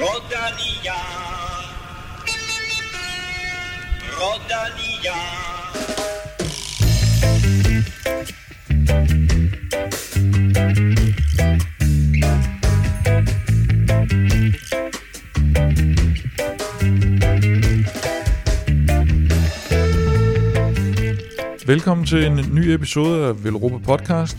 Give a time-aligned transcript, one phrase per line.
[0.00, 0.94] Rodalia.
[4.20, 5.18] Rodalia.
[21.66, 24.36] Velkommen til en ny episode af Velropa Podcast.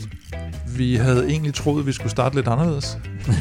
[0.77, 2.97] Vi havde egentlig troet, at vi skulle starte lidt anderledes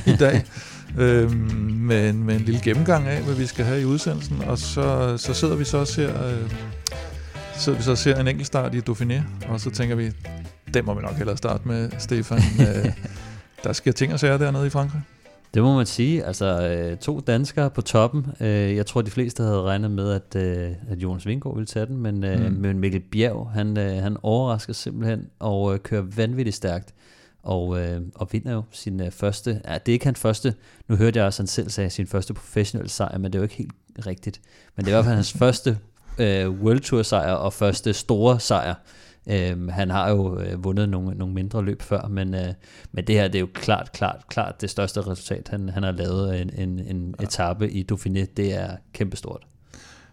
[0.07, 0.45] i dag,
[0.98, 1.32] øhm,
[1.80, 5.16] med, en, med en lille gennemgang af, hvad vi skal have i udsendelsen, og så,
[5.16, 6.50] så sidder vi så og ser, øh,
[7.54, 10.12] så sidder vi så og ser en enkelt start i Dauphiné, og så tænker vi,
[10.75, 12.39] den må vi nok hellere starte med, Stefan.
[12.66, 12.92] øh,
[13.64, 15.03] der sker ting og sager dernede i Frankrig.
[15.54, 16.25] Det må man sige.
[16.25, 18.26] Altså øh, to danskere på toppen.
[18.40, 21.86] Øh, jeg tror, de fleste havde regnet med, at, øh, at Jonas Vingård ville tage
[21.86, 22.53] den, men, mm.
[22.53, 26.94] men Mikkel Bjerg, han, han overrasker simpelthen og kører vanvittigt stærkt.
[27.42, 27.68] Og,
[28.14, 30.54] og vinder jo sin første, ja, det er ikke hans første,
[30.88, 33.42] nu hørte jeg også, han selv sagde sin første professionelle sejr, men det er jo
[33.42, 33.72] ikke helt
[34.06, 34.41] rigtigt.
[34.77, 35.78] Men det er i hvert fald hans første
[36.19, 36.25] uh,
[36.62, 38.75] World Tour sejr og første store sejr.
[39.30, 42.55] Øhm, han har jo øh, vundet nogle, nogle mindre løb før, men, øh,
[42.92, 45.92] men det her det er jo klart, klart, klart det største resultat, han, han har
[45.92, 47.25] lavet en, en, en ja.
[47.25, 48.25] etape i Dauphiné.
[48.36, 49.47] Det er kæmpestort.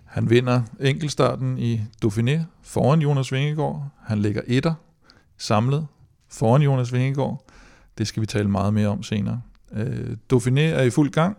[0.05, 3.89] Han vinder enkeltstarten i Dauphiné foran Jonas Vingegaard.
[4.03, 4.73] Han ligger etter
[5.37, 5.87] samlet
[6.35, 7.45] foran Jonas Vingegaard.
[7.97, 9.41] Det skal vi tale meget mere om senere.
[9.73, 11.37] Øh, Dauphiné er i fuld gang.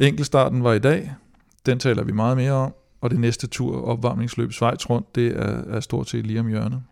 [0.00, 1.14] Enkeltstarten var i dag.
[1.66, 5.64] Den taler vi meget mere om og det næste tur, opvarmningsløb Schweiz rundt, det er,
[5.76, 6.82] er stort set lige om hjørnet.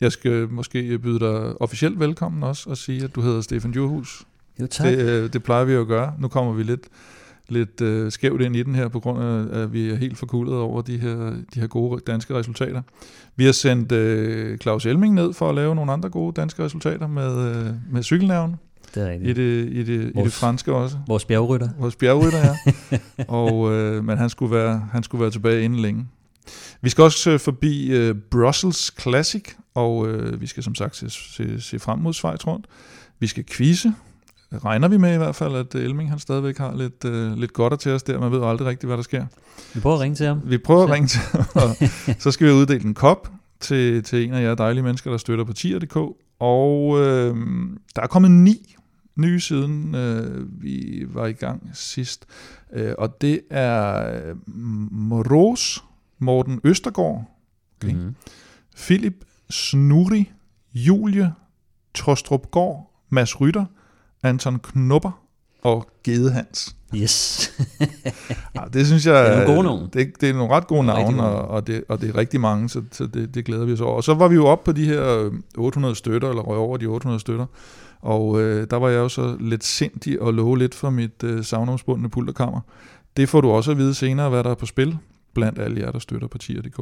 [0.00, 4.22] Jeg skal måske byde dig officielt velkommen også, og sige, at du hedder Stefan Djurhus.
[4.60, 4.86] Jo, tak.
[4.86, 6.14] Det, øh, det plejer vi at gøre.
[6.18, 6.88] Nu kommer vi lidt,
[7.50, 10.54] lidt uh, skævt ind i den her, på grund af, at vi er helt forkuldet
[10.54, 11.16] over de her,
[11.54, 12.82] de her gode danske resultater.
[13.36, 17.06] Vi har sendt uh, Claus Elming ned for at lave nogle andre gode danske resultater
[17.06, 18.56] med, uh, med cykelnævn
[18.94, 19.38] det er rigtigt.
[19.38, 20.96] I det, i det, vores, i det franske også.
[21.06, 21.68] Vores bjergrytter.
[21.78, 22.98] Vores bjergrytter, ja.
[23.38, 26.06] og, øh, men han skulle, være, han skulle være tilbage inden længe.
[26.80, 31.10] Vi skal også øh, forbi øh, Brussels Classic, og øh, vi skal som sagt se,
[31.10, 32.66] se, se frem mod Schweiz rundt.
[33.18, 33.94] Vi skal quizze.
[34.52, 37.80] Regner vi med i hvert fald, at Elming han stadigvæk har lidt, øh, lidt godt
[37.80, 38.20] til os der.
[38.20, 39.26] Man ved aldrig rigtigt, hvad der sker.
[39.74, 40.40] Vi prøver at ringe til ham.
[40.44, 41.76] Vi prøver at ringe til ham, og
[42.22, 45.44] så skal vi uddele en kop til, til en af jer dejlige mennesker, der støtter
[45.44, 45.96] på tier.dk.
[46.38, 47.36] Og øh,
[47.96, 48.76] der er kommet ni
[49.16, 52.26] nye siden øh, vi var i gang sidst.
[52.72, 54.36] Øh, og det er øh,
[54.92, 55.84] Moros,
[56.18, 57.24] Morten Østergaard,
[57.82, 57.94] okay.
[57.94, 58.14] mm-hmm.
[58.76, 60.32] Philip Snuri,
[60.74, 61.32] Julie
[61.94, 63.64] Tostrup Gård, Mads Rytter,
[64.22, 65.20] Anton Knupper
[65.62, 66.76] og Gede Hans.
[66.94, 67.52] Yes.
[68.54, 69.88] ja, det synes jeg det er nogle gode navne.
[69.92, 72.68] Det, det er nogle ret gode navne, og, og, det, og det er rigtig mange,
[72.68, 73.96] så, så det, det glæder vi os over.
[73.96, 76.86] Og så var vi jo oppe på de her 800 støtter, eller røg over de
[76.86, 77.46] 800 støtter.
[78.00, 81.44] Og øh, der var jeg jo så lidt sindig og love lidt for mit øh,
[81.44, 82.60] savnomsbundne pulterkammer.
[83.16, 84.98] Det får du også at vide senere, hvad der er på spil,
[85.34, 86.80] blandt alle jer, der støtter partier.dk.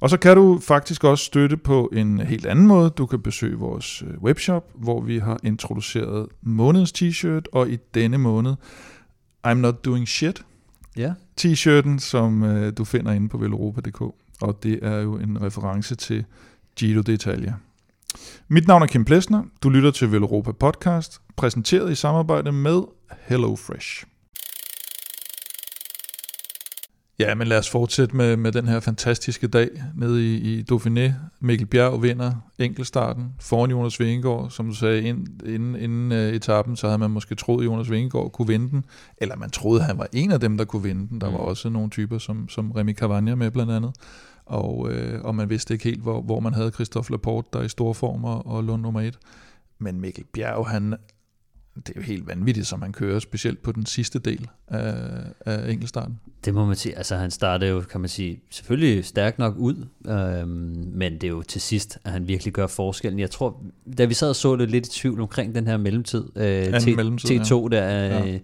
[0.00, 2.90] Og så kan du faktisk også støtte på en helt anden måde.
[2.90, 8.18] Du kan besøge vores øh, webshop, hvor vi har introduceret månedens t-shirt, og i denne
[8.18, 8.54] måned,
[9.46, 10.42] I'm Not Doing Shit,
[10.96, 11.12] ja.
[11.40, 14.00] t-shirten, som øh, du finder inde på veleuropa.dk.
[14.40, 16.24] Og det er jo en reference til
[16.76, 17.52] Giro d'Italia.
[18.48, 19.42] Mit navn er Kim Plesner.
[19.62, 22.82] Du lytter til Velropa Podcast, præsenteret i samarbejde med
[23.20, 24.09] HelloFresh.
[27.20, 31.12] Ja, men lad os fortsætte med, med den her fantastiske dag nede i, i Dauphiné.
[31.40, 34.50] Mikkel Bjerg vinder enkeltstarten foran Jonas Vingegaard.
[34.50, 37.90] Som du sagde, ind, inden, inden uh, etappen, så havde man måske troet, at Jonas
[37.90, 38.84] Vingegaard kunne vinde den.
[39.18, 41.20] Eller man troede, at han var en af dem, der kunne vinde den.
[41.20, 41.34] Der mm.
[41.34, 43.92] var også nogle typer som, som Remy Cavagna med blandt andet
[44.50, 47.64] og, øh, og man vidste ikke helt, hvor, hvor man havde Christophe Laporte, der er
[47.64, 49.18] i store former og lå nummer et.
[49.78, 50.94] Men Mikkel Bjerg, han,
[51.76, 54.94] det er jo helt vanvittigt, som han kører, specielt på den sidste del af,
[55.46, 56.20] af enkeltstarten.
[56.44, 56.96] Det må man sige.
[56.96, 61.28] Altså han startede jo, kan man sige, selvfølgelig stærkt nok ud, øhm, men det er
[61.28, 63.20] jo til sidst, at han virkelig gør forskellen.
[63.20, 63.62] Jeg tror,
[63.98, 66.86] da vi sad og så det lidt i tvivl omkring den her mellemtid, øh, T,
[66.96, 67.68] mellemtid T2 ja.
[67.68, 68.38] der, øh, ja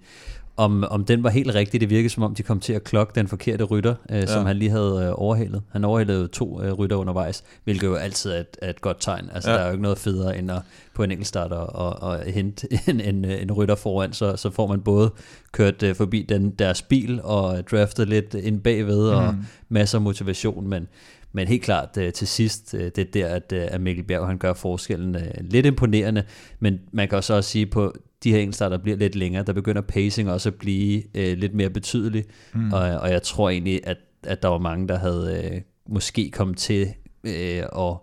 [0.57, 1.81] om, om den var helt rigtig.
[1.81, 4.27] Det virkede som om, de kom til at klokke den forkerte rytter, øh, ja.
[4.27, 5.63] som han lige havde øh, overhalet.
[5.73, 9.31] Han overhalede to øh, rytter undervejs, hvilket jo altid er et, er et godt tegn.
[9.35, 9.57] Altså, ja.
[9.57, 10.63] der er jo ikke noget federe end at
[10.95, 14.67] på en enkeltstart og, og, og hente en, en, en rytter foran, så, så får
[14.67, 15.11] man både
[15.53, 19.17] kørt øh, forbi den deres bil og draftet lidt ind bagved mm.
[19.17, 19.35] og
[19.69, 20.89] masser af motivation, men
[21.33, 24.27] men helt klart øh, til sidst, øh, det er der, at, øh, at Mikkel Bjerg
[24.27, 26.25] han gør forskellen øh, lidt imponerende,
[26.61, 27.95] men man kan også, også sige på
[28.25, 31.71] de her enkeltstarter bliver lidt længere, der begynder pacing også at blive øh, lidt mere
[31.71, 32.25] betydelig,
[32.55, 32.73] mm.
[32.73, 36.57] og, og jeg tror egentlig, at, at der var mange, der havde øh, måske kommet
[36.57, 36.89] til
[37.25, 37.97] øh, at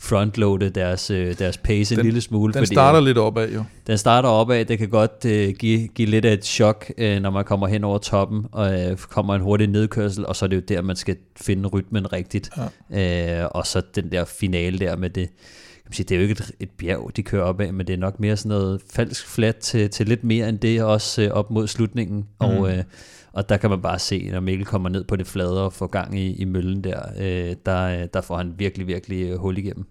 [0.00, 2.52] frontloade deres, øh, deres pace den, en lille smule.
[2.52, 3.64] Den fordi, starter lidt opad jo.
[3.86, 7.30] Den starter opad, det kan godt øh, give, give lidt af et chok, øh, når
[7.30, 10.56] man kommer hen over toppen, og øh, kommer en hurtig nedkørsel, og så er det
[10.56, 12.50] jo der, man skal finde rytmen rigtigt.
[12.92, 13.42] Ja.
[13.42, 15.28] Øh, og så den der finale der med det,
[15.88, 17.92] kan sige, det er jo ikke et, et bjerg, de kører op af, men det
[17.92, 21.30] er nok mere sådan noget falsk flat til, til lidt mere end det, også øh,
[21.30, 22.16] op mod slutningen.
[22.16, 22.26] Mm.
[22.38, 22.84] Og, øh,
[23.38, 25.86] og der kan man bare se, når Mikkel kommer ned på det flade og får
[25.86, 29.86] gang i, i møllen der, øh, der, der får han virkelig, virkelig øh, hul igennem.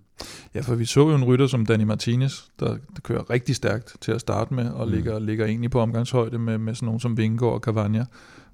[0.55, 3.97] Ja, for vi så jo en rytter som Danny Martinez, der, der kører rigtig stærkt
[4.01, 4.93] til at starte med, og mm.
[4.93, 8.05] ligger, ligger egentlig på omgangshøjde med, med sådan nogen som Vingård og Cavagna,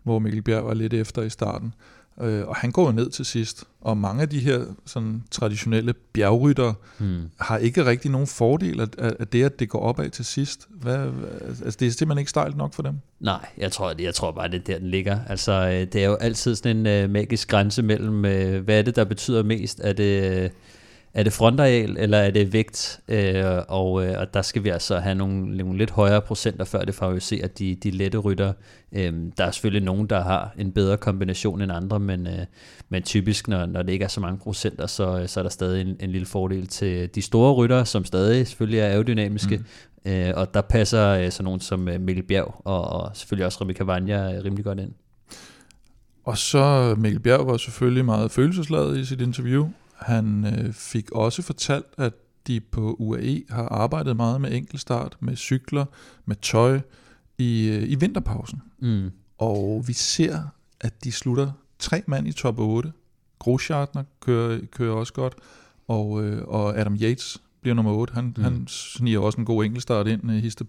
[0.03, 1.73] hvor Mikkel Bjerg var lidt efter i starten.
[2.21, 3.63] Øh, og han går ned til sidst.
[3.81, 7.29] Og mange af de her sådan, traditionelle bjergrytter hmm.
[7.39, 10.67] har ikke rigtig nogen fordel af, af det, at det går opad til sidst.
[10.69, 11.11] Hvad,
[11.65, 12.99] altså, det er simpelthen ikke stejlt nok for dem.
[13.19, 15.19] Nej, jeg tror, jeg tror bare, det er der, den ligger.
[15.27, 18.81] Altså, øh, det er jo altid sådan en uh, magisk grænse mellem, uh, hvad er
[18.81, 19.79] det, der betyder mest?
[19.83, 20.43] Er det...
[20.45, 20.51] Uh,
[21.13, 22.99] er det frontareal, eller er det vægt?
[23.07, 26.83] Øh, og, øh, og der skal vi altså have nogle, nogle lidt højere procenter, før
[26.83, 28.53] det favoriserer de, de lette rytter.
[28.91, 32.45] Øh, der er selvfølgelig nogen, der har en bedre kombination end andre, men, øh,
[32.89, 35.81] men typisk, når, når det ikke er så mange procenter, så, så er der stadig
[35.81, 39.57] en, en lille fordel til de store rytter, som stadig selvfølgelig er aerodynamiske,
[40.05, 40.11] mm.
[40.11, 43.57] øh, og der passer øh, sådan nogen som øh, Mikkel Bjerg, og, og selvfølgelig også
[43.61, 44.91] Remi Cavagna øh, rimelig godt ind.
[46.25, 49.69] Og så Mikkel Bjerg var selvfølgelig meget følelsesladet i sit interview,
[50.05, 52.13] han øh, fik også fortalt, at
[52.47, 55.85] de på UAE har arbejdet meget med enkeltstart, med cykler,
[56.25, 56.79] med tøj
[57.37, 58.61] i, øh, i vinterpausen.
[58.79, 59.11] Mm.
[59.37, 60.39] Og vi ser,
[60.81, 62.91] at de slutter tre mand i top 8.
[63.39, 65.35] Groschartner kører, kører også godt,
[65.87, 68.13] og, øh, og Adam Yates bliver nummer 8.
[68.13, 68.43] Han, mm.
[68.43, 70.61] han sniger også en god enkeltstart ind, øh, hist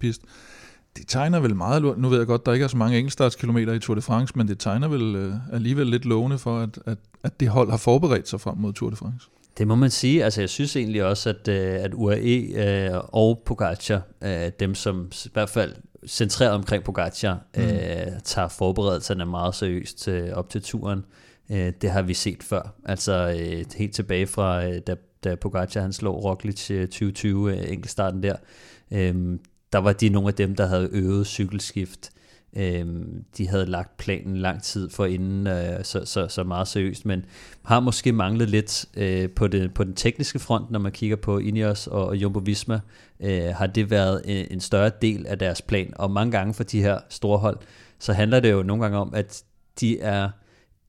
[0.96, 3.78] Det tegner vel meget, nu ved jeg godt, der ikke er så mange enkeltstartskilometer i
[3.78, 7.40] Tour de France, men det tegner vel øh, alligevel lidt lovende for, at, at, at
[7.40, 9.28] det hold har forberedt sig frem mod Tour de France.
[9.58, 10.24] Det må man sige.
[10.24, 15.10] Altså, jeg synes egentlig også, at, øh, at UAE øh, og Pogacar, øh, dem som
[15.24, 15.74] i hvert fald
[16.06, 17.62] centreret omkring Pogacar, mm.
[17.62, 21.04] øh, tager forberedelserne meget seriøst øh, op til turen.
[21.50, 22.74] Øh, det har vi set før.
[22.84, 24.94] Altså øh, helt tilbage fra, øh, da,
[25.24, 28.36] da Pogacar han slog Roglic 2020 øh, enkeltstarten der.
[28.90, 29.38] Øh,
[29.74, 32.10] der var de nogle af dem, der havde øvet cykelskift.
[32.56, 32.86] Øh,
[33.38, 37.24] de havde lagt planen lang tid for inden, øh, så, så, så meget seriøst, men
[37.62, 41.38] har måske manglet lidt øh, på, det, på den tekniske front, når man kigger på
[41.38, 42.80] Ineos og, og Jumbo Visma,
[43.20, 46.64] øh, har det været en, en større del af deres plan, og mange gange for
[46.64, 47.58] de her store hold,
[47.98, 49.42] så handler det jo nogle gange om, at
[49.80, 50.30] de er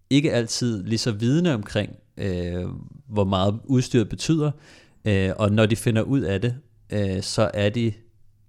[0.09, 2.65] ikke altid lige så vidne omkring, øh,
[3.07, 4.51] hvor meget udstyret betyder,
[5.05, 6.55] øh, og når de finder ud af det,
[6.89, 7.93] øh, så er de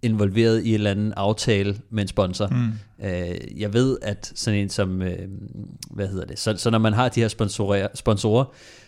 [0.03, 2.47] involveret i en eller anden aftale med en sponsor.
[2.47, 3.07] Mm.
[3.07, 5.29] Øh, jeg ved, at sådan en som, øh,
[5.91, 8.45] hvad hedder det, så, så når man har de her sponsorer, sponsorer,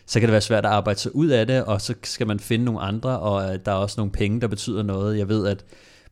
[0.07, 2.41] så kan det være svært at arbejde sig ud af det, og så skal man
[2.41, 5.19] finde nogle andre, og øh, der er også nogle penge, der betyder noget.
[5.19, 5.65] Jeg ved, at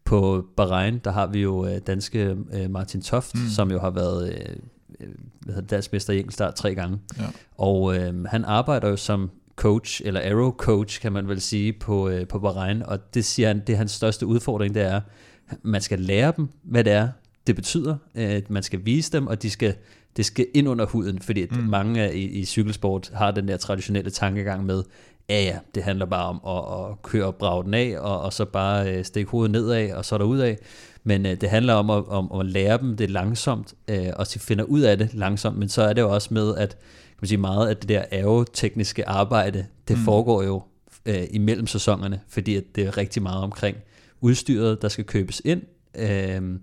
[0.04, 3.48] på Bahrain, der har vi jo øh, danske øh, Martin Toft, mm.
[3.48, 4.56] som jo har været øh,
[5.00, 5.08] øh
[5.40, 6.98] hvad hedder det, dansk mester i enkeltstart tre gange.
[7.18, 7.24] Ja.
[7.58, 12.08] Og øh, han arbejder jo som coach, eller arrow coach, kan man vel sige, på,
[12.08, 15.00] øh, på Bahrain, og det siger han, det er hans største udfordring, det er,
[15.62, 17.08] man skal lære dem, hvad det er,
[17.46, 19.74] det betyder, øh, man skal vise dem, og de skal,
[20.16, 21.56] det skal ind under huden, fordi mm.
[21.56, 24.82] mange i, i cykelsport har den der traditionelle tankegang med,
[25.28, 28.32] ja ja, det handler bare om at, at køre og brage den af, og, og
[28.32, 30.58] så bare øh, stikke hovedet nedad, og så der ud af.
[31.04, 34.38] Men øh, det handler om at, om at lære dem det langsomt, øh, og de
[34.38, 36.76] finder ud af det langsomt, men så er det jo også med, at
[37.20, 40.04] man sige, meget af det der aerotekniske arbejde, det mm.
[40.04, 40.62] foregår jo
[41.06, 43.76] øh, imellem sæsonerne, fordi at det er rigtig meget omkring
[44.20, 45.62] udstyret, der skal købes ind,
[45.98, 46.58] øh,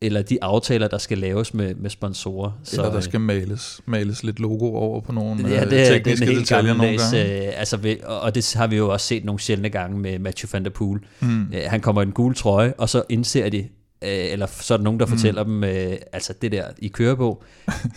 [0.00, 2.50] eller de aftaler, der skal laves med, med sponsorer.
[2.64, 6.26] Så, eller der skal males, males lidt logo over på nogle ja, det, øh, tekniske
[6.26, 7.46] det er detaljer nogle gange.
[7.46, 10.64] Øh, altså, og det har vi jo også set nogle sjældne gange med Matthew van
[10.64, 11.00] der Poel.
[11.20, 11.42] Mm.
[11.42, 13.68] Øh, han kommer i en gul trøje, og så indser de,
[14.02, 15.12] øh, eller så er der nogen, der mm.
[15.12, 17.42] fortæller dem, øh, altså det der, I kører på,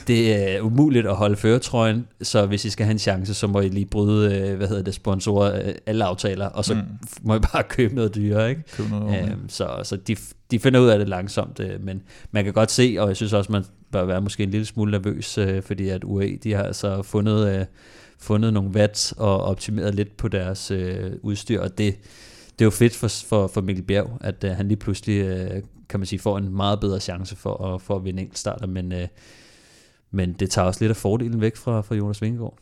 [0.07, 3.59] det er umuligt at holde føretrøjen, så hvis I skal have en chance, så må
[3.59, 6.81] I lige bryde, øh, hvad hedder det, sponsorer, øh, alle aftaler, og så mm.
[7.21, 8.63] må I bare købe noget dyre, ikke?
[8.77, 10.15] Købe noget øh, så så de,
[10.51, 13.33] de finder ud af det langsomt, øh, men man kan godt se, og jeg synes
[13.33, 16.63] også, man bør være måske en lille smule nervøs, øh, fordi at UAE, de har
[16.63, 17.65] altså fundet, øh,
[18.19, 21.95] fundet nogle watts og optimeret lidt på deres øh, udstyr, og det,
[22.61, 25.61] det er jo fedt for, for, for Mikkel Bjerg, at uh, han lige pludselig uh,
[25.91, 28.91] kan man sige, får en meget bedre chance for at, for at vinde starter, men,
[28.91, 29.07] øh,
[30.11, 32.57] men det tager også lidt af fordelen væk fra, fra Jonas Vingegaard.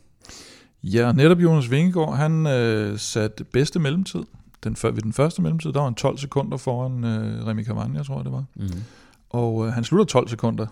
[0.84, 4.24] Ja, netop Jonas Vingegaard, han øh, satte bedste mellemtid.
[4.64, 8.16] Den, ved den første mellemtid, der var han 12 sekunder foran øh, Remy Cavagna, tror
[8.16, 8.46] jeg det var.
[8.56, 8.68] Mm.
[9.30, 10.68] Og øh, han slutter 12 sekunder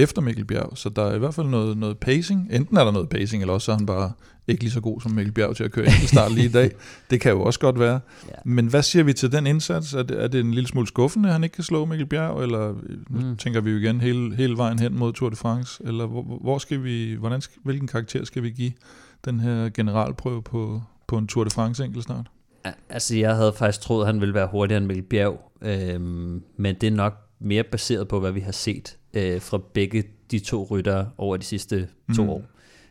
[0.00, 2.48] efter Mikkel Bjerg, så der er i hvert fald noget, noget pacing.
[2.50, 4.12] Enten er der noget pacing, eller også er han bare
[4.48, 6.70] ikke lige så god som Mikkel Bjerg til at køre start lige i dag.
[7.10, 8.00] Det kan jo også godt være.
[8.28, 8.34] Ja.
[8.44, 9.94] Men hvad siger vi til den indsats?
[9.94, 12.42] Er det, er det en lille smule skuffende, at han ikke kan slå Mikkel Bjerg,
[12.42, 12.74] eller
[13.10, 13.36] mm.
[13.36, 15.82] tænker vi jo igen hele, hele vejen hen mod Tour de France?
[15.84, 18.72] Eller hvor, hvor skal vi, hvordan, hvilken karakter skal vi give
[19.24, 22.26] den her generalprøve på, på en Tour de France enkeltstart?
[22.88, 26.74] Altså, jeg havde faktisk troet, at han ville være hurtigere end Mikkel Bjerg, øhm, men
[26.80, 30.66] det er nok mere baseret på, hvad vi har set øh, fra begge de to
[30.70, 32.30] ryttere over de sidste to mm.
[32.30, 32.42] år.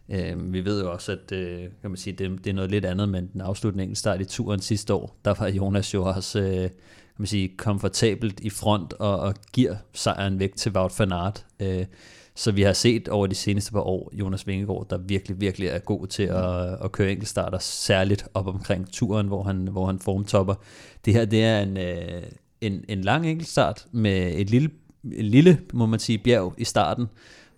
[0.10, 2.86] Øh, vi ved jo også, at øh, kan man sige, det, det er noget lidt
[2.86, 6.70] andet, men den afslutning start i turen sidste år, der var Jonas jo også øh,
[7.20, 11.46] kan man sige, komfortabelt i front og, og giver sejren væk til Wout van Aert.
[11.60, 11.86] Øh,
[12.36, 15.80] så vi har set over de seneste par år Jonas Vingegaard, der virkelig, virkelig er
[15.80, 20.56] god til at, at køre enkeltstarter, særligt op omkring turen, hvor han, hvor han formtopper.
[21.06, 22.24] Det her, det er en, øh,
[22.62, 24.70] en, en lang enkeltstart med et lille,
[25.04, 27.06] lille, må man sige, bjerg i starten.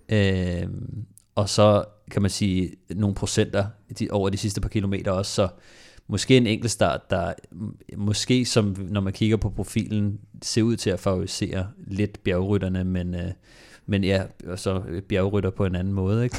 [0.09, 0.67] Øh,
[1.35, 3.65] og så kan man sige nogle procenter
[3.99, 5.47] de, over de sidste par kilometer også, så
[6.07, 7.33] måske en enkeltstart, der
[7.97, 13.15] måske som når man kigger på profilen, ser ud til at favorisere lidt bjergrytterne, men
[13.15, 13.31] øh,
[13.85, 16.37] men ja, og så bjergrytter på en anden måde, ikke?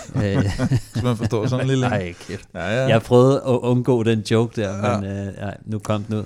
[0.94, 1.88] så man forstår sådan en lille...
[1.88, 2.48] Nej, kæft.
[2.54, 2.86] Ja, ja.
[2.86, 5.00] Jeg prøvede at undgå den joke der, ja.
[5.00, 6.24] men øh, ja, nu kom den ud.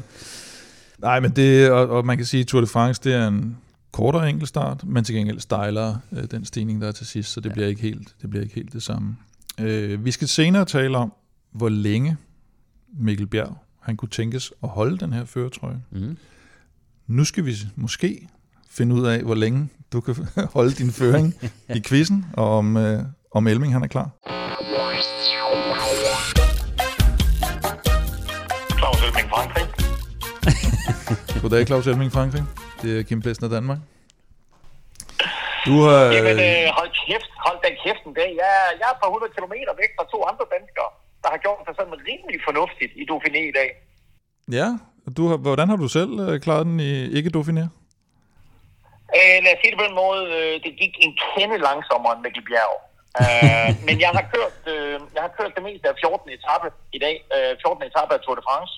[0.99, 3.57] Nej, men det, og, og man kan sige, at Tour de France, det er en
[3.97, 7.49] kortere enkeltstart, men til gengæld stejlere øh, den stigning, der er til sidst, så det,
[7.49, 7.55] ja.
[7.55, 9.17] bliver ikke helt, det bliver ikke helt det samme.
[9.61, 11.13] Øh, vi skal senere tale om,
[11.53, 12.17] hvor længe
[12.99, 15.83] Mikkel Bjerg han kunne tænkes at holde den her føretrøje.
[15.91, 16.17] Mm.
[17.07, 18.29] Nu skal vi måske
[18.71, 20.15] finde ud af, hvor længe du kan
[20.55, 21.35] holde din føring
[21.75, 24.11] i quizzen, og om, øh, om Elming han er klar.
[28.79, 29.67] Claus Elming Frankrig.
[31.43, 32.45] Goddag, Claus Elming Frankrig.
[32.83, 33.81] Det er Kim Plesner Danmark.
[35.67, 36.01] Du har...
[36.17, 38.31] Jamen, øh, hold kæft, hold da kæft en dag.
[38.43, 40.91] Jeg, jeg er et par hundrede kilometer væk fra to andre danskere,
[41.23, 43.71] der har gjort det sådan rimelig fornuftigt i Dauphiné i dag.
[44.59, 44.69] Ja,
[45.17, 47.65] du har, hvordan har du selv øh, klaret den i ikke Dauphiné?
[49.19, 52.23] Øh, lad os sige det på en måde, øh, det gik en kende langsommere end
[52.25, 52.75] Mikkel Bjerg.
[53.23, 56.37] øh, men jeg har kørt øh, jeg har kørt det meste af 14.
[56.39, 57.17] etape i dag.
[57.35, 57.83] Øh, 14.
[57.91, 58.73] etape af Tour de France.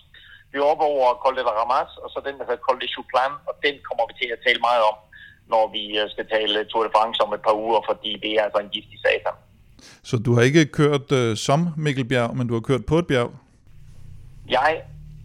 [0.51, 2.89] Vi er oppe over Col de la Ramas, og så den, der hedder Col de
[2.95, 4.97] Chouplan, og den kommer vi til at tale meget om,
[5.53, 8.43] når vi øh, skal tale Tour de France om et par uger, fordi det er
[8.47, 9.37] altså en giftig satan.
[10.09, 13.07] Så du har ikke kørt øh, som Mikkel Bjerg, men du har kørt på et
[13.11, 13.31] bjerg?
[14.57, 14.73] Jeg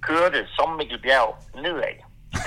[0.10, 1.30] kørte som Mikkel Bjerg
[1.64, 1.98] nedad.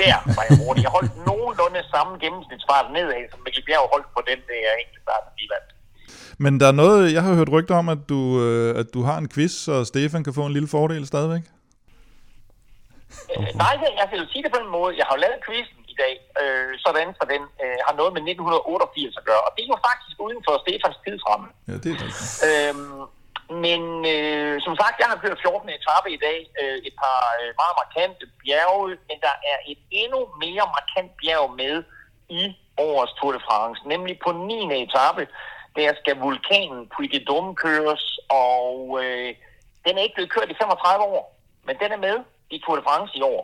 [0.01, 0.83] Der var jeg hurtig.
[0.87, 5.47] Jeg holdt nogenlunde samme gennemsnitsfart nedad, som Mikkel Bjerg holdt på den der enkeltstart i
[5.53, 5.71] vandt.
[6.39, 9.19] Men der er noget, jeg har hørt rygter om, at du, øh, at du har
[9.19, 11.43] en quiz, så Stefan kan få en lille fordel stadigvæk.
[13.33, 14.93] Øh, nej, jeg vil sige det på en måde.
[15.01, 19.21] Jeg har lavet quizzen i dag, øh, sådan for den øh, har noget med 1988
[19.21, 19.43] at gøre.
[19.47, 21.47] Og det er jo faktisk uden for Stefans tidsramme.
[21.69, 22.45] Ja, det er rigtigt.
[22.49, 23.01] Øhm,
[23.65, 23.83] men
[24.15, 25.69] øh, som sagt, jeg har kørt 14.
[25.79, 26.39] etape i dag.
[26.61, 31.47] Øh, et par øh, meget markante bjerge, men der er et endnu mere markant bjerg
[31.63, 31.77] med
[32.41, 32.43] i
[32.89, 33.81] årets Tour de France.
[33.93, 34.83] Nemlig på 9.
[34.87, 35.25] etape,
[35.77, 39.31] der skal vulkanen Puy de Dôme køres, og øh,
[39.85, 41.25] den er ikke blevet kørt i 35 år,
[41.67, 42.17] men den er med
[42.51, 43.43] i Tour de France i år.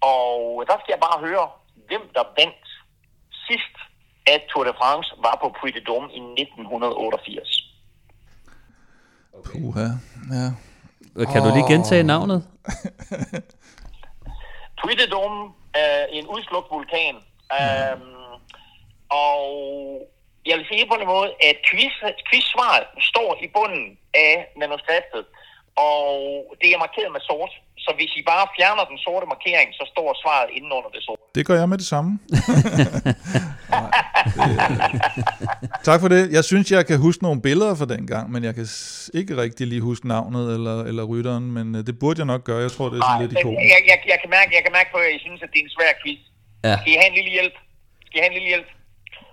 [0.00, 1.46] Og der skal jeg bare høre,
[1.88, 2.66] hvem der vandt
[3.46, 3.76] sidst,
[4.26, 7.72] at Tour de France var på Puy de Dôme i 1988.
[9.46, 9.86] Puha,
[10.36, 10.48] ja.
[11.32, 11.46] Kan oh.
[11.46, 12.48] du lige gentage navnet?
[14.80, 15.40] Puy de Dôme
[15.74, 17.14] er en udslugt vulkan.
[17.14, 18.02] Mm.
[18.02, 18.40] Um,
[19.08, 19.42] og
[20.46, 21.94] jeg vil sige på en måde, at quiz,
[22.28, 25.24] quiz-svaret står i bunden af manuskriptet,
[25.76, 26.12] og
[26.60, 27.52] det er markeret med sort.
[27.84, 31.20] Så hvis I bare fjerner den sorte markering, så står svaret inden under det sorte.
[31.36, 32.10] Det gør jeg med det samme.
[35.88, 36.22] tak for det.
[36.36, 38.66] Jeg synes, jeg kan huske nogle billeder fra den gang, men jeg kan
[39.20, 42.60] ikke rigtig lige huske navnet eller, eller rytteren, men øh, det burde jeg nok gøre.
[42.66, 43.54] Jeg tror, det er sådan Ej, lidt ikon.
[43.54, 45.64] Jeg, jeg, jeg, kan mærke, jeg kan mærke på, at I synes, at det er
[45.68, 46.20] en svær quiz.
[46.66, 46.74] Ja.
[46.80, 47.54] Skal I have en lille hjælp?
[48.06, 48.68] Skal I have en lille hjælp?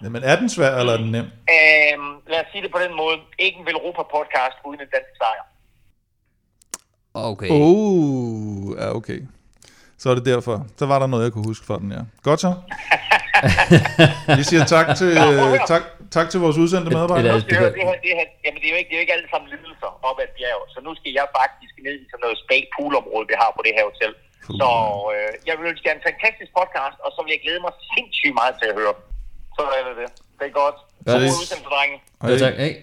[0.03, 1.27] Jamen, er den svær, eller er den nem?
[1.55, 3.15] Øhm, lad os sige det på den måde.
[3.45, 5.43] Ikke en Velropa-podcast uden en dansk sejr.
[7.13, 7.49] Okay.
[7.51, 9.19] Oh, ja, okay.
[10.01, 10.55] Så er det derfor.
[10.79, 12.01] Så var der noget, jeg kunne huske fra den, ja.
[12.27, 12.51] Godt så.
[14.39, 15.11] Vi siger tak til,
[15.71, 15.83] tak,
[16.17, 17.35] tak til vores udsendte medarbejdere.
[17.35, 18.11] Det, det, det, det, det,
[18.45, 20.61] jamen, det, er jo ikke, det er jo ikke alle sammen lidelser op ad bjerg,
[20.73, 23.73] så nu skal jeg faktisk ned i sådan noget spag poolområde, vi har på det
[23.77, 24.13] her hotel.
[24.59, 24.69] Så
[25.13, 28.35] øh, jeg vil ønske jer en fantastisk podcast, og så vil jeg glæde mig sindssygt
[28.39, 28.93] meget til at høre
[29.57, 30.09] Så er det det.
[30.39, 30.77] Det er godt.
[31.07, 31.97] Så god udsendelse, drenge.
[32.21, 32.37] Hej.
[32.43, 32.55] tak.
[32.63, 32.73] Hej.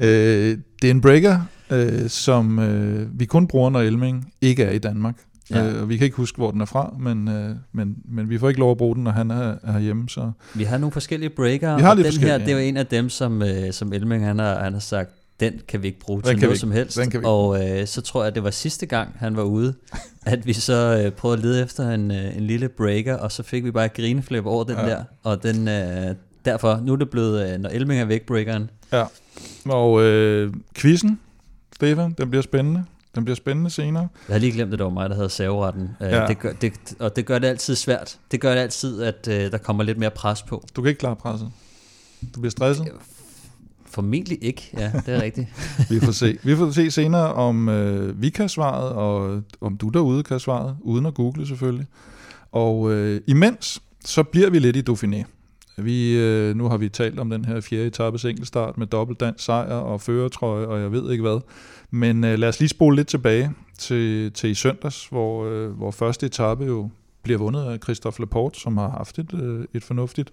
[0.00, 1.40] Øh, det er en breaker,
[1.70, 5.14] øh, som øh, vi kun bruger, når Elming ikke er i Danmark.
[5.50, 5.66] Ja.
[5.66, 8.38] Øh, og vi kan ikke huske, hvor den er fra, men, øh, men, men vi
[8.38, 10.08] får ikke lov at bruge den, når han er, er hjemme.
[10.08, 10.30] Så.
[10.54, 12.86] Vi har nogle forskellige breaker, vi har og den her, det er jo en af
[12.86, 16.22] dem, som, øh, som Elming han har, han har sagt, den kan vi ikke bruge
[16.22, 16.98] den til noget som helst.
[17.24, 19.74] Og øh, så tror jeg, det var sidste gang, han var ude,
[20.26, 23.42] at vi så øh, prøvede at lede efter en, øh, en lille breaker, og så
[23.42, 24.86] fik vi bare et grineflip over den ja.
[24.86, 25.04] der.
[25.22, 26.14] Og den, øh,
[26.44, 28.70] derfor, nu er det blevet, øh, når Elming er væk, breakeren.
[28.92, 29.04] Ja,
[29.70, 31.20] og øh, quizzen,
[31.74, 32.84] Stefan, den bliver spændende.
[33.14, 34.08] Den bliver spændende senere.
[34.28, 35.90] Jeg har lige glemt, at det var mig, der havde serveretten.
[36.00, 36.26] Øh, ja.
[36.26, 38.18] Det gør, det, og det gør det altid svært.
[38.30, 40.64] Det gør det altid, at uh, der kommer lidt mere pres på.
[40.76, 41.50] Du kan ikke klare presset.
[42.34, 42.88] Du bliver stresset.
[43.86, 45.46] Formentlig ikke, ja, det er rigtigt.
[45.90, 46.38] vi får se.
[46.42, 50.76] Vi får se senere, om øh, vi kan svaret, og om du derude kan svaret,
[50.80, 51.86] uden at google selvfølgelig.
[52.52, 55.24] Og øh, imens, så bliver vi lidt i Dauphiné.
[55.82, 59.44] Vi, øh, nu har vi talt om den her fjerde etappes enkeltstart med dobbelt dansk
[59.44, 61.40] sejr og førertrøje, og jeg ved ikke hvad.
[61.90, 65.90] Men øh, lad os lige spole lidt tilbage til, til i søndags, hvor, øh, hvor
[65.90, 66.90] første etape jo
[67.22, 70.32] bliver vundet af Christophe Laporte, som har haft et, øh, et fornuftigt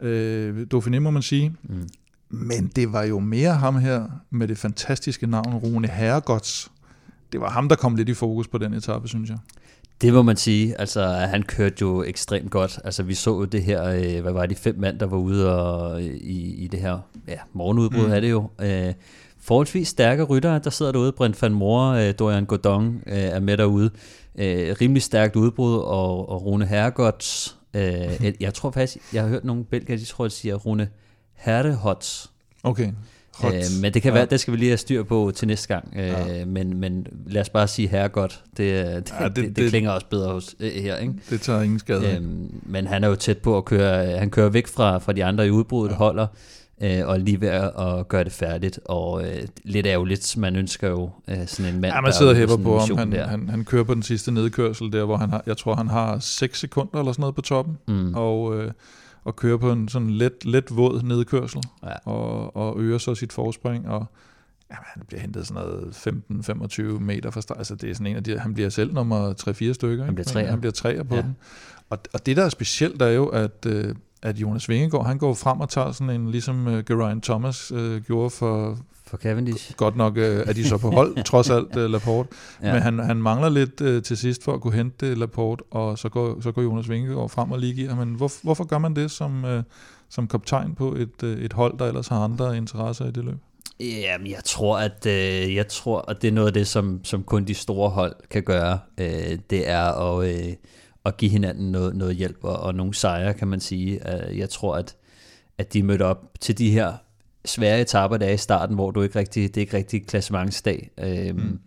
[0.00, 1.56] øh, Dauphiné, må man sige.
[1.62, 1.88] Mm.
[2.28, 6.72] Men det var jo mere ham her med det fantastiske navn Rune Herregods.
[7.32, 9.38] Det var ham, der kom lidt i fokus på den etape, synes jeg.
[10.04, 10.80] Det må man sige.
[10.80, 12.78] Altså, han kørte jo ekstremt godt.
[12.84, 15.62] Altså, vi så jo det her, øh, hvad var de fem mand, der var ude
[15.62, 18.12] og, i, i det her ja, morgenudbrud, mm.
[18.12, 18.50] er det jo.
[18.60, 18.94] Øh,
[19.40, 21.12] forholdsvis stærke ryttere, der sidder derude.
[21.12, 23.90] Brent van Moor, øh, Dorian Godon øh, er med derude.
[24.38, 29.44] Øh, rimelig stærkt udbrud, og, og Rune Herregods, øh, jeg tror faktisk, jeg har hørt
[29.44, 30.88] nogle belgier, de tror, at siger Rune
[31.34, 32.30] Herrehots.
[32.62, 32.92] Okay.
[33.44, 34.18] Øh, men det kan ja.
[34.18, 35.92] være, det skal vi lige have styr på til næste gang.
[35.96, 36.44] Øh, ja.
[36.44, 38.42] men, men lad os bare sige herre godt.
[38.56, 40.96] Det, det, ja, det, det, det, klinger også bedre hos, øh, her.
[40.96, 41.14] Ikke?
[41.30, 42.16] Det tager ingen skade.
[42.16, 42.22] Øh,
[42.62, 45.46] men han er jo tæt på at køre, han kører væk fra, fra de andre
[45.46, 45.96] i udbruddet, ja.
[45.96, 46.26] holder
[46.82, 48.80] øh, og lige ved at gøre det færdigt.
[48.84, 52.56] Og øh, lidt ærgerligt, man ønsker jo øh, sådan en mand, ja, man sidder hæpper
[52.56, 52.98] på ham.
[52.98, 55.88] Han, han, han kører på den sidste nedkørsel der, hvor han har, jeg tror, han
[55.88, 57.78] har 6 sekunder eller sådan noget på toppen.
[57.88, 58.14] Mm.
[58.14, 58.58] Og...
[58.58, 58.70] Øh,
[59.24, 61.92] og kører på en sådan let, let våd nedkørsel, ja.
[62.04, 64.06] og, og øger så sit forspring, og
[64.70, 66.08] ja, han bliver hentet sådan noget
[66.78, 67.58] 15-25 meter fra start.
[67.58, 70.04] Altså det er sådan en af de, han bliver selv nummer 3-4 stykker.
[70.04, 70.50] Han bliver træer.
[70.50, 71.22] Han bliver træer på ja.
[71.22, 71.36] den.
[71.90, 75.34] Og, og det, der er specielt, er jo, at, øh, at Jonas Vingegaard, han går
[75.34, 78.78] frem og tager sådan en, ligesom uh, Geraint Thomas uh, gjorde for,
[79.14, 79.76] for Cavendish.
[79.76, 82.28] Godt nok uh, er de så på hold, trods alt, uh, Laporte.
[82.62, 82.72] Ja.
[82.72, 85.98] Men han, han mangler lidt uh, til sidst for at kunne hente uh, Laporte, og
[85.98, 87.96] så går, så går Jonas Vingegaard frem og lige giver.
[87.96, 89.62] Men hvor, hvorfor gør man det som, uh,
[90.10, 93.38] som kaptajn på et, uh, et hold, der ellers har andre interesser i det løb?
[93.80, 97.22] Jamen, jeg tror, at øh, jeg tror, at det er noget af det, som, som
[97.22, 98.78] kun de store hold kan gøre.
[98.98, 100.52] Øh, det er at, øh,
[101.04, 104.14] at give hinanden noget, noget hjælp og, og nogle sejre, kan man sige.
[104.28, 104.96] Øh, jeg tror, at,
[105.58, 106.92] at de mødte op til de her
[107.44, 110.90] svære etaper, der er i starten, hvor du ikke rigtig, det er ikke rigtig klassementsdag.
[110.98, 111.58] Øhm, mm.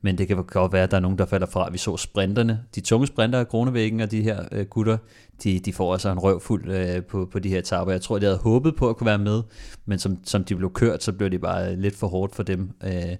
[0.00, 1.70] Men det kan godt være, at der er nogen, der falder fra.
[1.70, 4.96] Vi så sprinterne, de tunge sprinter af Kronevæggen og de her øh, gutter,
[5.42, 7.92] de, de får altså en røvfuld øh, på, på de her etaper.
[7.92, 9.42] Jeg tror, de havde håbet på at kunne være med,
[9.86, 12.70] men som, som de blev kørt, så blev det bare lidt for hårdt for dem.
[12.84, 13.16] Øh,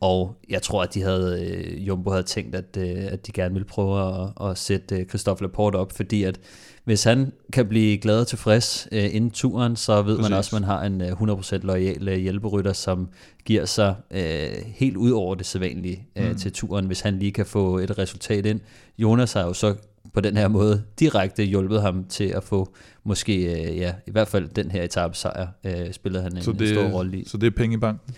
[0.00, 3.54] og jeg tror, at de havde, øh, Jumbo havde tænkt, at, øh, at de gerne
[3.54, 6.40] ville prøve at, at sætte øh, Christophe Laporte op, fordi at
[6.84, 10.30] hvis han kan blive glad og tilfreds øh, inden turen, så ved Præcis.
[10.30, 13.08] man også, at man har en øh, 100% lojal øh, hjælperytter, som
[13.44, 16.36] giver sig øh, helt ud over det sædvanlige øh, mm.
[16.36, 18.60] til turen, hvis han lige kan få et resultat ind.
[18.98, 19.74] Jonas har jo så
[20.14, 24.28] på den her måde direkte hjulpet ham til at få måske, øh, ja, i hvert
[24.28, 27.28] fald den her etape sejr, øh, spillede han en, så det, en stor rolle i.
[27.28, 28.14] Så det er penge i banken?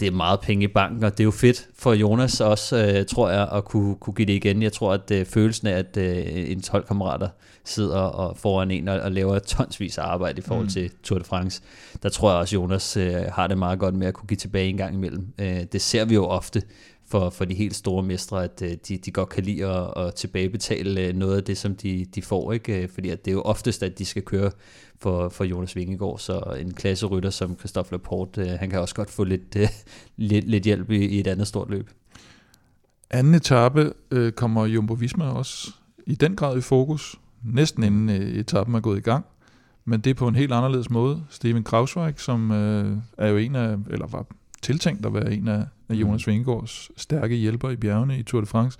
[0.00, 3.06] Det er meget penge i banken, og det er jo fedt for Jonas også, øh,
[3.06, 4.62] tror jeg, at kunne, kunne give det igen.
[4.62, 7.28] Jeg tror, at øh, følelsen af, at øh, en 12-kammerater
[7.64, 10.70] sidder og foran en og, og laver tonsvis af arbejde i forhold mm.
[10.70, 11.62] til Tour de France,
[12.02, 14.36] der tror jeg også, at Jonas øh, har det meget godt med at kunne give
[14.36, 15.26] tilbage en gang imellem.
[15.38, 16.62] Øh, det ser vi jo ofte
[17.06, 20.14] for, for de helt store mestre, at øh, de, de godt kan lide at, at
[20.14, 22.52] tilbagebetale øh, noget af det, som de, de får.
[22.52, 24.50] ikke øh, Fordi at det er jo oftest, at de skal køre
[25.00, 29.24] for, for Jonas Vingegaard, så en klasserytter som Christophe Laporte, han kan også godt få
[29.24, 29.56] lidt,
[30.16, 31.90] lidt, lidt hjælp i, i et andet stort løb.
[33.10, 35.72] Anden etape øh, kommer Jumbo Visma også
[36.06, 39.24] i den grad i fokus, næsten inden øh, etappen er gået i gang,
[39.84, 41.24] men det er på en helt anderledes måde.
[41.30, 44.26] Steven Krausweig, som øh, er jo en af, eller var
[44.62, 46.30] tiltænkt at være en af, af Jonas mm.
[46.30, 48.78] Vingegaards stærke hjælper i bjergene i Tour de France.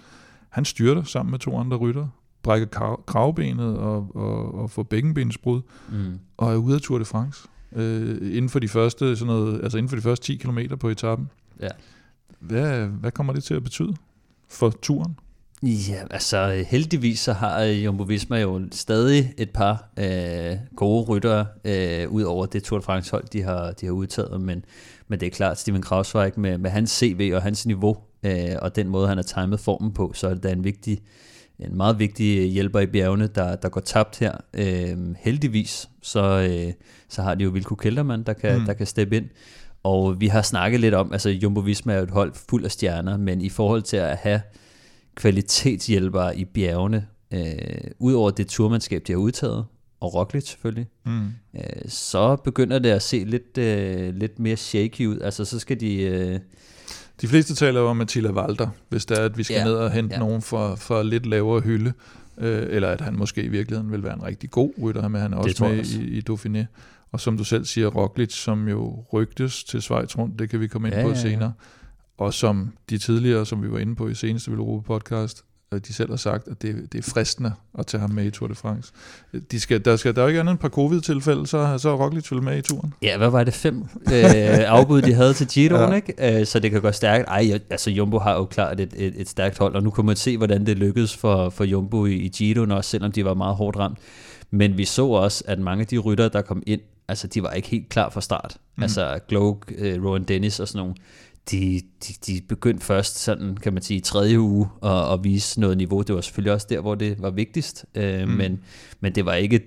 [0.49, 2.09] Han styrter sammen med to andre rytter,
[2.45, 5.61] brækker kravbenet og, og, og får bækkenbensbrud,
[5.93, 6.19] mm.
[6.37, 7.49] og er ude af Tour de France.
[7.77, 10.89] Øh, inden for de første sådan noget, altså inden for de første 10 km på
[10.89, 11.31] etappen.
[11.61, 11.69] Ja.
[12.41, 13.97] Hvad, hvad kommer det til at betyde
[14.49, 15.17] for turen?
[15.63, 22.11] Ja, altså heldigvis så har Jumbo Visma jo stadig et par øh, gode ryttere, øh,
[22.11, 24.65] ud over det Tour de France hold, de har, de har udtaget, men,
[25.09, 28.77] men det er klart, Steven Krausweig med, med hans CV og hans niveau, øh, og
[28.77, 31.03] den måde, han har timet formen på, så er det da en vigtig,
[31.59, 34.33] en meget vigtig hjælper i bjergene, der, der går tabt her.
[34.55, 36.73] Øh, heldigvis, så, øh,
[37.09, 38.65] så har de jo Vilko Keltermann, der kan, mm.
[38.65, 39.27] der kan steppe ind.
[39.83, 42.71] Og vi har snakket lidt om, altså Jumbo Visma er jo et hold fuld af
[42.71, 44.41] stjerner, men i forhold til at have
[45.15, 49.65] kvalitetshjælpere i bjergene, øh, udover det turmandskab, de har udtaget,
[50.01, 51.27] og Roglic selvfølgelig, mm.
[51.57, 55.21] øh, så begynder det at se lidt, øh, lidt mere shaky ud.
[55.21, 56.03] Altså så skal de...
[56.03, 56.41] Øh,
[57.21, 59.75] de fleste taler jo om Attila Walter, hvis det er, at vi skal ja, ned
[59.75, 60.19] og hente ja.
[60.19, 61.93] nogen for, for lidt lavere hylde,
[62.39, 65.33] øh, eller at han måske i virkeligheden vil være en rigtig god rytter, men han
[65.33, 66.01] er også med også.
[66.01, 66.65] i, i Dauphiné.
[67.13, 70.67] Og som du selv siger, Roglic, som jo rygtes til Schweiz rundt, det kan vi
[70.67, 71.21] komme ind ja, på ja, ja.
[71.21, 71.53] senere.
[72.19, 75.45] Og som de tidligere, som vi var inde på i seneste Velropa podcast,
[75.79, 78.49] de selv har sagt, at det, det er fristende at tage ham med i Tour
[78.49, 78.93] de France.
[79.51, 81.89] De skal, der, skal, der er jo ikke andet end et par covid-tilfælde, så, så
[81.89, 82.95] er Roglic vel med i turen.
[83.03, 83.55] Ja, hvad var det?
[83.55, 83.79] Fem
[84.13, 84.15] øh,
[84.79, 85.97] afbud, de havde til Giroen, ja.
[85.97, 86.41] ikke?
[86.41, 87.29] Øh, så det kan gå stærkt.
[87.29, 90.17] Ej, altså Jumbo har jo klart et, et, et stærkt hold, og nu kan man
[90.17, 93.57] se, hvordan det lykkedes for, for Jumbo i, i Giroen også, selvom de var meget
[93.57, 93.99] hårdt ramt.
[94.51, 97.51] Men vi så også, at mange af de rytter, der kom ind, altså de var
[97.51, 98.57] ikke helt klar fra start.
[98.77, 98.83] Mm.
[98.83, 100.95] Altså Glow, øh, Rowan Dennis og sådan nogle,
[101.51, 105.61] de, de, de begyndte først sådan, kan man sige, i tredje uge at, at vise
[105.61, 106.03] noget niveau.
[106.03, 108.35] Det var selvfølgelig også der, hvor det var vigtigst, øh, mm.
[108.35, 108.61] men,
[109.01, 109.61] men det var ikke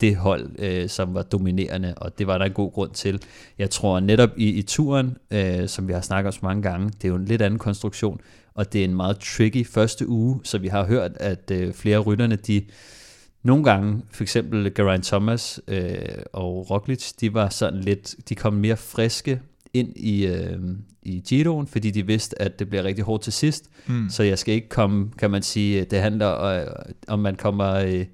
[0.00, 3.22] det hold, øh, som var dominerende, og det var der en god grund til.
[3.58, 6.86] Jeg tror netop i, i turen, øh, som vi har snakket om så mange gange,
[6.86, 8.20] det er jo en lidt anden konstruktion,
[8.54, 11.98] og det er en meget tricky første uge, så vi har hørt, at øh, flere
[11.98, 12.64] rytterne, de
[13.42, 15.98] nogle gange, for eksempel Geraint Thomas øh,
[16.32, 19.40] og Roglic, de var sådan lidt, de kom mere friske
[19.74, 20.58] ind i, øh,
[21.02, 23.70] i Giroen, fordi de vidste, at det bliver rigtig hårdt til sidst.
[23.86, 24.10] Mm.
[24.10, 26.66] Så jeg skal ikke komme, kan man sige, det handler øh,
[27.08, 28.06] om man kommer, øh,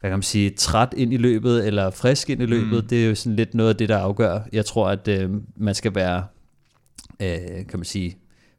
[0.00, 2.82] hvad kan man sige, træt ind i løbet, eller frisk ind i løbet.
[2.82, 2.88] Mm.
[2.88, 4.40] Det er jo sådan lidt noget af det, der afgør.
[4.52, 6.24] Jeg tror, at øh, man skal være,
[7.20, 8.16] øh, kan man sige,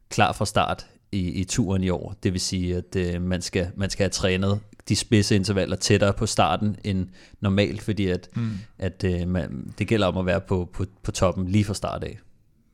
[0.08, 2.14] klar fra start i, i turen i år.
[2.22, 6.12] Det vil sige, at øh, man, skal, man skal have trænet de spidse intervaller tættere
[6.12, 7.08] på starten end
[7.40, 8.50] normalt, fordi at, mm.
[8.78, 12.04] at øh, man, det gælder om at være på, på, på toppen lige fra start
[12.04, 12.18] af.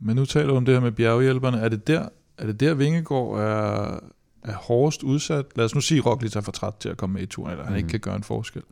[0.00, 1.58] Men nu taler du om det her med bjerghjælperne.
[1.58, 4.00] Er det der, er det der Vingegaard er,
[4.42, 5.44] er hårdest udsat?
[5.56, 7.50] Lad os nu sige, at Roglic er for træt til at komme med i turen,
[7.50, 7.76] eller han mm.
[7.76, 8.62] ikke kan gøre en forskel.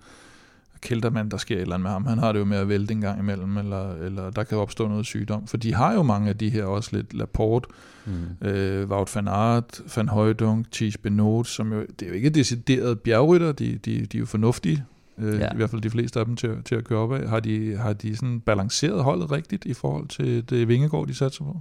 [0.83, 2.93] Keltermann, der sker et eller andet med ham, han har det jo med at vælte
[2.93, 5.47] en gang imellem, eller, eller der kan opstå noget sygdom.
[5.47, 7.69] For de har jo mange af de her også lidt Laporte,
[8.07, 8.49] mm.
[8.49, 13.01] øh, Wout van Aert, Van Højdung, Thies Benot, som jo, det er jo ikke decideret
[13.01, 14.85] bjergrytter, de, de, de er jo fornuftige,
[15.19, 15.53] øh, ja.
[15.53, 17.29] i hvert fald de fleste af dem til, til at køre op af.
[17.29, 21.45] Har de, har de sådan balanceret holdet rigtigt i forhold til det Vingegård, de satser
[21.45, 21.61] på?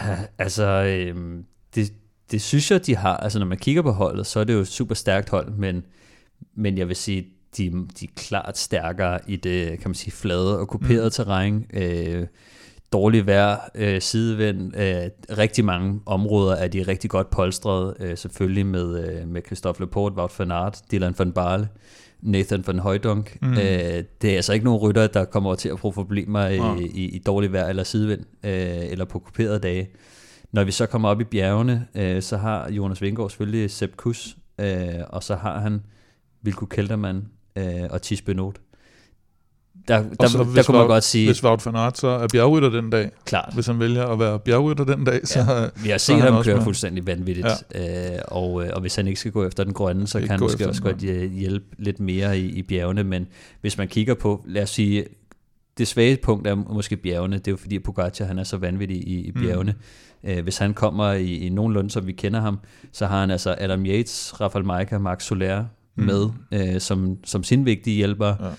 [0.00, 1.38] Ja, altså, øh,
[1.74, 1.92] det,
[2.30, 3.16] det synes jeg, de har.
[3.16, 5.84] Altså, når man kigger på holdet, så er det jo et super stærkt hold, men,
[6.54, 7.26] men jeg vil sige,
[7.58, 11.10] de, de er klart stærkere i det, kan man sige, flade og kuperede mm.
[11.10, 11.66] terræn.
[11.74, 12.26] Øh,
[12.92, 18.66] dårlig vejr, øh, sidevind, øh, rigtig mange områder er de rigtig godt polstret, øh, selvfølgelig
[18.66, 21.68] med, øh, med Christophe Laporte, Wout van Aert, Dylan van Barle,
[22.20, 23.38] Nathan van Højdunk.
[23.42, 23.52] Mm.
[23.52, 23.58] Øh,
[24.22, 26.76] det er altså ikke nogen rytter, der kommer til at få problemer i, ja.
[26.76, 29.88] i, i dårlig vejr eller sidevind, øh, eller på kuperede dage.
[30.52, 34.36] Når vi så kommer op i bjergene, øh, så har Jonas Vingård selvfølgelig Sepp Kuss,
[34.60, 35.82] øh, og så har han
[36.42, 38.56] Vilko Keltermann, øh, og Tis Benot.
[39.88, 41.28] Der, der, så, der kunne man godt sige...
[41.28, 43.54] Hvis Wout van Aert så er bjergrytter den dag, klart.
[43.54, 46.56] hvis han vælger at være bjergrytter den dag, så ja, Vi har set ham køre
[46.56, 46.64] med.
[46.64, 48.14] fuldstændig vanvittigt, ja.
[48.14, 50.40] øh, og, øh, og hvis han ikke skal gå efter den grønne, så kan han
[50.40, 53.26] måske også godt øh, hjælpe lidt mere i, i bjergene, men
[53.60, 55.04] hvis man kigger på, lad os sige,
[55.78, 59.08] det svage punkt er måske bjergene, det er jo fordi Pogacar han er så vanvittig
[59.08, 59.42] i, i mm.
[59.42, 59.74] bjergene.
[60.22, 60.30] Mm.
[60.30, 62.58] Øh, hvis han kommer i, i nogenlunde, som vi kender ham,
[62.92, 65.64] så har han altså Adam Yates, Rafael Majka, Max Soler,
[65.96, 66.04] mm.
[66.04, 68.26] med øh, som, som sin vigtige hjælper.
[68.26, 68.50] Ja.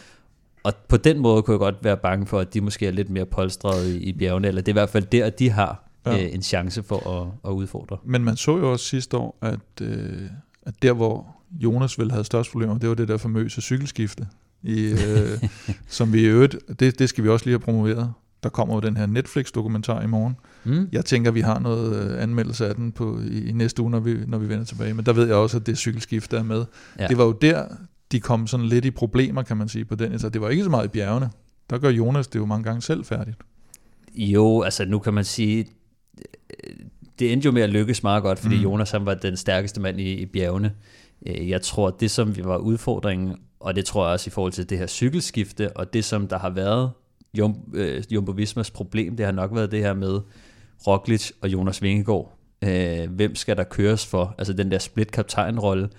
[0.64, 3.10] Og på den måde kunne jeg godt være bange for, at de måske er lidt
[3.10, 6.24] mere polstrede i, i bjergene, eller det er i hvert fald der, de har ja.
[6.24, 7.98] øh, en chance for at, at udfordre.
[8.06, 10.22] Men man så jo også sidste år, at, øh,
[10.66, 14.28] at der hvor Jonas ville have størst problemer, det var det der famøse cykelskifte,
[14.64, 15.50] i, øh,
[15.88, 18.14] som vi i øvrigt, det, det skal vi også lige have promoveret.
[18.48, 20.90] Der kommer jo den her Netflix-dokumentar i morgen, Mm.
[20.92, 24.00] Jeg tænker, vi har noget øh, anmeldelse af den på, i, i næste uge, når
[24.00, 24.94] vi, når vi vender tilbage.
[24.94, 26.66] Men der ved jeg også, at det cykelskift der er med.
[27.00, 27.08] Ja.
[27.08, 27.66] Det var jo der,
[28.12, 30.20] de kom sådan lidt i problemer, kan man sige, på den.
[30.20, 31.30] Så det var ikke så meget i bjergene.
[31.70, 33.38] Der gør Jonas det jo mange gange selv færdigt.
[34.16, 35.66] Jo, altså nu kan man sige,
[37.20, 38.64] det endte jo med at lykkes meget godt, fordi mm.
[38.64, 40.72] Jonas han var den stærkeste mand i, i bjergene.
[41.26, 44.70] Øh, jeg tror, det som var udfordringen, og det tror jeg også i forhold til
[44.70, 46.92] det her cykelskifte, og det som der har været
[47.74, 50.20] øh, Jumbo Vismas problem, det har nok været det her med,
[50.88, 52.38] Roglic og Jonas Vingegaard.
[52.62, 54.36] Øh, hvem skal der køres for?
[54.38, 55.90] Altså den der split kaptajnrolle.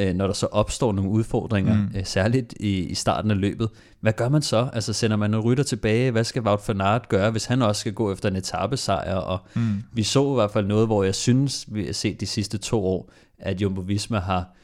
[0.00, 1.88] øh, når der så opstår nogle udfordringer, mm.
[1.96, 3.68] øh, særligt i, i starten af løbet.
[4.00, 4.68] Hvad gør man så?
[4.72, 6.10] Altså sender man en rytter tilbage?
[6.10, 9.14] Hvad skal Wout van Aert gøre, hvis han også skal gå efter en etappesejr?
[9.14, 9.82] Og mm.
[9.92, 12.86] vi så i hvert fald noget, hvor jeg synes, vi har set de sidste to
[12.86, 14.56] år, at Jumbo Visma har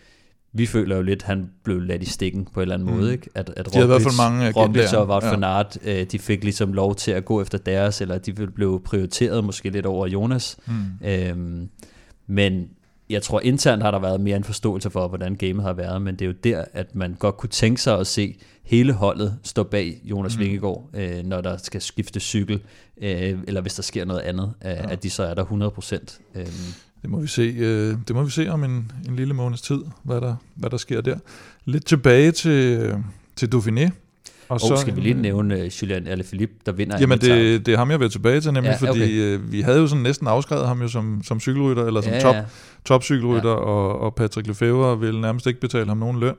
[0.58, 2.96] vi føler jo lidt, at han blev ladt i stikken på en eller anden mm.
[2.96, 3.12] måde.
[3.12, 3.28] Ikke?
[3.34, 5.30] At, at de havde i hvert fald mange Roglic og Wout ja.
[5.30, 8.82] van Aert, øh, de fik ligesom lov til at gå efter deres, eller de blev
[8.84, 10.56] prioriteret måske lidt over Jonas.
[10.66, 11.06] Mm.
[11.08, 11.68] Øhm,
[12.26, 12.68] men
[13.10, 16.14] jeg tror internt har der været mere en forståelse for, hvordan gamet har været, men
[16.16, 19.62] det er jo der, at man godt kunne tænke sig at se hele holdet stå
[19.62, 20.40] bag Jonas mm.
[20.40, 22.60] Vingegaard, øh, når der skal skifte cykel,
[22.96, 24.90] øh, eller hvis der sker noget andet, øh, ja.
[24.90, 26.20] at de så er der 100%.
[26.34, 26.46] Øh.
[27.06, 29.78] Det må vi se, øh, det må vi se om en, en lille måneds tid,
[30.02, 31.16] hvad der, hvad der sker der.
[31.64, 32.94] Lidt tilbage til,
[33.36, 33.90] til Dauphiné,
[34.48, 37.78] og så skal vi lige nævne uh, Julian Alaphilippe, der vinder Jamen det, det er
[37.78, 39.00] ham, jeg vil tilbage til, nemlig ja, okay.
[39.00, 42.12] fordi uh, vi havde jo sådan næsten afskrevet ham jo som, som cykelrytter, eller som
[42.12, 42.44] ja, top, ja.
[42.84, 43.56] top cykelrytter, ja.
[43.56, 46.34] og, og Patrick Lefebvre ville nærmest ikke betale ham nogen løn.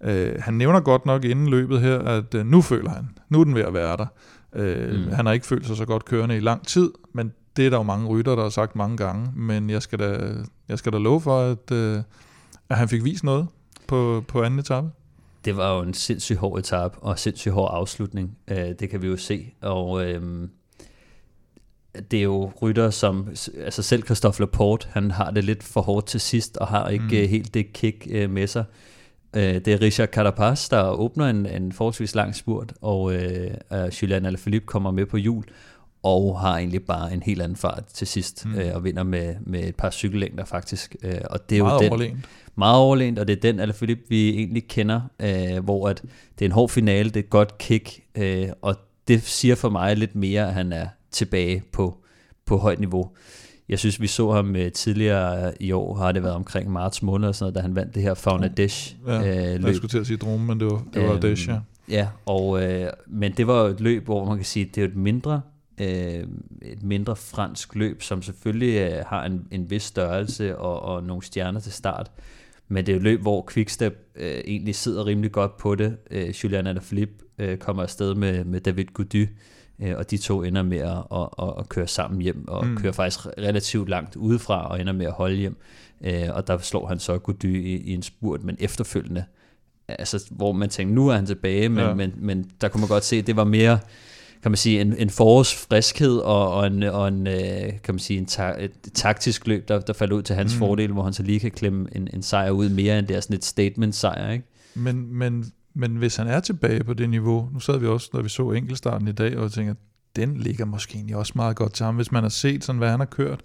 [0.00, 3.44] Uh, han nævner godt nok inden løbet her, at uh, nu føler han, nu er
[3.44, 4.06] den ved at være der.
[4.58, 5.12] Uh, mm.
[5.12, 7.76] Han har ikke følt sig så godt kørende i lang tid, men det er der
[7.76, 10.34] jo mange rytter, der har sagt mange gange, men jeg skal da,
[10.68, 12.02] jeg skal da love for, at, uh,
[12.68, 13.46] at han fik vist noget
[13.86, 14.90] på, på anden etape
[15.46, 18.38] det var jo en sindssygt hård etap og sindssygt hård afslutning.
[18.48, 19.52] Øh, det kan vi jo se.
[19.60, 20.48] Og øh,
[22.10, 23.28] det er jo rytter som,
[23.64, 27.04] altså selv Christophe Laporte, han har det lidt for hårdt til sidst, og har ikke
[27.04, 27.14] mm.
[27.14, 28.64] Øh, helt det kick øh, med sig.
[29.36, 33.50] Øh, det er Richard Carapaz, der åbner en, en forholdsvis lang spurt, og øh,
[34.02, 35.44] Julian Alaphilippe kommer med på hjul,
[36.06, 38.54] og har egentlig bare en helt anden fart til sidst, mm.
[38.54, 40.96] øh, og vinder med, med et par cykellængder faktisk.
[41.02, 44.04] Øh, og det er Meget jo den, overlænt meget overlænt, og det er den Alaphilippe,
[44.08, 46.02] vi egentlig kender, øh, hvor at
[46.38, 48.76] det er en hård finale, det er et godt kick, øh, og
[49.08, 51.96] det siger for mig lidt mere, at han er tilbage på,
[52.46, 53.10] på højt niveau.
[53.68, 57.32] Jeg synes, vi så ham øh, tidligere i år, har det været omkring marts måned,
[57.32, 59.66] sådan noget, da han vandt det her Fauna Dash ja, øh, løb.
[59.66, 61.58] Jeg skulle til at sige drone, men det var, det var øhm, Dash, ja.
[61.88, 64.96] Ja, og, øh, men det var et løb, hvor man kan sige, det er et
[64.96, 65.40] mindre
[65.80, 66.24] øh,
[66.62, 71.22] et mindre fransk løb, som selvfølgelig øh, har en, en vis størrelse og, og nogle
[71.22, 72.10] stjerner til start.
[72.68, 75.96] Men det er jo løb, hvor Quickstep øh, egentlig sidder rimelig godt på det.
[76.10, 79.28] Øh, Julian Alaphilippe øh, kommer afsted med, med David Gody,
[79.82, 82.76] øh, og de to ender med at, at, at, at køre sammen hjem, og mm.
[82.76, 85.56] kører faktisk relativt langt udefra, og ender med at holde hjem.
[86.04, 89.24] Øh, og der slår han så Gody i, i en spurt, men efterfølgende,
[89.88, 91.94] altså, hvor man tænker, nu er han tilbage, men, ja.
[91.94, 93.78] men, men der kunne man godt se, at det var mere
[94.46, 98.18] kan man sige, en, en forårsfriskhed og, og en, og en øh, kan man sige,
[98.18, 100.58] en ta- et taktisk løb, der, der falder ud til hans mm.
[100.58, 103.20] fordel, hvor han så lige kan klemme en, en sejr ud mere, end det er
[103.20, 104.44] sådan et statement-sejr, ikke?
[104.74, 108.22] Men, men, men hvis han er tilbage på det niveau, nu sad vi også, når
[108.22, 109.74] vi så enkeltstarten i dag, og tænker,
[110.16, 112.90] den ligger måske egentlig også meget godt til ham, hvis man har set sådan, hvad
[112.90, 113.40] han har kørt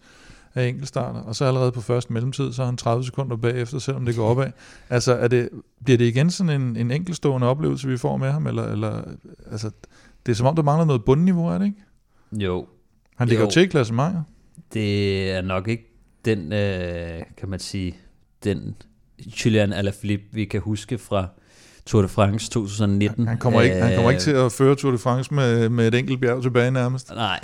[0.55, 4.05] af enkeltstarter, og så allerede på første mellemtid, så er han 30 sekunder bagefter, selvom
[4.05, 4.51] det går opad.
[4.89, 5.49] Altså, er det,
[5.83, 9.01] bliver det igen sådan en, en enkeltstående oplevelse, vi får med ham, eller, eller
[9.51, 9.71] altså,
[10.25, 11.83] det er som om, der mangler noget bundniveau, er det ikke?
[12.31, 12.67] Jo.
[13.15, 14.23] Han ligger jo til i klassementet.
[14.73, 15.91] Det er nok ikke
[16.25, 17.95] den, øh, kan man sige,
[18.43, 18.75] den
[19.45, 21.27] Julian Alaphilippe, vi kan huske fra
[21.85, 23.27] Tour de France 2019.
[23.27, 25.95] Han kommer ikke, han kommer ikke til at føre Tour de France med, med et
[25.95, 27.09] enkelt bjerg tilbage nærmest.
[27.09, 27.39] Nej,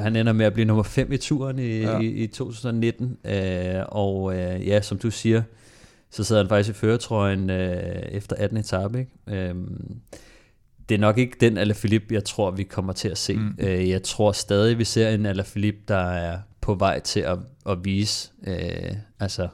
[0.00, 1.98] han ender med at blive nummer 5 i turen i, ja.
[1.98, 3.16] i, i 2019.
[3.24, 3.34] Øh,
[3.88, 5.42] og øh, ja, som du siger,
[6.10, 8.98] så sidder han faktisk i føretrøjen øh, efter 18 etape.
[8.98, 9.48] Ikke?
[9.48, 9.54] Øh,
[10.92, 13.36] det er nok ikke den Alaphilippe, jeg tror, vi kommer til at se.
[13.36, 13.54] Mm.
[13.58, 17.84] Øh, jeg tror stadig, vi ser en Alaphilippe, der er på vej til at, at
[17.84, 19.48] vise, øh, altså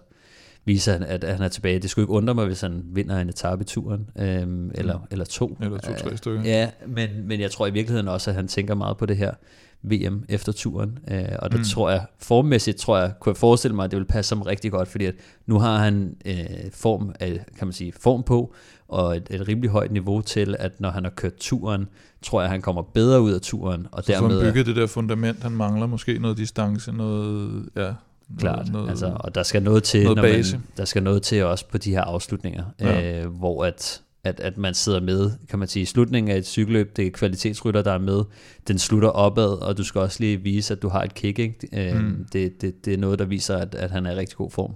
[0.65, 1.79] vise, at, at han er tilbage.
[1.79, 4.27] Det skulle ikke undre mig, hvis han vinder en etape i turen, øh,
[4.75, 5.05] eller, mm.
[5.11, 5.57] eller to.
[5.61, 6.43] Eller to-tre stykker.
[6.43, 9.35] Ja, men, men jeg tror i virkeligheden også, at han tænker meget på det her
[9.83, 10.99] VM efter turen.
[11.11, 11.65] Øh, og der mm.
[11.65, 14.71] tror jeg, formmæssigt tror jeg, kunne jeg forestille mig, at det vil passe som rigtig
[14.71, 15.15] godt, fordi at
[15.47, 18.55] nu har han øh, form, af, kan man sige, form på,
[18.89, 21.89] og et, et rimelig højt niveau til, at når han har kørt turen,
[22.23, 23.87] tror jeg, han kommer bedre ud af turen.
[23.93, 27.69] Og så dermed, så han bygget det der fundament, han mangler måske noget distance, noget,
[27.77, 27.93] ja,
[28.39, 31.45] Klart, noget, altså, og der skal noget til, noget når man, der skal noget til
[31.45, 33.23] også på de her afslutninger, ja.
[33.23, 36.47] øh, hvor at, at, at man sidder med, kan man sige, i slutningen af et
[36.47, 38.23] cykelløb, det er kvalitetsrytter, der er med,
[38.69, 41.91] den slutter opad, og du skal også lige vise, at du har et kick, ikke?
[41.91, 42.27] Øh, mm.
[42.33, 44.75] det, det, det er noget, der viser, at, at han er i rigtig god form.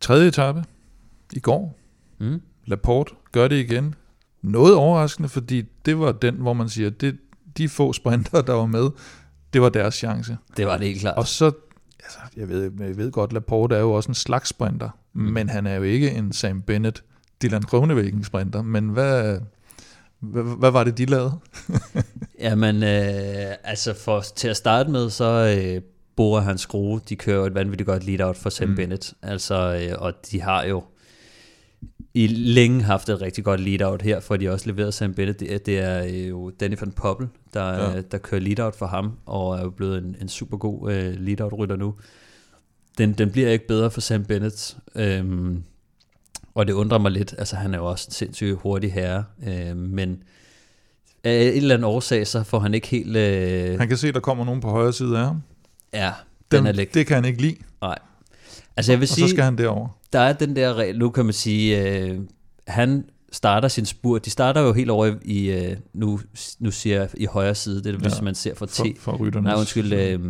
[0.00, 0.64] Tredje etape
[1.32, 1.78] i går,
[2.18, 2.40] Mm.
[2.66, 3.94] Laporte gør det igen.
[4.42, 7.16] Noget overraskende, fordi det var den, hvor man siger, det,
[7.56, 8.90] de få sprinter, der var med,
[9.52, 10.36] det var deres chance.
[10.56, 11.16] Det var det helt klart.
[11.16, 11.44] Og så,
[12.02, 15.22] altså, jeg ved, jeg ved godt, Laporte er jo også en slags sprinter, mm.
[15.22, 17.04] men han er jo ikke en Sam Bennett,
[17.42, 19.38] Dylan Kronevæggen sprinter, men hvad,
[20.20, 21.32] hvad, hvad var det, de lavede?
[22.40, 25.82] Jamen, øh, altså for, til at starte med, så øh,
[26.16, 28.76] Bora hans skrue, de kører et vanvittigt godt lead-out for Sam mm.
[28.76, 30.82] Bennett, altså, øh, og de har jo
[32.16, 35.40] i længe haft et rigtig godt lead-out her, for de også leveret Sam Bennett.
[35.40, 38.00] Det, det er jo Danny van Poppel, der, ja.
[38.00, 41.76] der kører lead-out for ham, og er jo blevet en, en super god uh, lead-out-rytter
[41.76, 41.94] nu.
[42.98, 45.62] Den, den bliver ikke bedre for Sam Bennett, øhm,
[46.54, 47.34] og det undrer mig lidt.
[47.38, 50.22] Altså, han er jo også en sindssygt hurtig herre, øh, men
[51.24, 53.16] af et eller andet årsag, så får han ikke helt...
[53.16, 53.78] Øh...
[53.78, 55.42] Han kan se, der kommer nogen på højre side af ham.
[55.94, 56.12] Ja,
[56.52, 56.94] den, den er læk.
[56.94, 57.56] Det kan han ikke lide.
[57.80, 57.98] Nej.
[58.76, 59.28] Altså jeg vil og sige...
[59.28, 59.88] så skal han derover.
[60.12, 62.20] Der er den der regel, nu kan man sige, øh,
[62.66, 64.24] han starter sin spurt.
[64.24, 66.20] De starter jo helt over i, øh, nu,
[66.58, 68.70] nu siger jeg i højre side, det er, hvis ja, man ser fra T.
[68.98, 69.40] For, for.
[69.40, 69.92] Nej, undskyld.
[69.92, 70.20] Øh,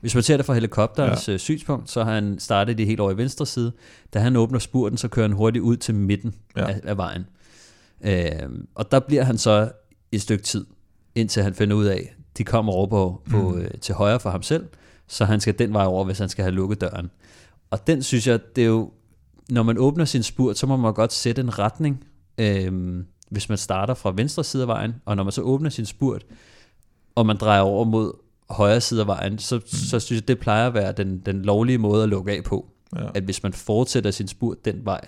[0.00, 1.32] hvis man ser det fra helikopterens ja.
[1.32, 3.72] Øh, synspunkt, så har han startet det helt over i venstre side.
[4.14, 6.68] Da han åbner spurten, så kører han hurtigt ud til midten ja.
[6.68, 7.26] af, af vejen.
[8.00, 9.70] Øh, og der bliver han så
[10.12, 10.66] et stykke tid,
[11.14, 13.60] indtil han finder ud af, de kommer over på, på mm.
[13.60, 14.66] øh, til højre for ham selv,
[15.08, 17.10] så han skal den vej over, hvis han skal have lukket døren.
[17.70, 18.92] Og den synes jeg, det er jo,
[19.50, 22.04] når man åbner sin spurt, så må man godt sætte en retning,
[22.38, 25.86] øh, hvis man starter fra venstre side af vejen, og når man så åbner sin
[25.86, 26.26] spurt,
[27.14, 28.12] og man drejer over mod
[28.50, 29.66] højre side af vejen, så, mm.
[29.66, 32.66] så synes jeg, det plejer at være den, den lovlige måde at lukke af på.
[32.96, 33.06] Ja.
[33.14, 35.00] At hvis man fortsætter sin spurt den vej,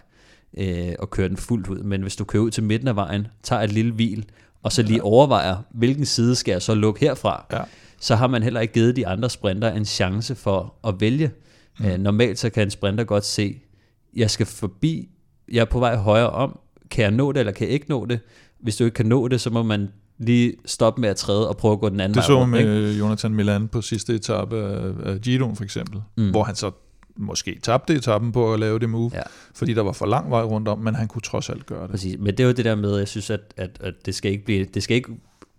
[0.57, 3.27] øh, og kører den fuldt ud, men hvis du kører ud til midten af vejen,
[3.43, 4.25] tager et lille hvil,
[4.63, 5.03] og så lige ja.
[5.03, 7.63] overvejer, hvilken side skal jeg så lukke herfra, ja.
[8.01, 11.31] så har man heller ikke givet de andre sprinter en chance for at vælge.
[11.79, 11.87] Mm.
[11.87, 13.61] Øh, normalt så kan en sprinter godt se,
[14.17, 15.09] jeg skal forbi,
[15.53, 16.59] jeg er på vej højere om,
[16.91, 18.21] kan jeg nå det, eller kan jeg ikke nå det?
[18.61, 19.89] Hvis du ikke kan nå det, så må man
[20.19, 22.39] lige stoppe med at træde og prøve at gå den anden det vej.
[22.39, 22.99] Det så med ikke?
[22.99, 26.31] Jonathan Milan på sidste etape af, af Giroen for eksempel, mm.
[26.31, 26.71] hvor han så
[27.17, 29.23] måske tabte etappen på at lave det move, ja.
[29.55, 31.91] fordi der var for lang vej rundt om, men han kunne trods alt gøre det.
[31.91, 34.31] Præcis, men det er jo det der med, jeg synes, at, at, at det skal
[34.31, 35.11] ikke blive, det skal ikke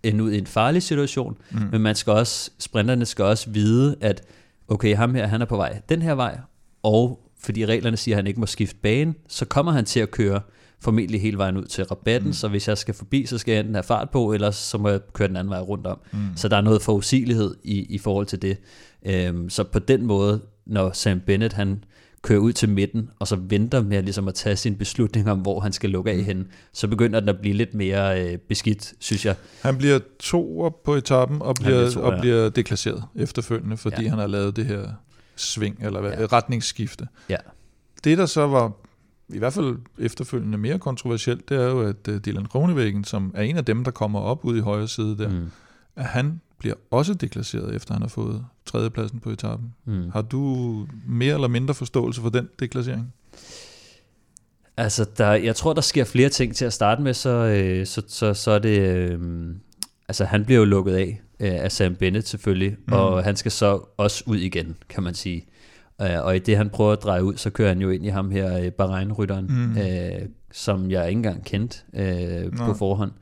[0.02, 1.58] ende ud i en farlig situation, mm.
[1.72, 4.22] men man skal også, sprinterne skal også vide, at
[4.70, 6.38] okay, ham her, han er på vej den her vej,
[6.82, 10.10] og fordi reglerne siger, at han ikke må skifte bane, så kommer han til at
[10.10, 10.40] køre
[10.82, 12.32] formentlig hele vejen ud til rabatten, mm.
[12.32, 14.88] så hvis jeg skal forbi, så skal jeg enten have fart på, eller så må
[14.88, 16.00] jeg køre den anden vej rundt om.
[16.12, 16.18] Mm.
[16.36, 18.58] Så der er noget forudsigelighed i, i forhold til det.
[19.06, 21.84] Øhm, så på den måde, når Sam Bennett han
[22.22, 25.60] kører ud til midten, og så venter med ligesom at tage sin beslutning om, hvor
[25.60, 26.24] han skal lukke af mm.
[26.24, 29.34] hen, så begynder den at blive lidt mere øh, beskidt, synes jeg.
[29.62, 34.08] Han bliver to på etappen og bliver, bliver og bliver deklasseret efterfølgende, fordi ja.
[34.08, 34.88] han har lavet det her
[35.36, 36.26] sving, eller ja.
[36.26, 37.08] retningsskifte.
[37.28, 37.36] Ja.
[38.04, 38.72] Det, der så var
[39.28, 43.42] i hvert fald efterfølgende mere kontroversielt, det er jo, at uh, Dylan Kronevæggen, som er
[43.42, 45.50] en af dem, der kommer op ud i højre side der, mm.
[45.96, 49.74] at han bliver også deklasseret, efter han har fået tredjepladsen på etappen.
[49.84, 50.10] Mm.
[50.10, 50.42] Har du
[51.06, 53.12] mere eller mindre forståelse for den deklassering?
[54.76, 58.02] Altså, der, jeg tror, der sker flere ting til at starte med, så, øh, så,
[58.08, 58.78] så, så er det...
[58.80, 59.20] Øh,
[60.08, 62.92] altså, han bliver jo lukket af øh, af Sam Bennett selvfølgelig, mm.
[62.92, 65.46] og han skal så også ud igen, kan man sige.
[66.02, 68.08] Øh, og i det, han prøver at dreje ud, så kører han jo ind i
[68.08, 69.78] ham her, øh, Bahrein-rytteren, mm.
[69.78, 73.12] øh, som jeg ikke engang kendte øh, på forhånd.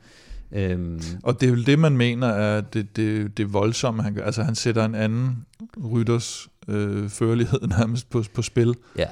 [0.52, 1.00] Øhm.
[1.22, 4.24] Og det er jo det, man mener er det, det, det voldsomme, han gør.
[4.24, 5.46] Altså han sætter en anden
[5.92, 8.74] rytters øh, førlighed nærmest på, på spil.
[8.96, 9.06] Ja.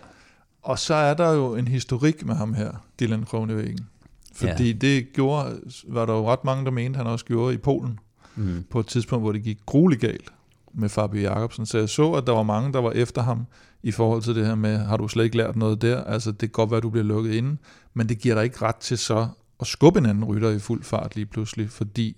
[0.62, 2.70] Og så er der jo en historik med ham her,
[3.00, 3.86] Dylan Kronevæggen.
[4.34, 4.72] Fordi ja.
[4.72, 7.98] det gjorde, var der jo ret mange, der mente, han også gjorde i Polen.
[8.36, 8.64] Mm.
[8.70, 10.32] På et tidspunkt, hvor det gik grueligt galt
[10.74, 11.66] med Fabio Jacobsen.
[11.66, 13.46] Så jeg så, at der var mange, der var efter ham
[13.82, 16.04] i forhold til det her med, har du slet ikke lært noget der?
[16.04, 17.56] Altså, det kan godt være, at du bliver lukket inde,
[17.94, 19.28] men det giver dig ikke ret til så
[19.60, 22.16] at skubbe en anden rytter i fuld fart lige pludselig, fordi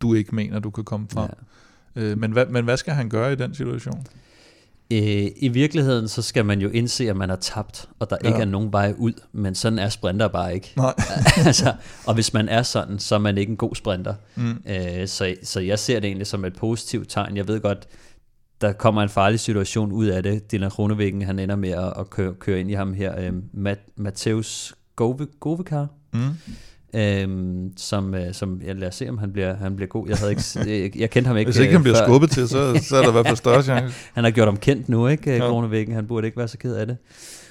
[0.00, 1.30] du ikke mener, du kan komme frem.
[1.96, 2.02] Ja.
[2.02, 4.06] Øh, men, hvad, men hvad skal han gøre i den situation?
[4.90, 8.28] Øh, I virkeligheden, så skal man jo indse, at man har tabt, og der ja.
[8.28, 10.72] ikke er nogen vej ud, men sådan er sprinter bare ikke.
[10.76, 10.94] Nej.
[11.46, 11.74] altså,
[12.06, 14.14] og hvis man er sådan, så er man ikke en god sprinter.
[14.34, 14.62] Mm.
[14.66, 17.36] Øh, så, så jeg ser det egentlig som et positivt tegn.
[17.36, 17.88] Jeg ved godt,
[18.60, 20.52] der kommer en farlig situation ud af det.
[20.52, 23.20] Dylan Kronevæggen, han ender med at, at køre, køre ind i ham her.
[23.20, 24.74] Øh, Mat, Mateus
[25.40, 25.86] Govekar.
[26.12, 26.20] Mm
[26.94, 30.08] øhm, som, øh, som ja, lad os se, om han bliver, han bliver god.
[30.08, 30.42] Jeg, havde ikke,
[30.82, 32.04] jeg, jeg kendte ham ikke Hvis ikke han bliver før.
[32.04, 33.94] skubbet til, så, så er der i hvert fald større chance.
[34.12, 35.48] han har gjort ham kendt nu, ikke, ja.
[35.48, 35.94] Kronevæggen.
[35.94, 36.96] Han burde ikke være så ked af det.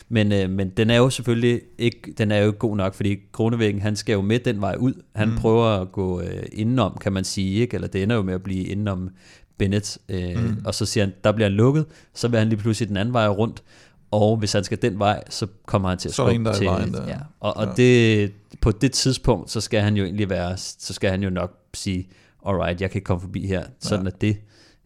[0.10, 3.82] Men, øh, men den er jo selvfølgelig ikke, den er jo god nok, fordi Kronevæggen,
[3.82, 4.94] han skal jo med den vej ud.
[5.16, 5.36] Han mm.
[5.36, 7.76] prøver at gå øh, indenom, kan man sige, ikke?
[7.76, 9.10] eller det ender jo med at blive indenom
[9.58, 10.58] Bennett, øh, mm.
[10.66, 13.14] og så siger han, der bliver han lukket, så vil han lige pludselig den anden
[13.14, 13.64] vej rundt,
[14.12, 16.66] og hvis han skal den vej, så kommer han til at skubbe til.
[16.66, 17.08] Vejen, der.
[17.08, 17.18] Ja.
[17.40, 17.72] Og, og ja.
[17.78, 18.32] det,
[18.64, 22.08] på det tidspunkt, så skal han jo egentlig være, så skal han jo nok sige,
[22.46, 23.64] alright, jeg kan komme forbi her.
[23.80, 24.12] Sådan ja.
[24.12, 24.38] er det.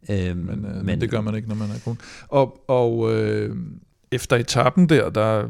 [0.10, 1.98] Øhm, men, øh, men det gør man ikke, når man er kun.
[2.28, 3.56] Og, og øh,
[4.12, 5.48] efter etappen der, der,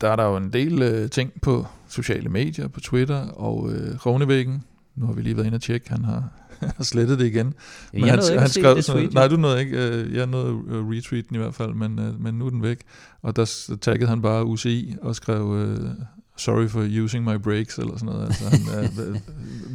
[0.00, 4.06] der er der jo en del øh, ting på sociale medier, på Twitter og øh,
[4.06, 4.64] Rovnevæggen.
[4.96, 6.28] Nu har vi lige været inde og tjekke, han har
[6.76, 7.54] har slettet det igen.
[7.92, 9.88] Men jeg han, han skrev det tweet, nej, du nåede ikke.
[9.88, 12.62] Øh, jeg nåede uh, retweet den i hvert fald, men, uh, men nu er den
[12.62, 12.78] væk.
[13.22, 15.90] Og der taggede han bare UCI og skrev uh,
[16.40, 18.26] sorry for using my brakes, eller sådan noget.
[18.26, 19.20] Altså, han er,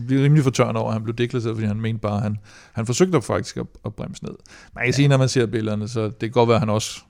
[0.07, 2.37] bliver rimelig fortørnet over, at han blev deklasseret, fordi han mente bare, at han,
[2.73, 4.35] han forsøgte faktisk at, at bremse ned.
[4.75, 4.91] Man kan ja.
[4.91, 7.01] sige, når man ser billederne, så det kan godt være, at han også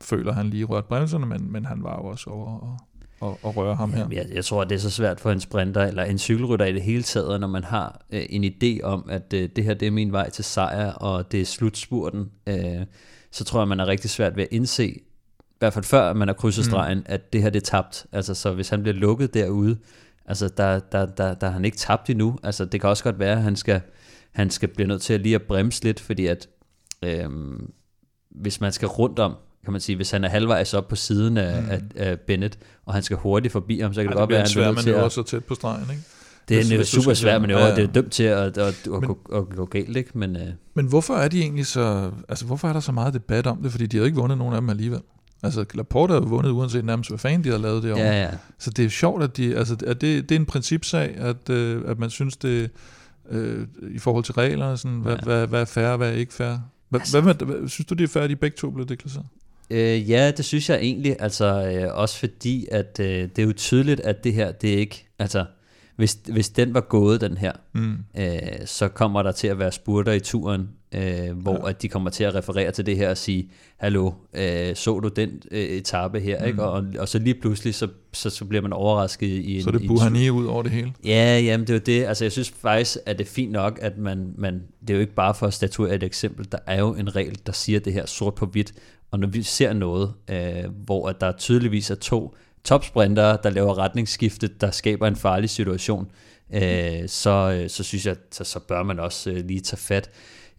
[0.00, 2.78] føler, at han lige rørte bremserne, men, men han var jo også over og,
[3.20, 4.06] og, og røre ham her.
[4.12, 6.82] Jeg, jeg tror, det er så svært for en sprinter, eller en cykelrytter i det
[6.82, 9.92] hele taget, når man har øh, en idé om, at øh, det her det er
[9.92, 12.86] min vej til sejr, og det er slutspurten, øh,
[13.30, 15.00] så tror jeg, man er rigtig svært ved at indse,
[15.62, 16.70] hvert fald før man har krydset mm.
[16.70, 17.04] stregen, mm.
[17.06, 18.06] at det her det er tabt.
[18.12, 19.76] Altså, så hvis han bliver lukket derude,
[20.26, 22.38] altså, der, der, der, der er han ikke tabt endnu.
[22.42, 23.80] Altså, det kan også godt være, at han skal,
[24.32, 26.48] han skal blive nødt til at lige at bremse lidt, fordi at
[27.02, 27.28] øh,
[28.30, 29.34] hvis man skal rundt om,
[29.64, 31.70] kan man sige, hvis han er halvvejs op på siden af, mm.
[31.70, 34.42] af, af Bennett, og han skal hurtigt forbi ham, så kan det, det godt være,
[34.42, 35.12] at han er nødt til at...
[35.12, 36.02] så tæt på stregen, ikke?
[36.48, 37.74] Det er en super svær manøvre, ja, ja.
[37.74, 40.18] det er dømt til at, at, at, men, at, at gå galt, ikke?
[40.18, 40.42] Men, uh...
[40.74, 43.70] men hvorfor er de egentlig så, altså hvorfor er der så meget debat om det?
[43.70, 45.00] Fordi de har ikke vundet nogen af dem alligevel.
[45.42, 48.30] Altså Laporte har vundet uanset nærmest hvad fanden de har lavet det Ja, ja.
[48.58, 51.82] Så det er sjovt, at de, altså at det, det er en principsag, at, øh,
[51.86, 52.70] at man synes det,
[53.30, 55.20] øh, i forhold til reglerne, sådan, hvad, ja.
[55.24, 56.58] hvad, hvad er fair, hvad er ikke fair?
[56.88, 59.26] Hvad, altså, hvad, hvad, synes du, det er fair, at de begge to blev deklasseret?
[59.70, 63.52] Øh, ja, det synes jeg egentlig, altså øh, også fordi, at øh, det er jo
[63.52, 65.44] tydeligt, at det her, det er ikke, altså
[65.96, 67.96] hvis, hvis den var gået, den her, mm.
[68.18, 71.68] øh, så kommer der til at være spurter i turen, øh, hvor ja.
[71.68, 75.08] at de kommer til at referere til det her og sige, hallo, øh, så du
[75.08, 76.46] den øh, etape her, mm.
[76.46, 76.62] ikke?
[76.62, 79.62] Og, og så lige pludselig, så, så, så bliver man overrasket i en...
[79.62, 80.92] Så det Buhani ud over det hele?
[81.04, 82.04] Ja, jamen det er jo det.
[82.04, 85.00] Altså jeg synes faktisk, at det er fint nok, at man, man det er jo
[85.00, 87.92] ikke bare for at statuere et eksempel, der er jo en regel, der siger det
[87.92, 88.72] her sort på hvidt,
[89.10, 93.78] og når vi ser noget, øh, hvor at der tydeligvis er to topsprintere, der laver
[93.78, 96.10] retningsskifte, der skaber en farlig situation,
[96.54, 100.10] øh, så, øh, så synes jeg, så, så bør man også øh, lige tage fat.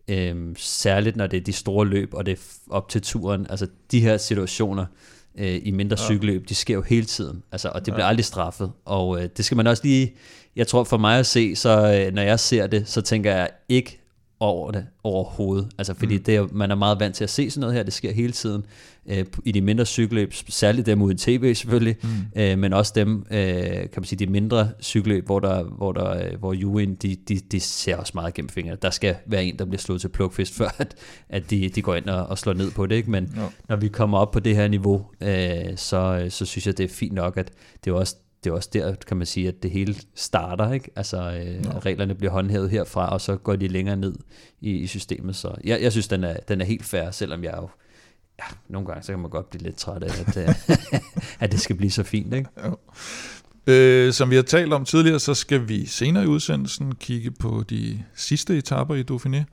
[0.07, 2.37] Øh, særligt når det er de store løb, og det er
[2.69, 3.47] op til turen.
[3.49, 4.85] Altså de her situationer
[5.37, 6.05] øh, i mindre ja.
[6.05, 7.93] cykelløb, de sker jo hele tiden, altså, og det ja.
[7.93, 8.71] bliver aldrig straffet.
[8.85, 10.13] Og øh, det skal man også lige,
[10.55, 13.49] jeg tror for mig at se, så øh, når jeg ser det, så tænker jeg
[13.69, 14.02] ikke,
[14.43, 15.69] over det overhovedet.
[15.77, 16.23] Altså fordi mm.
[16.23, 18.65] det man er meget vant til at se sådan noget her, det sker hele tiden
[19.05, 22.09] øh, i de mindre cykelløb, særligt dem uden tv selvfølgelig, mm.
[22.41, 26.09] øh, men også dem, øh, kan man sige, de mindre cykelløb, hvor der, hvor der,
[26.09, 28.77] øh, hvor juryen, de, de, de ser også meget gennem fingrene.
[28.81, 30.95] Der skal være en, der bliver slået til plukfisk, før at,
[31.29, 33.11] at de, de går ind og, og slår ned på det, ikke?
[33.11, 33.47] men no.
[33.69, 36.93] når vi kommer op på det her niveau, øh, så, så synes jeg, det er
[36.93, 37.51] fint nok, at
[37.85, 40.91] det er også det er også der, kan man sige, at det hele starter, ikke?
[40.95, 44.15] Altså, øh, reglerne bliver håndhævet herfra, og så går de længere ned
[44.61, 45.35] i, i systemet.
[45.35, 47.69] Så jeg, jeg synes, den er, den er helt fair, selvom jeg jo,
[48.39, 50.55] ja, nogle gange, så kan man godt blive lidt træt af, at, øh,
[51.39, 52.49] at det skal blive så fint, ikke?
[52.65, 52.77] Jo.
[53.67, 57.63] Øh, som vi har talt om tidligere, så skal vi senere i udsendelsen kigge på
[57.69, 59.43] de sidste etaper i Dauphiné,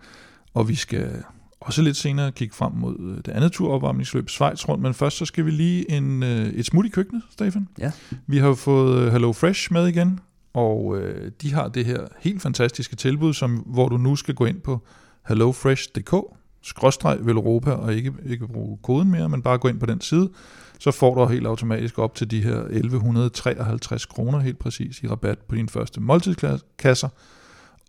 [0.55, 1.22] og vi skal
[1.61, 5.25] også lidt senere kigge frem mod øh, det andet turopvarmningsløb, Schweiz rundt, men først så
[5.25, 7.69] skal vi lige en, øh, et smut i køkkenet, Stefan.
[7.79, 7.93] Ja.
[8.27, 10.21] Vi har fået øh, Hello Fresh med igen,
[10.55, 14.45] og øh, de har det her helt fantastiske tilbud, som, hvor du nu skal gå
[14.45, 14.87] ind på
[15.29, 16.15] hellofresh.dk,
[16.63, 20.31] skråstreg Europa, og ikke, ikke bruge koden mere, men bare gå ind på den side,
[20.79, 25.39] så får du helt automatisk op til de her 1153 kroner helt præcis i rabat
[25.39, 27.09] på din første måltidskasser,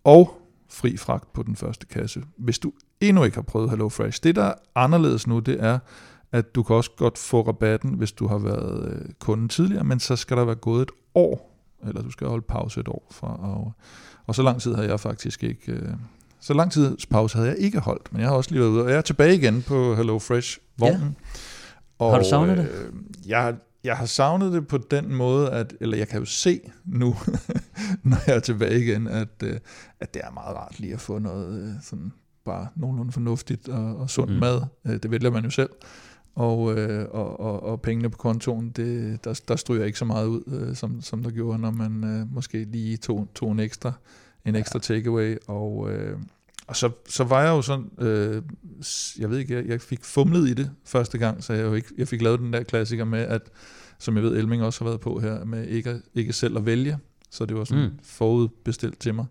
[0.03, 0.40] og
[0.71, 2.23] fri fragt på den første kasse.
[2.37, 5.79] Hvis du endnu ikke har prøvet HelloFresh, det der er anderledes nu, det er,
[6.31, 9.99] at du kan også godt få rabatten, hvis du har været øh, kunde tidligere, men
[9.99, 11.57] så skal der være gået et år,
[11.87, 13.07] eller du skal holde pause et år.
[13.11, 13.73] For, og,
[14.27, 15.71] og så lang tid havde jeg faktisk ikke...
[15.71, 15.93] Øh,
[16.39, 18.83] så lang tids pause havde jeg ikke holdt, men jeg har også lige været ude,
[18.83, 21.01] og jeg er tilbage igen på HelloFresh-vognen.
[21.01, 21.39] Ja.
[21.99, 22.69] Og, har du savnet det?
[22.69, 22.93] Øh,
[23.27, 27.15] jeg, jeg har savnet det på den måde, at, eller jeg kan jo se nu,
[28.03, 29.59] når jeg er tilbage igen, at, øh,
[29.99, 32.11] at det er meget rart lige at få noget øh, sådan
[32.45, 34.39] bare nogenlunde fornuftigt og, og sund mm.
[34.39, 34.61] mad.
[34.85, 35.69] Øh, det vælger man jo selv.
[36.35, 36.59] Og,
[37.11, 41.01] og, og, og pengene på kontoen, det, der, der stryger ikke så meget ud, som,
[41.01, 43.91] som der gjorde, når man måske lige tog, tog en ekstra,
[44.45, 44.95] en ekstra ja.
[44.95, 45.37] takeaway.
[45.47, 45.89] Og,
[46.71, 48.41] og så, så var jeg jo sådan, øh,
[49.19, 51.87] jeg ved ikke, jeg, jeg fik fumlet i det første gang, så jeg, jo ikke,
[51.97, 53.41] jeg fik lavet den der klassiker med, at,
[53.99, 56.97] som jeg ved, Elming også har været på her, med ikke, ikke selv at vælge.
[57.31, 57.99] Så det var sådan mm.
[58.03, 59.25] forudbestilt til mig.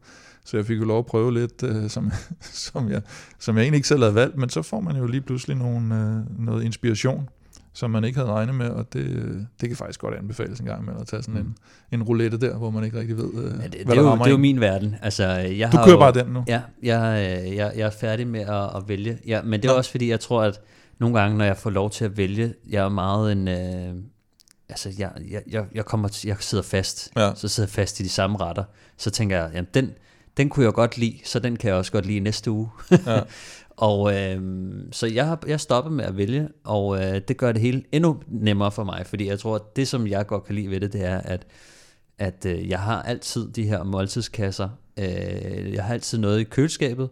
[0.44, 2.10] Så jeg fik jo lov at prøve lidt, øh, som,
[2.40, 3.02] som, jeg,
[3.38, 5.94] som jeg egentlig ikke selv havde valgt, men så får man jo lige pludselig nogle,
[5.94, 7.28] øh, noget inspiration
[7.72, 10.84] som man ikke havde regnet med, og det, det kan faktisk godt anbefales en gang
[10.84, 11.54] med at tage sådan mm.
[11.92, 13.92] en, en roulette der, hvor man ikke rigtig ved, øh, ja, det, hvad det der
[13.92, 14.96] er jo, Det er jo min verden.
[15.02, 16.44] Altså, jeg du har kører jo, bare den nu?
[16.48, 19.18] Ja, jeg, øh, jeg, jeg er færdig med at, at vælge.
[19.26, 19.78] Ja, men det er ja.
[19.78, 20.60] også fordi, jeg tror, at
[20.98, 23.48] nogle gange, når jeg får lov til at vælge, jeg er meget en...
[23.48, 23.94] Øh,
[24.68, 25.10] altså, jeg,
[25.50, 27.10] jeg, jeg, kommer, jeg sidder fast.
[27.16, 27.32] Ja.
[27.34, 28.64] Så sidder jeg fast i de samme retter.
[28.96, 29.90] Så tænker jeg, jamen den,
[30.36, 32.68] den kunne jeg godt lide, så den kan jeg også godt lide næste uge.
[33.06, 33.20] Ja.
[33.80, 34.40] Og øh,
[34.92, 38.22] så jeg har jeg stopper med at vælge, og øh, det gør det hele endnu
[38.28, 40.92] nemmere for mig, fordi jeg tror, at det, som jeg godt kan lide ved det,
[40.92, 41.46] det er, at,
[42.18, 44.68] at øh, jeg har altid de her måltidskasser.
[44.98, 47.08] Øh, jeg har altid noget i køleskabet,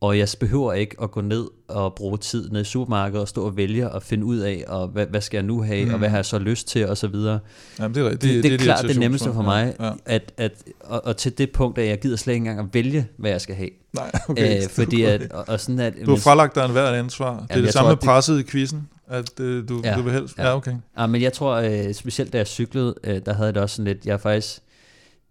[0.00, 3.44] og jeg behøver ikke at gå ned og bruge tid ned i supermarkedet og stå
[3.44, 5.92] og vælge og finde ud af, og hvad, hvad skal jeg nu have, mm.
[5.92, 7.38] og hvad har jeg så lyst til, og så videre.
[7.78, 9.92] Jamen, det er Det, det, det, det, er klart det nemmeste for mig, ja, ja.
[10.06, 13.06] At, at, og, og til det punkt, at jeg gider slet ikke engang at vælge,
[13.16, 13.70] hvad jeg skal have.
[13.92, 14.62] Nej, okay.
[14.62, 17.32] Æ, fordi at, og, og sådan at, du har fralagt dig en hver ansvar.
[17.32, 20.02] Jamen, det er det samme tror, med presset i quizzen, at øh, du, ja, du
[20.02, 20.38] vil helst...
[20.38, 20.74] Ja, ja okay.
[20.98, 23.76] Ja, men jeg tror, øh, specielt da jeg cyklede, øh, der havde jeg det også
[23.76, 24.62] sådan lidt, jeg er faktisk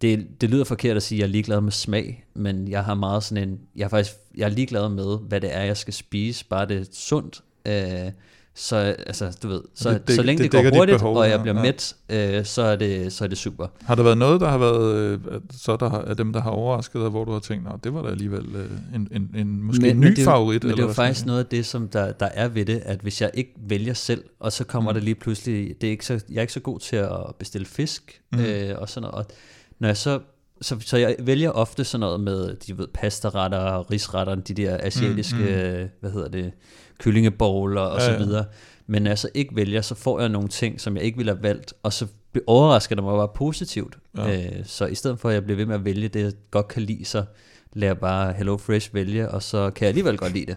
[0.02, 2.94] det, det lyder forkert at sige, at jeg er ligeglad med smag, men jeg har
[2.94, 5.94] meget sådan en, jeg er faktisk, jeg er ligeglad med, hvad det er, jeg skal
[5.94, 7.40] spise, bare det er sundt.
[7.66, 8.12] Øh,
[8.54, 11.28] så, altså, du ved, så, det, det, så længe det, det går hurtigt, behov, og
[11.28, 11.62] jeg bliver ja.
[11.62, 13.66] mæt, øh, så, er det, så er det super.
[13.82, 16.50] Har der været noget, der har været, øh, så der har, af dem, der har
[16.50, 19.62] overrasket dig, hvor du har tænkt, at det var da alligevel øh, en, en, en
[19.62, 20.62] måske men, en ny men det, favorit?
[20.62, 22.82] Men eller det er jo faktisk noget af det, som der, der er ved det,
[22.84, 24.94] at hvis jeg ikke vælger selv, og så kommer mm.
[24.94, 27.66] der lige pludselig, det er ikke så, jeg er ikke så god til at bestille
[27.66, 28.38] fisk, mm.
[28.40, 29.34] øh, og sådan noget, og
[29.78, 30.20] når jeg så
[30.60, 35.36] så, så jeg vælger ofte sådan noget med, de ved, pastaretter, risretter, de der asiatiske,
[35.36, 35.88] mm, mm.
[36.00, 36.52] hvad hedder det,
[36.98, 38.44] kyllingebowler og ja, så videre.
[38.86, 41.32] Men når jeg så ikke vælger, så får jeg nogle ting, som jeg ikke ville
[41.32, 42.06] have valgt, og så
[42.46, 43.98] overrasker det mig bare positivt.
[44.16, 44.46] Ja.
[44.46, 46.68] Øh, så i stedet for, at jeg bliver ved med at vælge det, jeg godt
[46.68, 47.24] kan lide, så
[47.72, 50.56] lader bare Hello Fresh vælge, og så kan jeg alligevel godt lide det.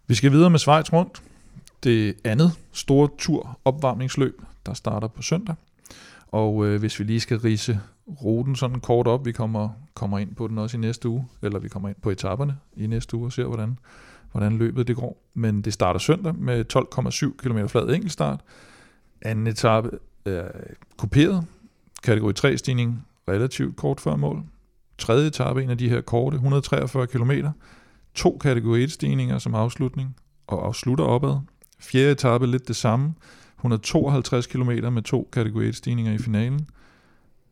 [0.06, 1.22] Vi skal videre med Schweiz rundt.
[1.84, 5.54] Det andet store tur opvarmningsløb, der starter på søndag.
[6.34, 10.34] Og øh, hvis vi lige skal rise ruten sådan kort op, vi kommer, kommer ind
[10.34, 13.26] på den også i næste uge, eller vi kommer ind på etaperne i næste uge
[13.26, 13.78] og ser, hvordan,
[14.32, 15.22] hvordan løbet det går.
[15.34, 18.40] Men det starter søndag med 12,7 km flad enkeltstart.
[19.22, 19.90] Anden etape
[20.24, 20.48] er
[20.96, 21.44] kuperet,
[22.02, 24.42] kategori 3 stigning relativt kort før mål.
[24.98, 27.30] Tredje etape, en af de her korte, 143 km.
[28.14, 30.16] To kategori 1 stigninger som afslutning,
[30.46, 31.36] og afslutter opad.
[31.78, 33.14] Fjerde etape lidt det samme,
[33.64, 36.66] 152 km med to kategori 1 stigninger i finalen.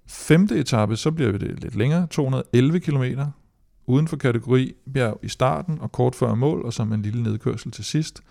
[0.06, 3.04] Femte etape, så bliver det lidt længere, 211 km
[3.86, 7.22] uden for kategori bjerg i starten og kort før mål, og så med en lille
[7.22, 8.22] nedkørsel til sidst.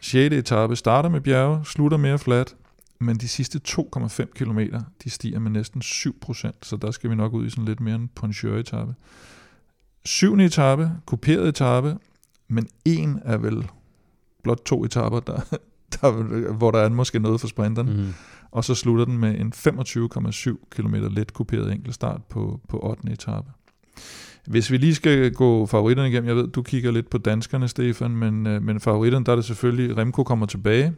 [0.00, 0.34] 6.
[0.34, 2.56] etape starter med bjerge, slutter mere fladt,
[2.98, 4.58] men de sidste 2,5 km,
[5.04, 7.94] de stiger med næsten 7%, så der skal vi nok ud i sådan lidt mere
[7.94, 8.94] en poncheur-etape.
[10.04, 10.34] 7.
[10.38, 11.96] etape, kuperet etape,
[12.48, 13.70] men en er vel
[14.42, 15.58] blot to etaper, der,
[16.00, 17.96] der, hvor der er måske noget for sprinteren.
[17.96, 18.14] Mm.
[18.50, 23.12] Og så slutter den med en 25,7 km let kuperet enkeltstart på, på 8.
[23.12, 23.50] etape.
[24.46, 28.10] Hvis vi lige skal gå favoritterne igennem, jeg ved, du kigger lidt på danskerne, Stefan,
[28.10, 30.92] men, øh, men favoritterne, der er det selvfølgelig, Remco kommer tilbage.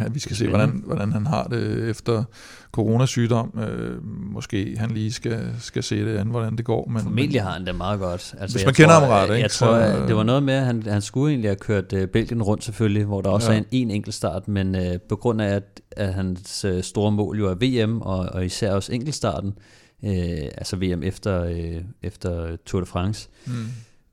[0.00, 2.24] Ja, vi skal se, hvordan, hvordan han har det efter
[2.72, 3.58] coronasygdom.
[3.58, 6.88] Øh, måske han lige skal, skal se det an, hvordan det går.
[6.88, 8.34] Men, Formentlig har han det meget godt.
[8.38, 9.42] Altså, hvis man kender tror, ham ret, ikke?
[9.42, 12.04] Jeg tror, så, det var noget med, at han, han skulle egentlig have kørt uh,
[12.04, 13.58] Belgien rundt selvfølgelig, hvor der også ja.
[13.58, 17.12] er en, en enkelt start, men uh, på grund af, at, at hans uh, store
[17.12, 19.52] mål jo er VM, og, og især også enkeltstarten,
[20.02, 20.10] uh,
[20.54, 23.66] altså VM efter, uh, efter Tour de France, mm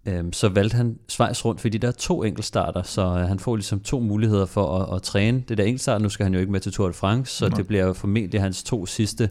[0.06, 3.56] øhm, så valgte han Schweiz rundt, fordi der er to enkeltstarter, så øh, han får
[3.56, 6.02] ligesom to muligheder for at, at træne det der enkeltstart.
[6.02, 7.58] Nu skal han jo ikke med til Tour de France, så Nej.
[7.58, 9.30] det bliver jo formentlig hans to sidste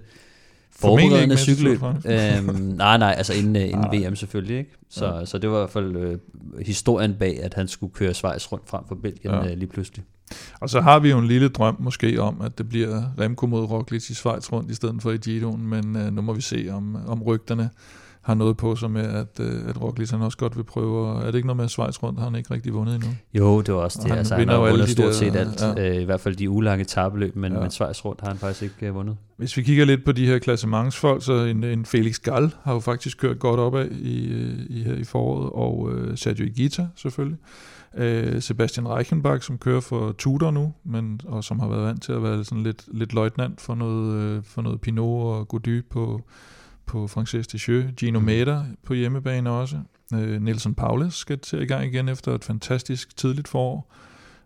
[0.70, 1.82] forberedende cykelløb.
[1.82, 4.58] øhm, nej, nej, altså inden, uh, inden VM selvfølgelig.
[4.58, 4.70] Ikke?
[4.90, 5.24] Så, ja.
[5.24, 6.18] så det var i hvert fald øh,
[6.66, 9.50] historien bag, at han skulle køre Schweiz rundt frem for Belgien ja.
[9.50, 10.04] øh, lige pludselig.
[10.60, 13.64] Og så har vi jo en lille drøm måske om, at det bliver Remco mod
[13.64, 16.68] Roglic i Schweiz rundt i stedet for i Giroen, men øh, nu må vi se,
[16.72, 17.70] om, om rygterne
[18.22, 21.22] har noget på sig med, at, øh, at Roglic han også godt vil prøve.
[21.22, 23.10] Er det ikke noget med Schweiz rundt, har han ikke rigtig vundet endnu?
[23.34, 24.10] Jo, det var også det.
[24.10, 25.62] Han, altså, han har vundet stort der, set alt.
[25.62, 25.90] Ja.
[25.90, 27.60] Øh, I hvert fald de ulange tabeløb, men, ja.
[27.60, 29.16] men Schweiz rundt har han faktisk ikke uh, vundet.
[29.36, 32.80] Hvis vi kigger lidt på de her klassementsfolk, så en, en Felix Gall har jo
[32.80, 34.26] faktisk kørt godt opad i,
[34.68, 37.38] i, her i foråret, og øh, Sergio Igita selvfølgelig.
[37.96, 42.12] Øh, Sebastian Reichenbach, som kører for Tudor nu, men, og som har været vant til
[42.12, 46.20] at være sådan lidt, lidt løjtnant for noget, øh, for noget Pinot og Gody på,
[46.90, 47.92] på Frances Descheux.
[47.96, 48.76] Gino mm.
[48.86, 49.76] På hjemmebane også.
[50.14, 53.92] Øh, Nelson Paulus skal til i gang igen efter et fantastisk tidligt forår.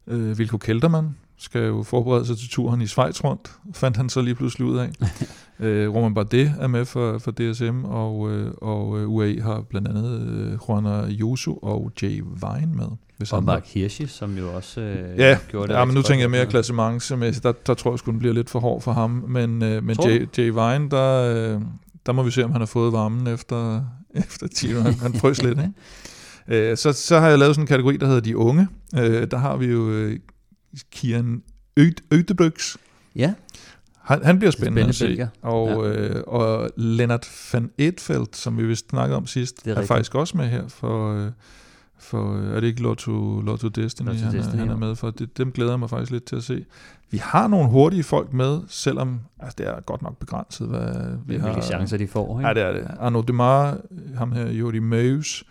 [0.07, 4.21] Øh, Vilko Keltermann skal jo forberede sig til turen i Schweiz rundt, fandt han så
[4.21, 4.91] lige pludselig ud af.
[5.67, 9.89] øh, Roman Bardet er med for, for DSM, og, øh, og øh, UAE har blandt
[9.89, 12.87] andet øh, Juana Yusu og Jay Vine med.
[13.17, 15.75] Hvis og Mark Hirschi, som jo også øh, ja, gjorde det.
[15.75, 17.45] Ja, men nu tænker jeg mere klassementsmæssigt.
[17.45, 19.11] Der, der tror jeg sgu, den bliver lidt for hård for ham.
[19.11, 21.61] Men, øh, men Jay, Jay Vine, der, øh,
[22.07, 23.85] der må vi se, om han har fået varmen efter,
[24.25, 26.71] efter 10 Han, han frøs lidt, ikke?
[26.71, 28.69] Øh, så, så har jeg lavet sådan en kategori, der hedder De Unge.
[28.95, 30.19] Øh, der har vi jo øh,
[30.91, 31.43] Kian
[32.11, 32.77] Ødebrygs.
[33.17, 33.35] Ja.
[34.01, 35.49] Han, han bliver spændende, spændende at se.
[35.49, 35.91] Og, ja.
[35.91, 40.37] øh, og Lennart van Edfeldt, som vi vist snakkede om sidst, er, er faktisk også
[40.37, 41.15] med her for...
[41.15, 41.31] Øh,
[42.05, 45.11] for er det ikke Lotto, Lotto Destiny, Lotto han, Destiny, han er med for?
[45.11, 46.65] Det, dem glæder jeg mig faktisk lidt til at se.
[47.11, 51.37] Vi har nogle hurtige folk med, selvom altså, det er godt nok begrænset, hvad vi
[51.37, 51.51] har.
[51.51, 52.49] Hvilke chancer de får, ikke?
[52.49, 52.91] Ja, det er det.
[52.99, 53.79] Arno Demar,
[54.17, 55.45] ham her, Jordi Meus,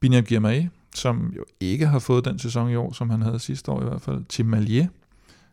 [0.00, 0.62] Binyam Girmay,
[0.94, 3.84] som jo ikke har fået den sæson i år, som han havde sidste år i
[3.84, 4.24] hvert fald.
[4.28, 4.86] Tim Malier,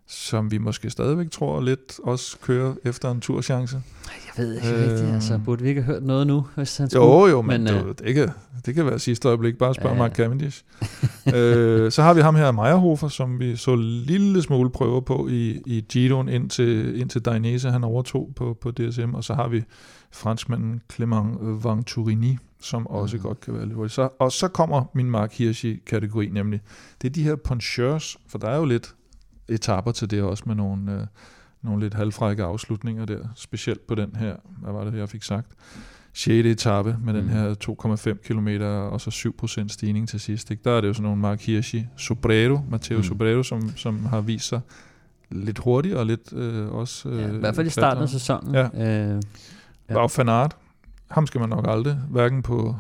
[0.08, 3.82] som vi måske stadigvæk tror lidt også kører efter en turchance.
[4.08, 6.90] Jeg ved ikke øh, rigtigt, altså burde vi ikke have hørt noget nu, hvis han
[6.90, 7.06] skulle?
[7.06, 8.30] Jo, jo, men, men øh, det, kan,
[8.66, 10.64] det kan være sidste øjeblik, bare spørg ja, Mark Cavendish.
[11.36, 13.76] øh, så har vi ham her, Meyerhofer, som vi så
[14.06, 19.14] lille smule prøver på i, i Giroen indtil, indtil Dainese, han overtog på, på DSM,
[19.14, 19.64] og så har vi
[20.12, 23.24] franskmanden Clement Venturini, som også mm.
[23.24, 23.92] godt kan være lidt.
[23.92, 26.62] Så, og så kommer min Mark Hirschi-kategori nemlig.
[27.02, 28.96] Det er de her puncheurs, for der er jo lidt
[29.50, 31.08] etapper til det også med nogle, øh,
[31.62, 35.52] nogle lidt halvfrække afslutninger der, specielt på den her, hvad var det, jeg fik sagt,
[36.14, 36.46] 6.
[36.46, 37.20] etape med mm.
[37.20, 37.56] den her
[38.14, 38.48] 2,5 km
[38.94, 40.52] og så 7% stigning til sidst.
[40.52, 40.64] Ikke?
[40.64, 43.04] Der er det jo sådan nogle Mark Hirschi, Sobrero, Matteo mm.
[43.04, 44.62] Sobrero, som, som har vist sig
[45.32, 47.10] lidt hurtigt og lidt øh, også...
[47.10, 48.56] Øh, ja, I hvert fald i starten af sæsonen.
[48.56, 48.64] Ja.
[48.64, 49.22] Øh,
[49.90, 49.94] ja.
[49.94, 50.56] Var Fanart,
[51.12, 52.76] ham skal man nok aldrig, hverken på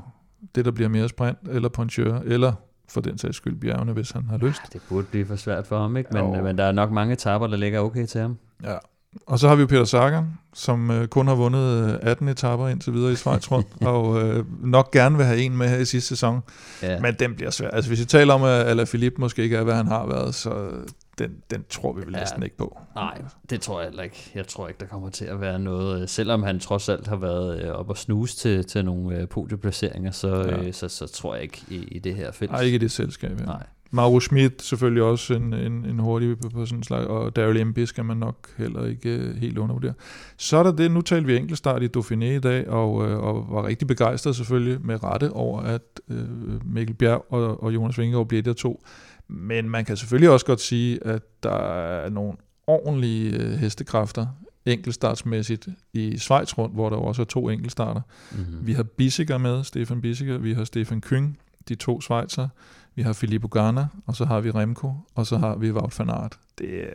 [0.55, 2.53] det, der bliver mere sprint, eller punchør, eller
[2.90, 4.62] for den sags skyld bjergene, hvis han har lyst.
[4.74, 6.10] Det burde blive for svært for ham, ikke?
[6.14, 8.38] Men, men der er nok mange etapper, der ligger okay til ham.
[8.64, 8.78] Ja,
[9.26, 12.68] og så har vi jo Peter Sagan, som øh, kun har vundet 18 øh, etapper
[12.68, 15.86] indtil videre i Schweiz rundt, og øh, nok gerne vil have en med her i
[15.86, 16.42] sidste sæson.
[16.82, 17.00] Ja.
[17.00, 17.70] Men den bliver svær.
[17.70, 20.70] Altså hvis vi taler om, at Alaphilippe måske ikke er, hvad han har været, så
[21.18, 22.78] den, den tror vi vel ja, næsten ikke på.
[22.95, 24.32] Nej, det tror jeg heller ikke.
[24.36, 27.16] Jeg tror ikke, der kommer til at være noget, øh, selvom han trods alt har
[27.16, 30.72] været øh, op og snuse til, til nogle øh, podieplaceringer, så, ja.
[30.72, 32.51] så, så, så tror jeg ikke i, i det her felt.
[32.51, 33.39] Nej, ikke i det selskab.
[33.39, 33.45] Ja.
[33.45, 33.63] Nej.
[33.91, 37.66] Mauro Schmidt selvfølgelig også en, en, en hurtig på, på sådan en slags, og Daryl
[37.66, 39.93] Mb skal man nok heller ikke uh, helt undervurdere.
[40.38, 43.68] Så er der det, nu talte vi enkeltstart i Dauphiné i dag, og, og var
[43.68, 48.43] rigtig begejstret selvfølgelig med rette over, at uh, Mikkel Bjerg og, og Jonas Vingegaard bliver
[48.43, 48.84] der to.
[49.28, 52.34] Men man kan selvfølgelig også godt sige, at der er nogle
[52.68, 54.28] ordentlige uh, hestekræfter
[54.66, 58.02] enkeltstartsmæssigt i Schweiz rundt, hvor der også er to enkeltstarter.
[58.32, 58.68] Mm-hmm.
[58.68, 62.48] Vi har Bissiger med, Stefan Bissiger, vi har Stefan Kyng, de to Schweizer,
[62.96, 66.10] vi har Filippo Garna, og så har vi Remco, og så har vi Wout van
[66.10, 66.40] Aert.
[66.58, 66.94] Det er,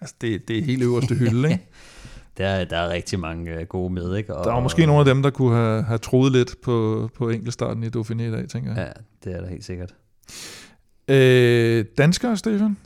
[0.00, 1.68] altså det, det er helt øverste hylde, ikke?
[2.38, 4.36] der, er, der er rigtig mange øh, gode med, ikke?
[4.36, 7.30] Og, der er måske nogle af dem, der kunne have, have troet lidt på, på
[7.30, 8.78] enkeltstarten i Dauphiné i dag, tænker jeg.
[8.78, 9.94] Ja, det er der helt sikkert.
[11.08, 12.76] Øh, danskere, Stefan?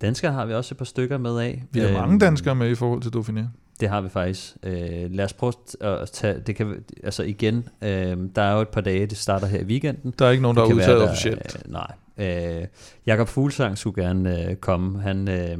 [0.00, 1.64] Danskere har vi også et par stykker med af.
[1.70, 3.42] Vi har øh, mange danskere med i forhold til Dauphiné.
[3.80, 4.56] Det har vi faktisk.
[4.62, 8.68] Øh, lad os prøve at tage, det kan, altså igen, øh, der er jo et
[8.68, 10.14] par dage, det starter her i weekenden.
[10.18, 11.56] Der er ikke nogen, der har udtaget officielt.
[11.64, 11.92] Øh, nej.
[12.18, 12.66] Øh,
[13.06, 15.00] Jakob Fuglsang skulle gerne øh, komme.
[15.00, 15.58] Han, øh,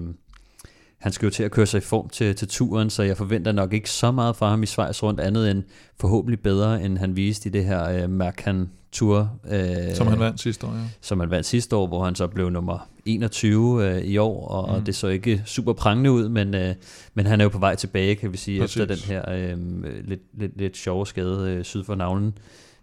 [1.03, 3.53] han skal jo til at køre sig i form til, til turen, så jeg forventer
[3.53, 5.63] nok ikke så meget fra ham i Schweiz rundt, andet end
[6.01, 9.39] forhåbentlig bedre, end han viste i det her øh, Mercan Tour.
[9.51, 10.81] Øh, som han vandt sidste år, ja.
[11.01, 14.79] Som han vandt sidste år, hvor han så blev nummer 21 øh, i år, og,
[14.79, 14.85] mm.
[14.85, 16.75] det så ikke super prangende ud, men, øh,
[17.15, 18.77] men han er jo på vej tilbage, kan vi sige, Præcis.
[18.77, 19.59] efter den her øh,
[20.05, 22.39] lidt, lidt, lidt sjove skade øh, syd for navlen.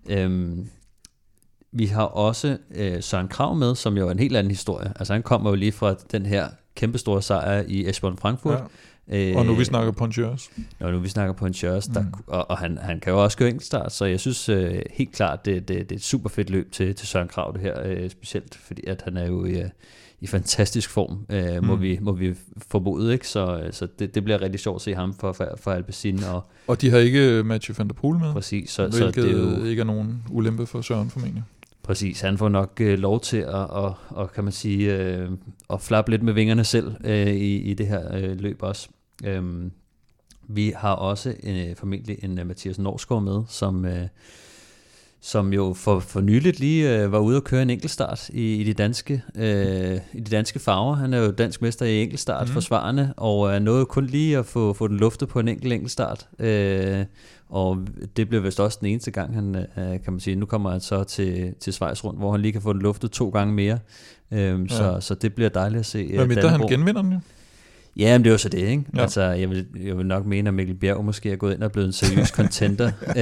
[0.10, 0.58] Øh,
[1.72, 4.94] vi har også øh, Søren Krav med, som jo er en helt anden historie.
[4.96, 6.48] Altså han kommer jo lige fra den her
[6.80, 8.64] kæmpestore sejr i Esbjørn Frankfurt.
[9.10, 9.38] Ja.
[9.38, 10.52] og nu vi snakker Ponchers.
[10.80, 12.14] Og nu vi snakker Ponchers, der, mm.
[12.28, 15.46] og, og han, han kan jo også køre enkeltstart, så jeg synes øh, helt klart,
[15.46, 18.10] det, det, det er et super fedt løb til, til Søren Krav det her, øh,
[18.10, 19.70] specielt fordi at han er jo i, øh,
[20.22, 21.68] i fantastisk form, øh, mm.
[21.68, 22.36] må, vi, må vi
[22.68, 23.28] formode, ikke?
[23.28, 26.24] Så, så det, det bliver rigtig sjovt at se ham for, for, for Alpecin.
[26.24, 29.32] Og, og de har ikke Mathieu van der Poel med, præcis, så, hvilket så det
[29.32, 31.44] er jo, ikke er nogen ulempe for Søren formentlig.
[31.90, 35.30] Præcis, han får nok øh, lov til at, og, og, kan man sige, øh,
[35.74, 38.90] at flappe lidt med vingerne selv øh, i, i det her øh, løb også.
[39.24, 39.72] Øhm,
[40.48, 44.08] vi har også øh, formentlig en uh, Mathias Norsgaard med, som, øh,
[45.22, 48.64] som jo for, for nyligt lige øh, var ude at køre en enkeltstart i, i,
[48.64, 50.96] de danske, øh, i de danske farver.
[50.96, 52.54] Han er jo dansk mester i enkeltstart, mm.
[52.54, 56.28] forsvarende, og er nået kun lige at få, få den luftet på en enkelt enkeltstart.
[56.40, 57.06] Øh,
[57.50, 57.78] og
[58.18, 60.36] det bliver vist også den eneste gang, han øh, kan man sige.
[60.36, 63.12] Nu kommer han så til, til Schweiz rundt, hvor han lige kan få den luftet
[63.12, 63.80] to gange mere.
[64.32, 64.68] Øh, ja.
[64.68, 66.16] så, så det bliver dejligt at se.
[66.16, 67.20] Hvad med han genvinder den jo?
[67.98, 68.84] Ja, men det er jo så det, ikke?
[68.96, 69.02] Ja.
[69.02, 71.72] Altså, jeg vil, jeg vil nok mene, at Mikkel Bjerg måske er gået ind og
[71.72, 72.92] blevet en seriøs contender.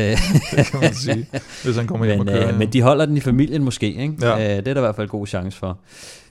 [0.56, 1.28] det kan man sige,
[1.64, 2.52] hvis han kommer hjem men, og kører.
[2.52, 4.14] Øh, men de holder den i familien måske, ikke?
[4.22, 4.58] Ja.
[4.58, 5.80] Øh, det er der i hvert fald god chance for.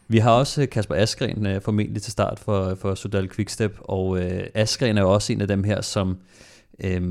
[0.09, 4.41] Vi har også Kasper Askren øh, formentlig til start for, for Sudal Quickstep, og øh,
[4.55, 6.17] Askren er jo også en af dem her, som
[6.85, 7.03] øh,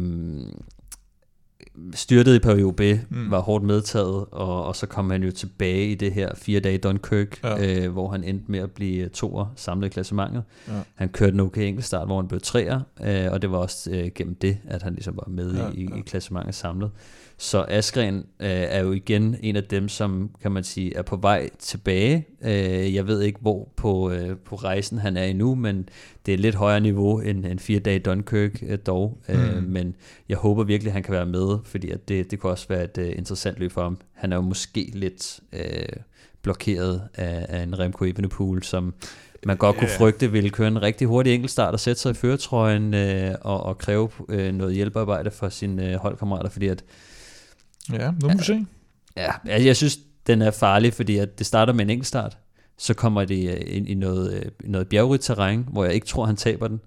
[1.94, 3.32] styrtede i periode B, mm.
[3.32, 6.78] var hårdt medtaget, og, og så kom han jo tilbage i det her fire dage
[6.78, 7.86] Dunkirk, ja.
[7.86, 10.44] øh, hvor han endte med at blive toer samlet i klassementet.
[10.68, 10.74] Ja.
[10.96, 14.10] Han kørte en okay enkeltstart, hvor han blev treer, øh, og det var også øh,
[14.16, 15.96] gennem det, at han ligesom var med ja, i, ja.
[15.96, 16.92] i klassementet samlet.
[17.38, 21.16] Så Askren øh, er jo igen en af dem, som kan man sige er på
[21.16, 22.28] vej tilbage.
[22.42, 25.90] Øh, jeg ved ikke, hvor på, øh, på rejsen han er endnu, men
[26.26, 29.18] det er lidt højere niveau end en fire dage Dunkirk øh, dog.
[29.30, 29.64] Øh, mm.
[29.64, 29.96] men
[30.30, 32.84] jeg håber virkelig, at han kan være med, fordi at det, det kunne også være
[32.84, 33.98] et uh, interessant løb for ham.
[34.14, 35.86] Han er jo måske lidt øh,
[36.42, 38.94] blokeret af, af en Remco Evenepoel, som
[39.46, 42.94] man godt kunne frygte ville køre en rigtig hurtig enkeltstart og sætte sig i føretrøjen
[42.94, 46.84] øh, og, og kræve øh, noget hjælpearbejde fra sine øh, holdkammerater, fordi at
[47.94, 48.66] Ja, nu må vi se.
[49.18, 52.38] Ja, altså, jeg synes, den er farlig, fordi at det starter med en enkeltstart,
[52.78, 56.26] så kommer det øh, ind i noget, øh, noget bjergrigt terræn, hvor jeg ikke tror,
[56.26, 56.82] han taber den,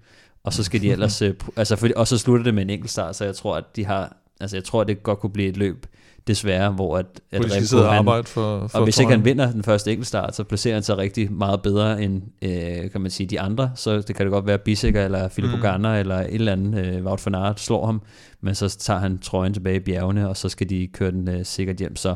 [0.44, 3.16] og så skal de ellers, øh, altså, for, og så slutter det med en enkeltstart,
[3.16, 5.56] så jeg tror, at de har, altså jeg tror, at det godt kunne blive et
[5.56, 5.86] løb,
[6.28, 9.52] desværre, hvor at, at Remco, sidde han, arbejde for, for og hvis ikke han vinder
[9.52, 13.26] den første enkeltstart, så placerer han sig rigtig meget bedre end, øh, kan man sige,
[13.26, 15.60] de andre, så det kan det godt være Bissek eller Philip mm.
[15.60, 18.02] Ganner eller et eller andet, øh, Wout van Aert slår ham,
[18.40, 21.44] men så tager han trøjen tilbage i bjergene, og så skal de køre den øh,
[21.44, 22.14] sikkert hjem, så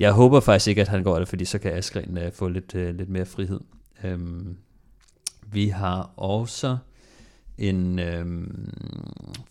[0.00, 2.74] jeg håber faktisk ikke, at han går det, fordi så kan Askren øh, få lidt,
[2.74, 3.60] øh, lidt mere frihed.
[4.04, 4.56] Øhm,
[5.52, 6.76] vi har også
[7.58, 8.26] en øh,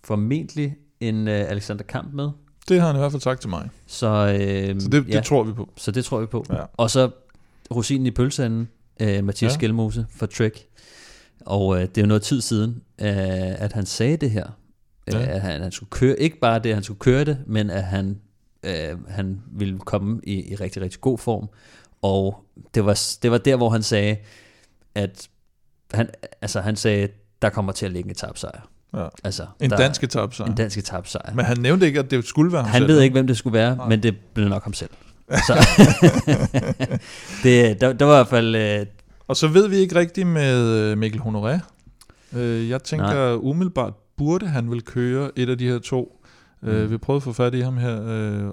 [0.03, 2.29] formentlig en øh, Alexander Kamp med,
[2.69, 3.69] det har han i hvert fald sagt til mig.
[3.87, 5.69] Så, øh, så det, det ja, tror vi på.
[5.77, 6.45] Så det tror vi på.
[6.49, 6.63] Ja.
[6.73, 7.09] Og så
[7.75, 9.53] rosinen i pølseanden, øh, Mathias ja.
[9.53, 10.67] Skelmose fra Trek.
[11.45, 14.47] Og øh, det er jo noget tid siden, øh, at han sagde det her.
[15.11, 15.21] Ja.
[15.21, 17.69] Øh, at han, han skulle køre, ikke bare det, at han skulle køre det, men
[17.69, 18.21] at han,
[18.63, 21.49] øh, han ville komme i, i rigtig, rigtig god form.
[22.01, 22.43] Og
[22.75, 24.17] det var, det var der, hvor han sagde,
[24.95, 25.29] at
[25.93, 26.09] han,
[26.41, 27.07] altså han sagde,
[27.41, 28.70] der kommer til at ligge en tabsejr.
[28.93, 29.07] Ja.
[29.23, 30.47] Altså, en der, dansk etapsejr.
[30.47, 31.33] En dansk etapsejr.
[31.35, 32.87] Men han nævnte ikke, at det skulle være ham Han selv.
[32.87, 33.89] ved ikke, hvem det skulle være, Nej.
[33.89, 34.89] men det blev nok ham selv.
[35.47, 35.53] Så
[37.43, 38.55] det, der, der var i hvert fald...
[38.55, 38.85] Øh,
[39.27, 41.59] og så ved vi ikke rigtigt med øh, Mikkel Honoré.
[42.37, 43.37] Øh, jeg tænker Nej.
[43.41, 46.17] umiddelbart, burde han vil køre et af de her to.
[46.63, 46.91] Mm.
[46.91, 47.95] vi prøvede at få fat i ham her,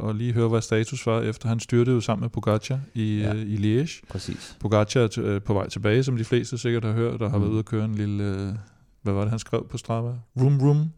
[0.00, 3.32] og lige høre, hvad status var, efter han styrtede jo sammen med Pogacar i, ja.
[3.32, 4.00] i Liège.
[4.10, 4.56] Præcis.
[4.60, 7.42] Pogacar er på vej tilbage, som de fleste sikkert har hørt, og har mm.
[7.42, 8.58] været ude at køre en lille
[9.02, 10.12] hvad var det, han skrev på Strava?
[10.40, 10.90] Room Room.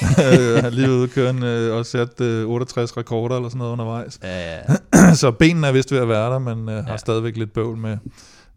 [0.64, 4.18] han lige ude køre en, øh, og sat øh, 68 rekorder eller sådan noget undervejs.
[4.22, 5.14] Ja, ja.
[5.22, 6.82] så benene er vist ved at være der, men øh, ja.
[6.82, 7.98] har stadigvæk lidt bøvl med,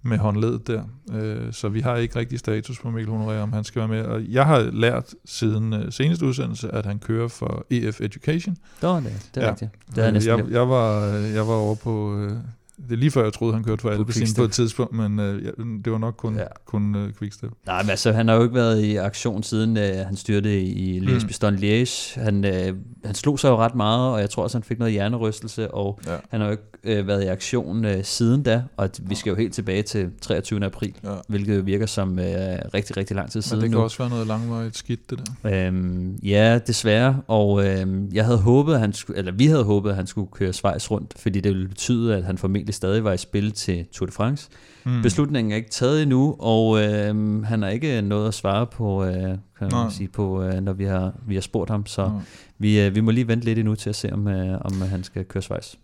[0.02, 0.84] med håndledet der.
[1.14, 4.02] Øh, så vi har ikke rigtig status på Mikkel Honoré, om han skal være med.
[4.02, 8.58] Og jeg har lært siden øh, seneste udsendelse, at han kører for EF Education.
[8.82, 9.52] Det var det, det er ja.
[9.52, 9.72] rigtigt.
[9.96, 12.18] Det er jeg, jeg, jeg, var, jeg var over på...
[12.18, 12.32] Øh,
[12.78, 15.46] det er lige før, jeg troede, han kørte for Alpecin på et tidspunkt, men øh,
[15.46, 15.50] ja,
[15.86, 16.46] det var nok kun, ja.
[16.66, 17.50] kun øh, Quickstep.
[17.66, 21.00] Nej, men altså, han har jo ikke været i aktion siden øh, han styrte i
[21.00, 21.56] Liège mm.
[21.56, 22.20] Liège.
[22.22, 24.92] Han, øh, han slog sig jo ret meget, og jeg tror også, han fik noget
[24.94, 26.16] hjernerystelse, og ja.
[26.30, 29.36] han har jo ikke øh, været i aktion øh, siden da, og vi skal jo
[29.36, 30.66] helt tilbage til 23.
[30.66, 31.10] april, ja.
[31.28, 32.26] hvilket virker som øh,
[32.74, 33.84] rigtig, rigtig lang tid siden Men det kan nu.
[33.84, 35.68] også være noget langvarigt skidt, det der.
[35.68, 39.90] Øhm, ja, desværre, og øh, jeg havde håbet, at han skulle, eller vi havde håbet,
[39.90, 43.14] at han skulle køre Schweiz rundt, fordi det ville betyde, at han formentlig stadig var
[43.14, 44.50] i spil til Tour de France.
[44.86, 45.02] Mm.
[45.02, 49.38] Beslutningen er ikke taget endnu, og øh, han har ikke noget at svare på, øh,
[49.60, 52.12] kan man sige, på øh, når vi har, vi har spurgt ham, så
[52.58, 55.04] vi, øh, vi må lige vente lidt endnu til at se, om, øh, om han
[55.04, 55.76] skal køre Schweiz.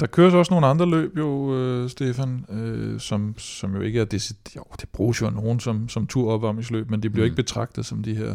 [0.00, 4.04] Der køres også nogle andre løb jo, øh, Stefan, øh, som, som jo ikke er
[4.04, 7.26] det, jo, det bruges jo af nogen som, som turopvarmningsløb, men det bliver mm.
[7.26, 8.34] ikke betragtet som de her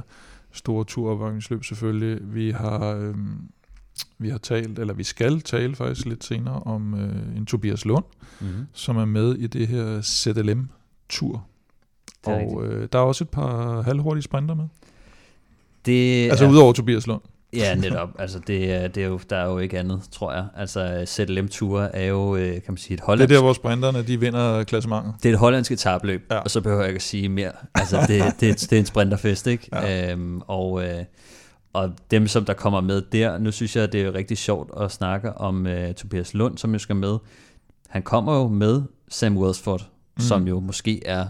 [0.52, 2.20] store turopvarmningsløb selvfølgelig.
[2.36, 3.16] Vi har, øh,
[4.18, 8.06] vi har talt, eller vi skal tale faktisk lidt senere om øh, en Tobias Lund,
[8.42, 8.48] mm.
[8.74, 11.46] som er med i det her ZLM-tur.
[12.26, 14.66] Og øh, der er også et par halvhurtige sprinter med.
[15.86, 16.50] Det altså er...
[16.50, 17.22] udover Tobias Lund.
[17.54, 18.10] Ja, netop.
[18.20, 20.46] Altså, det, er, det er jo, der er jo ikke andet, tror jeg.
[20.58, 23.30] Altså, ZLM Tour er jo, øh, kan man sige, et hollandsk...
[23.30, 25.14] Det er der, hvor sprinterne, de vinder klassementet.
[25.24, 26.38] Det er et hollandsk etabløb, ja.
[26.38, 27.52] og så behøver jeg ikke at sige mere.
[27.76, 29.70] Altså, det, det, det er en sprinterfest, ikke?
[29.74, 30.12] Ja.
[30.12, 31.04] Øhm, og, øh,
[31.74, 34.92] og dem, som der kommer med der, nu synes jeg, det er rigtig sjovt at
[34.92, 37.18] snakke om uh, Tobias Lund, som jo skal med.
[37.90, 40.22] Han kommer jo med Sam Welsford, mm.
[40.22, 41.28] som jo måske er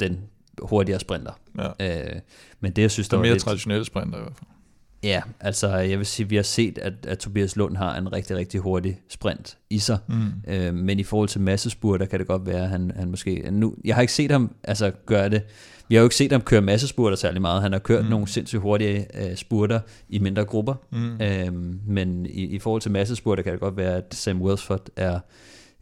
[0.00, 0.20] den
[0.62, 1.32] hurtigere sprinter.
[1.58, 1.68] Ja.
[1.68, 2.20] Uh,
[2.60, 3.42] men det, jeg synes, der er mere lidt...
[3.42, 4.48] traditionelle sprinter i hvert fald.
[5.02, 8.36] Ja, altså jeg vil sige, vi har set, at, at Tobias Lund har en rigtig,
[8.36, 9.98] rigtig hurtig sprint i sig.
[10.08, 10.32] Mm.
[10.48, 13.50] Øh, men i forhold til massespurter kan det godt være, at han, han måske...
[13.50, 15.42] Nu, jeg har ikke set ham altså, gøre det.
[15.88, 17.62] Vi har jo ikke set ham køre massespurter særlig meget.
[17.62, 18.10] Han har kørt mm.
[18.10, 20.74] nogle sindssygt hurtige uh, spurter i mindre grupper.
[20.92, 21.20] Mm.
[21.20, 21.52] Øh,
[21.86, 25.20] men i, i forhold til massespurter kan det godt være, at Sam Welsford er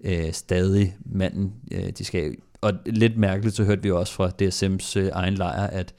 [0.01, 2.37] uh, stadig manden, uh, de skal...
[2.61, 5.95] Og lidt mærkeligt, så hørte vi også fra DSM's uh, egen lejr, at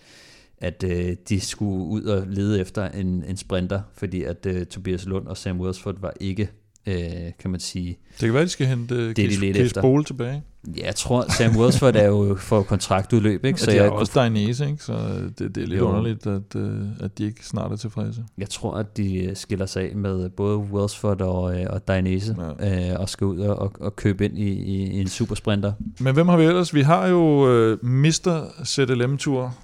[0.57, 5.05] at øh, de skulle ud og lede efter en, en sprinter, fordi at øh, Tobias
[5.05, 6.49] Lund og Sam Welsford var ikke,
[6.87, 7.97] øh, kan man sige...
[8.11, 10.43] Det kan være, de skal hente det, Case, de Case Bowl tilbage.
[10.77, 13.61] Ja, jeg tror, Sam Welsford er jo for kontraktudløb, ikke?
[13.61, 14.21] Så ja, det er jeg også kunne...
[14.21, 14.83] Dainese, ikke?
[14.83, 14.93] Så
[15.39, 15.87] det, det er lidt jo.
[15.87, 18.23] underligt, at, øh, at de ikke snart er tilfredse.
[18.37, 22.35] Jeg tror, at de øh, skiller sig af med både Welsford og, øh, og Dainese,
[22.59, 22.91] ja.
[22.91, 25.73] øh, og skal ud og, og købe ind i, i, i en supersprinter.
[25.99, 26.73] Men hvem har vi ellers?
[26.73, 28.63] Vi har jo øh, Mr.
[28.65, 29.55] ZLM-tur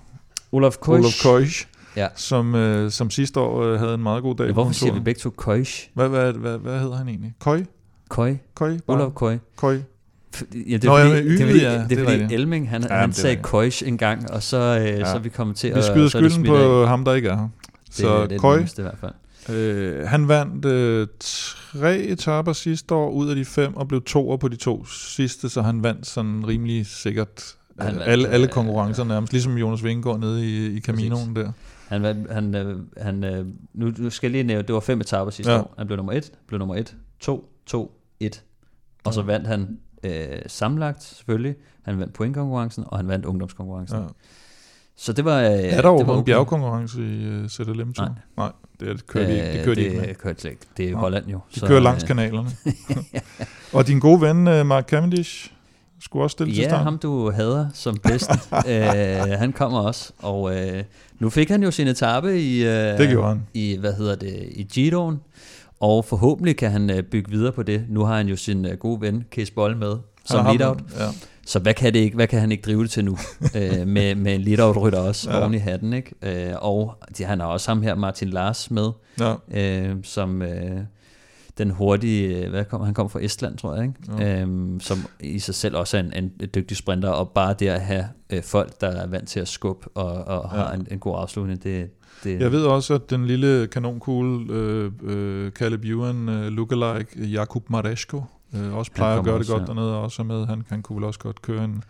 [0.52, 1.26] Olaf Koish.
[1.26, 1.68] Olaf Koish.
[1.96, 2.08] Ja.
[2.16, 4.46] Som, øh, som sidste år øh, havde en meget god dag.
[4.46, 5.90] Ja, hvorfor siger vi begge to Koish?
[5.94, 7.34] Hvad, hvad, hvad, hvad hedder han egentlig?
[7.40, 7.66] Koi?
[8.10, 8.38] Koi.
[8.54, 8.80] Koi?
[8.88, 9.38] Olaf Koi.
[9.56, 9.76] Koi.
[10.54, 12.70] Ja, det er Nå, fordi, ja, det er fordi, ja, det er fordi det Elming,
[12.70, 15.06] han, ja, han sagde Koish en gang, og så, øh, ja.
[15.06, 15.78] så er vi kommet til at...
[15.78, 16.88] Vi skyder skylden på af.
[16.88, 17.48] ham, der ikke er her.
[17.92, 19.14] Så det, Koi, det i hvert fald.
[19.50, 24.38] Øh, han vandt øh, tre etaper sidste år ud af de fem, og blev toer
[24.38, 29.04] på de to sidste, så han vandt sådan rimelig sikkert han vandt, alle, alle konkurrencer
[29.04, 31.52] nærmest, ligesom Jonas Vingegaard nede i, i Caminoen der.
[31.92, 35.32] Han, han, øh, han, øh, nu, nu skal jeg lige nævne, det var fem etaper
[35.32, 35.60] sidste ja.
[35.60, 35.74] år.
[35.78, 38.44] Han blev nummer et, blev nummer et, to, to, et.
[39.04, 41.56] Og så vandt han øh, sammenlagt selvfølgelig.
[41.82, 43.98] Han vandt pointkonkurrencen, og han vandt ungdomskonkurrencen.
[43.98, 44.06] Ja.
[44.96, 45.40] Så det var...
[45.40, 48.10] Øh, er der overhovedet en bjergkonkurrence i uh, ZLM Nej.
[48.38, 49.54] Nej, det, er, det kører de ikke.
[49.54, 50.16] Det kører det, de ikke med.
[50.16, 50.62] Kører ikke.
[50.78, 51.40] Det er Holland jo.
[51.56, 52.50] De så, kører langs kanalerne.
[53.74, 55.54] og din gode ven, Mark Cavendish,
[56.02, 56.80] skulle også stille ja, til start.
[56.80, 58.32] Ja, ham du hader som bedst.
[58.70, 60.84] øh, han kommer også, og øh,
[61.20, 63.48] nu fik han jo sin etape i, øh, det gjorde han.
[63.54, 65.20] i, hvad hedder det, i Giroen,
[65.80, 67.86] og forhåbentlig kan han øh, bygge videre på det.
[67.90, 70.80] Nu har han jo sin øh, gode ven, Case Boll, med som lead-out.
[71.00, 71.08] Ja.
[71.46, 73.18] Så hvad kan, det ikke, hvad kan han ikke drive det til nu?
[73.58, 75.40] øh, med, med en lead-out-rytter også ja.
[75.40, 75.94] oven i hatten.
[75.94, 76.50] Ikke?
[76.50, 79.34] Øh, og de, han har også ham her, Martin Lars, med, ja.
[79.52, 80.42] øh, som...
[80.42, 80.82] Øh,
[81.58, 84.24] den hurtige, hvad kom, han kom fra Estland, tror jeg, ikke?
[84.24, 84.42] Ja.
[84.42, 87.82] Øhm, som i sig selv også er en, en, dygtig sprinter, og bare det at
[87.82, 90.58] have øh, folk, der er vant til at skubbe og, og ja.
[90.58, 91.90] har en, en god afslutning, det,
[92.24, 92.40] det...
[92.40, 98.24] Jeg ved også, at den lille kanonkugle øh, øh, Caleb Ewan øh, lookalike Jakub Maresko
[98.56, 99.74] øh, også plejer at gøre også, det godt ja.
[99.74, 101.84] dernede, og også med, han, han kunne vel også godt køre en,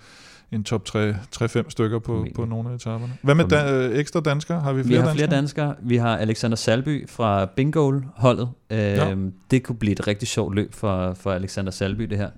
[0.52, 3.14] en top 3-5 stykker på, på nogle af etaperne.
[3.22, 4.60] Hvad med da, øh, ekstra danskere?
[4.60, 5.14] Har vi flere danskere?
[5.16, 5.76] Vi har flere danskere.
[5.82, 8.50] Vi har Alexander Salby fra Bingo-holdet.
[8.70, 9.12] Ja.
[9.12, 12.30] Øhm, det kunne blive et rigtig sjovt løb for, for Alexander Salby, det her.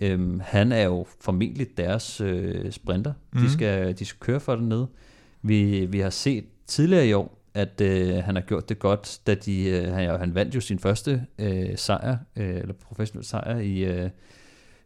[0.00, 3.12] Øhm, han er jo formentlig deres øh, sprinter.
[3.32, 3.38] Mm.
[3.38, 3.52] De, mhm.
[3.52, 4.86] skal, de skal køre for det ned.
[5.42, 9.34] Vi, vi har set tidligere i år, at øh, han har gjort det godt, da
[9.34, 13.84] de, øh, han, han vandt jo sin første øh, sejr, øh, eller professionel sejr i
[13.84, 14.10] øh,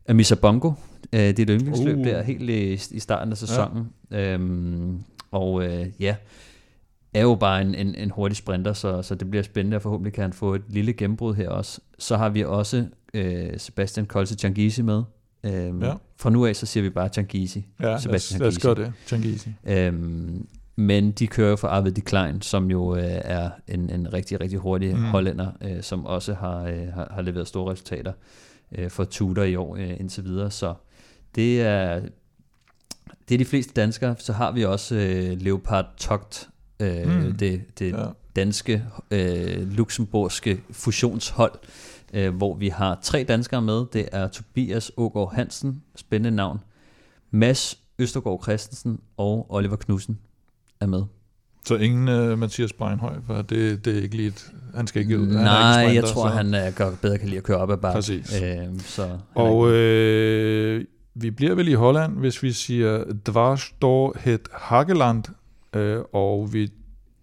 [0.09, 0.73] Amisa Bongo,
[1.13, 2.05] øh, det er et yndlingsløb uh.
[2.05, 3.89] der, helt i, i starten af sæsonen.
[4.11, 4.35] Ja.
[4.35, 5.01] Øhm,
[5.31, 6.17] og øh, ja,
[7.15, 10.13] er jo bare en, en, en hurtig sprinter, så, så det bliver spændende, og forhåbentlig
[10.13, 11.81] kan han få et lille gennembrud her også.
[11.99, 15.03] Så har vi også øh, Sebastian Kolse Changizi med.
[15.45, 15.95] Øhm, ja.
[16.17, 17.67] Fra nu af, så siger vi bare Changizi.
[17.81, 18.93] Ja, Sebastian lad os, lad os gøre det.
[19.07, 19.51] Changizi.
[19.67, 20.47] Øhm,
[20.77, 24.41] men de kører jo for Arvid de Klein, som jo øh, er en, en rigtig,
[24.41, 25.03] rigtig hurtig mm.
[25.03, 28.13] hollænder, øh, som også har, øh, har, har leveret store resultater
[28.73, 30.51] øh, for Tudor i år øh, indtil videre.
[30.51, 30.75] Så
[31.37, 32.01] det er,
[33.29, 34.15] det er de fleste danskere.
[34.19, 36.49] Så har vi også øh, Leopard Togt,
[36.81, 37.37] øh, mm.
[37.37, 38.05] det, det ja.
[38.37, 41.53] danske, øh, luxemburgske fusionshold,
[42.13, 43.85] øh, hvor vi har tre danskere med.
[43.93, 46.61] Det er Tobias Ågaard Hansen, spændende navn,
[47.31, 50.19] Mads Østergaard Christensen og Oliver Knudsen
[50.81, 51.03] er med.
[51.67, 55.19] Så ingen uh, Mathias Breinhøj, for det, det er ikke lige et, han skal ikke
[55.19, 55.27] ud.
[55.27, 56.35] Nej, han ikke jeg tror, så.
[56.35, 57.95] han uh, gør bedre kan lide at køre op ad bakke.
[57.95, 58.43] Præcis.
[58.43, 60.85] Uh, så og øh,
[61.19, 65.25] vi bliver vel i Holland, hvis vi siger Dvarstor het Hageland,
[65.73, 66.69] øh, og vi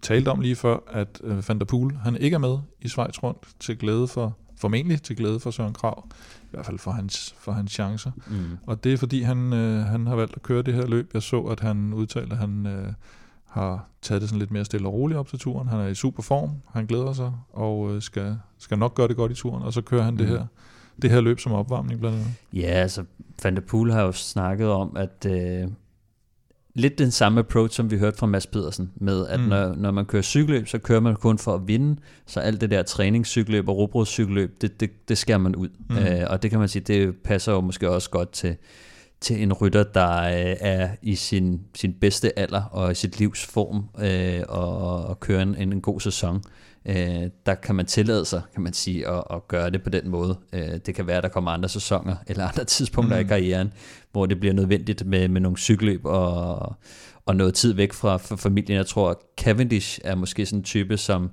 [0.02, 3.24] talte om lige før, at øh, Van der Poel, han ikke er med i Schweiz
[3.24, 6.08] rundt til glæde for, formentlig til glæde for Søren Krav,
[6.44, 8.12] i hvert fald for hans, for hans chancer.
[8.28, 8.58] Mm.
[8.68, 11.12] Og det er fordi, han, øh, han har valgt at køre det her løb.
[11.14, 12.94] Jeg så, at han udtalte, at han øh,
[13.46, 15.68] har taget det sådan lidt mere stille og roligt op til turen.
[15.68, 19.16] Han er i super form, han glæder sig, og øh, skal, skal nok gøre det
[19.16, 20.18] godt i turen, og så kører han mm.
[20.18, 20.46] det her
[21.02, 22.34] det her løb som opvarmning blandt andet?
[22.54, 23.04] Ja, altså
[23.44, 25.68] Van der Poel har jo snakket om, at øh,
[26.76, 29.46] lidt den samme approach, som vi hørte fra Mads Pedersen, med at mm.
[29.46, 32.72] når, når man kører cykelløb, så kører man kun for at vinde, så alt det
[32.72, 35.70] der træningscykelløb og robrødscykelløb, det, det, det skærer man ud.
[35.90, 35.98] Mm.
[35.98, 38.56] Øh, og det kan man sige, det passer jo måske også godt til,
[39.22, 43.46] til en rytter, der øh, er i sin, sin bedste alder og i sit livs
[43.46, 46.44] form øh, og, og kører en, en god sæson.
[46.86, 50.10] Øh, der kan man tillade sig, kan man sige, at, at gøre det på den
[50.10, 50.38] måde.
[50.54, 53.26] Øh, det kan være, at der kommer andre sæsoner eller andre tidspunkter mm.
[53.26, 53.74] i karrieren,
[54.12, 56.76] hvor det bliver nødvendigt med, med nogle cykelløb og,
[57.26, 58.78] og noget tid væk fra, fra familien.
[58.78, 61.32] Jeg tror, Cavendish er måske sådan en type, som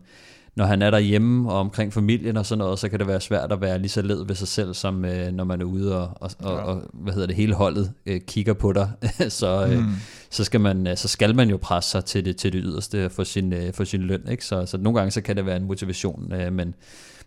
[0.55, 3.53] når han er derhjemme og omkring familien og sådan noget, så kan det være svært
[3.53, 6.11] at være lige så led ved sig selv, som øh, når man er ude og,
[6.20, 6.62] og, og, ja.
[6.62, 8.90] og hvad hedder det, hele holdet øh, kigger på dig.
[9.28, 9.94] så, øh, mm.
[10.30, 13.11] så, skal man, øh, så skal man jo presse sig til det, til det yderste
[13.11, 14.28] for sin, øh, for sin løn.
[14.30, 14.44] Ikke?
[14.44, 16.74] Så, så nogle gange så kan det være en motivation, øh, men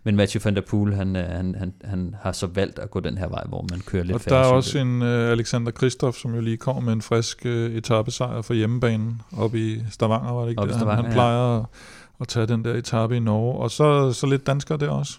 [0.06, 3.00] men Matthew van der Poel, han, øh, han, han, han har så valgt at gå
[3.00, 6.18] den her vej, hvor man kører lidt Og der er også en uh, Alexander Kristoff,
[6.18, 10.42] som jo lige kommer med en frisk uh, etappesejr for hjemmebanen op i Stavanger, var
[10.42, 10.76] det ikke det?
[10.76, 11.62] Han, han plejer ja.
[12.20, 13.58] At tage den der etape i Norge.
[13.58, 15.18] Og så, så lidt danskere der også.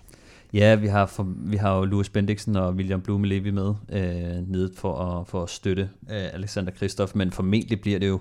[0.54, 4.72] Ja, vi har, for, vi har jo Louis Bendiksen og William Blume-Levi med øh, nede
[4.78, 8.20] for at, for at støtte øh, Alexander Kristoff, men formentlig bliver det jo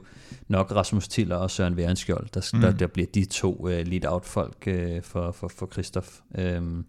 [0.48, 2.60] nok Rasmus Tiller og Søren Værenskjold, der, mm.
[2.60, 6.08] der, der bliver de to øh, lead-out-folk øh, for, for, for Kristoff.
[6.38, 6.84] Øhm,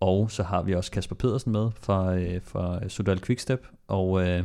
[0.00, 4.44] og så har vi også Kasper Pedersen med fra, øh, fra Sudal Quickstep, og øh,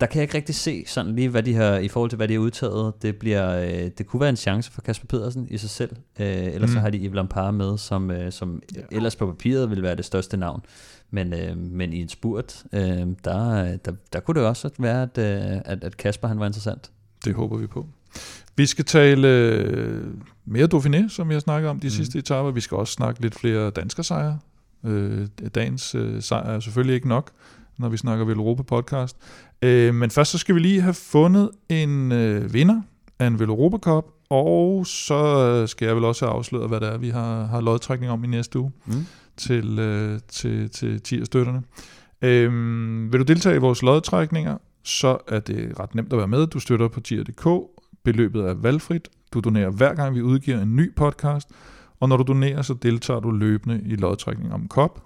[0.00, 2.28] der kan jeg ikke rigtig se sådan lige, hvad de har, i forhold til hvad
[2.28, 3.02] de har udtaget.
[3.02, 5.96] Det, bliver, øh, det kunne være en chance for Kasper Pedersen i sig selv.
[6.20, 6.74] Øh, ellers mm.
[6.74, 8.80] så har de Yves Lampard med, som, øh, som ja.
[8.92, 10.62] ellers på papiret vil være det største navn.
[11.10, 12.80] Men, øh, men i en spurt, øh,
[13.24, 16.90] der, der, der kunne det også være, at, øh, at, at Kasper han var interessant.
[17.24, 17.86] Det håber vi på.
[18.56, 20.04] Vi skal tale øh,
[20.44, 21.90] mere Dauphiné, som vi har snakket om de mm.
[21.90, 22.50] sidste etaper.
[22.50, 24.38] Vi skal også snakke lidt flere danske sejre.
[24.84, 27.30] Øh, dagens øh, sejr er selvfølgelig ikke nok,
[27.78, 29.16] når vi snakker Vel Europa podcast.
[29.62, 32.82] Øh, men først så skal vi lige have fundet en øh, vinder
[33.18, 36.88] af en Vel Europa Cup, og så skal jeg vel også have afsløret, hvad det
[36.88, 39.06] er, vi har, har lodtrækning om i næste uge mm.
[39.36, 41.62] til, øh, til, til tierstøtterne.
[42.22, 46.46] Øh, vil du deltage i vores lodtrækninger, så er det ret nemt at være med.
[46.46, 47.46] Du støtter på tier.dk.
[48.04, 49.08] Beløbet er valgfrit.
[49.32, 51.48] Du donerer hver gang, vi udgiver en ny podcast.
[52.00, 55.04] Og når du donerer, så deltager du løbende i lodtrækning om kop.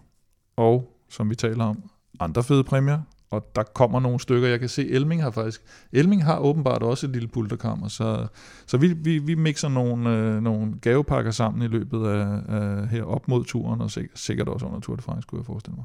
[0.56, 1.82] Og som vi taler om,
[2.20, 2.98] andre fede præmier,
[3.30, 4.48] og der kommer nogle stykker.
[4.48, 5.62] Jeg kan se, Elming har faktisk,
[5.92, 8.26] Elming har åbenbart også et lille pulterkammer, så,
[8.66, 13.02] så vi, vi, vi mixer nogle, øh, nogle gavepakker sammen i løbet af, af her
[13.02, 15.84] op mod turen, og sikkert, sikkert også under Tour de France, skulle jeg forestille mig.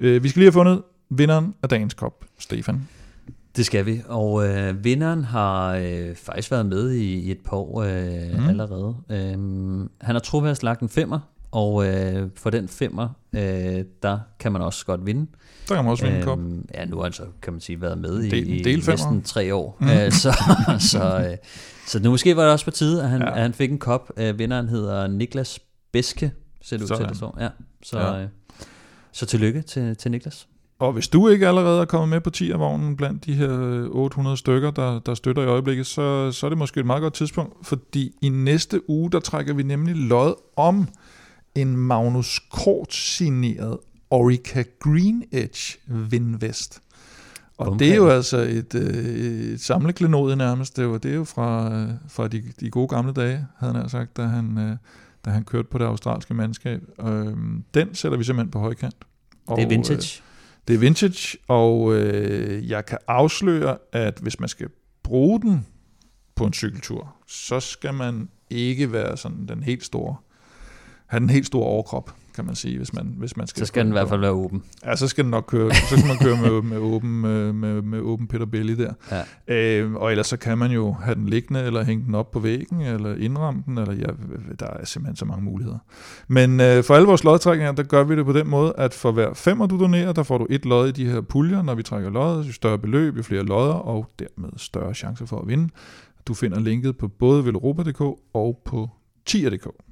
[0.00, 2.88] Øh, vi skal lige have fundet vinderen af dagens kop, Stefan.
[3.56, 7.56] Det skal vi, og øh, vinderen har øh, faktisk været med i, i et par
[7.56, 8.48] år øh, mm.
[8.48, 8.96] allerede.
[9.10, 9.32] Øh,
[10.00, 11.20] han har troværdigt lagt en femmer,
[11.50, 15.26] og øh, for den femmer, øh, der kan man også godt vinde.
[15.68, 16.38] Der kan man også vinde en kop.
[16.38, 18.84] Øhm, ja, nu har han så, kan man sige, været med i, del, i del
[18.88, 19.76] næsten tre år.
[19.80, 19.88] Mm.
[19.88, 20.36] Øh, så,
[20.92, 21.36] så, øh,
[21.86, 23.34] så nu måske var det også på tide, at han, ja.
[23.34, 24.12] at han fik en kop.
[24.16, 25.60] Øh, vinderen hedder Niklas
[25.92, 26.32] Beske,
[26.62, 27.30] ser det ud til det så.
[27.40, 27.48] Ja,
[27.82, 28.22] så, ja.
[28.22, 28.28] Øh,
[29.12, 30.48] så tillykke til, til Niklas.
[30.78, 33.48] Og hvis du ikke allerede er kommet med på 10-vognen blandt de her
[33.90, 37.14] 800 stykker, der, der støtter i øjeblikket, så, så er det måske et meget godt
[37.14, 40.88] tidspunkt, fordi i næste uge, der trækker vi nemlig lod om
[41.62, 43.78] en Magnus Kort signeret
[44.10, 46.80] Orica Green Edge Vindvest.
[47.58, 47.78] Og okay.
[47.78, 48.94] det er jo altså et, øh,
[49.52, 50.76] et samleklenode nærmest.
[50.76, 53.88] Det, var, det er jo fra, øh, fra de, de gode gamle dage, havde han
[53.88, 54.76] sagt, da han, øh,
[55.24, 56.82] da han kørte på det australske mandskab.
[57.00, 57.36] Øh,
[57.74, 58.96] den sætter vi simpelthen på højkant.
[59.46, 60.22] Og, det er vintage.
[60.22, 60.28] Øh,
[60.68, 64.68] det er vintage, og øh, jeg kan afsløre, at hvis man skal
[65.02, 65.66] bruge den
[66.34, 70.16] på en cykeltur, så skal man ikke være sådan den helt store,
[71.08, 73.60] have den helt store overkrop kan man sige, hvis man, hvis man skal...
[73.60, 74.62] Så skal den i hvert fald være åben.
[74.84, 77.82] Ja, så skal den nok køre, så skal man køre med, med, åben, med, med,
[77.82, 78.92] med åben Peter Belli der.
[79.48, 79.54] Ja.
[79.54, 82.40] Øh, og ellers så kan man jo have den liggende, eller hænge den op på
[82.40, 84.06] væggen, eller indramme den, eller ja,
[84.58, 85.78] der er simpelthen så mange muligheder.
[86.28, 89.12] Men øh, for alle vores lodtrækninger, der gør vi det på den måde, at for
[89.12, 91.82] hver femmer du donerer, der får du et lod i de her puljer, når vi
[91.82, 95.68] trækker lodder, jo større beløb, jo flere lodder, og dermed større chance for at vinde.
[96.26, 98.00] Du finder linket på både velropa.dk
[98.34, 98.90] og på
[99.26, 99.87] tier.dk.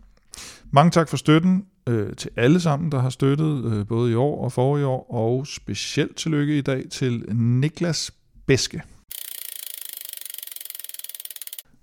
[0.70, 4.44] Mange tak for støtten øh, til alle sammen, der har støttet øh, både i år
[4.44, 8.10] og forrige år, og specielt tillykke i dag til Niklas
[8.46, 8.82] Beske.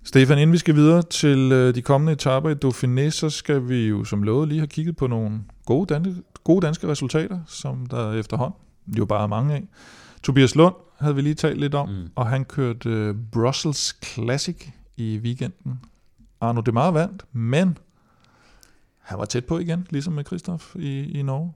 [0.04, 3.86] Stefan, inden vi skal videre til øh, de kommende etaper i Dauphiné, så skal vi
[3.88, 8.12] jo som lovet lige have kigget på nogle gode, danske, gode danske resultater, som der
[8.12, 8.58] efterhånden
[8.98, 9.64] jo bare er mange af.
[10.22, 12.10] Tobias Lund havde vi lige talt lidt om, mm.
[12.14, 15.80] og han kørte øh, Brussels Classic i weekenden.
[16.40, 17.78] Arno Demar vandt, men
[19.04, 21.52] han var tæt på igen, ligesom med Christoph i, i Norge.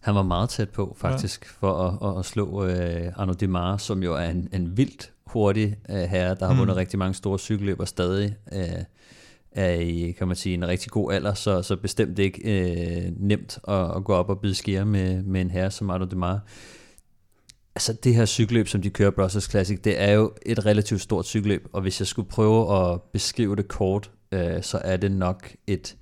[0.00, 1.66] Han var meget tæt på, faktisk, ja.
[1.66, 5.76] for at, at, at slå uh, Arno Demar, som jo er en, en vildt hurtig
[5.88, 6.58] uh, herre, der har mm.
[6.58, 8.82] vundet rigtig mange store cykelløb og stadig uh,
[9.52, 13.58] er i, kan man sige, en rigtig god alder, så, så bestemt ikke uh, nemt
[13.68, 16.40] at, at gå op og bide skære med, med en herre som Arno Demar.
[17.74, 21.26] Altså det her cykelløb, som de kører Brussels Classic, det er jo et relativt stort
[21.26, 25.52] cykelløb, og hvis jeg skulle prøve at beskrive det kort, uh, så er det nok
[25.66, 25.96] et,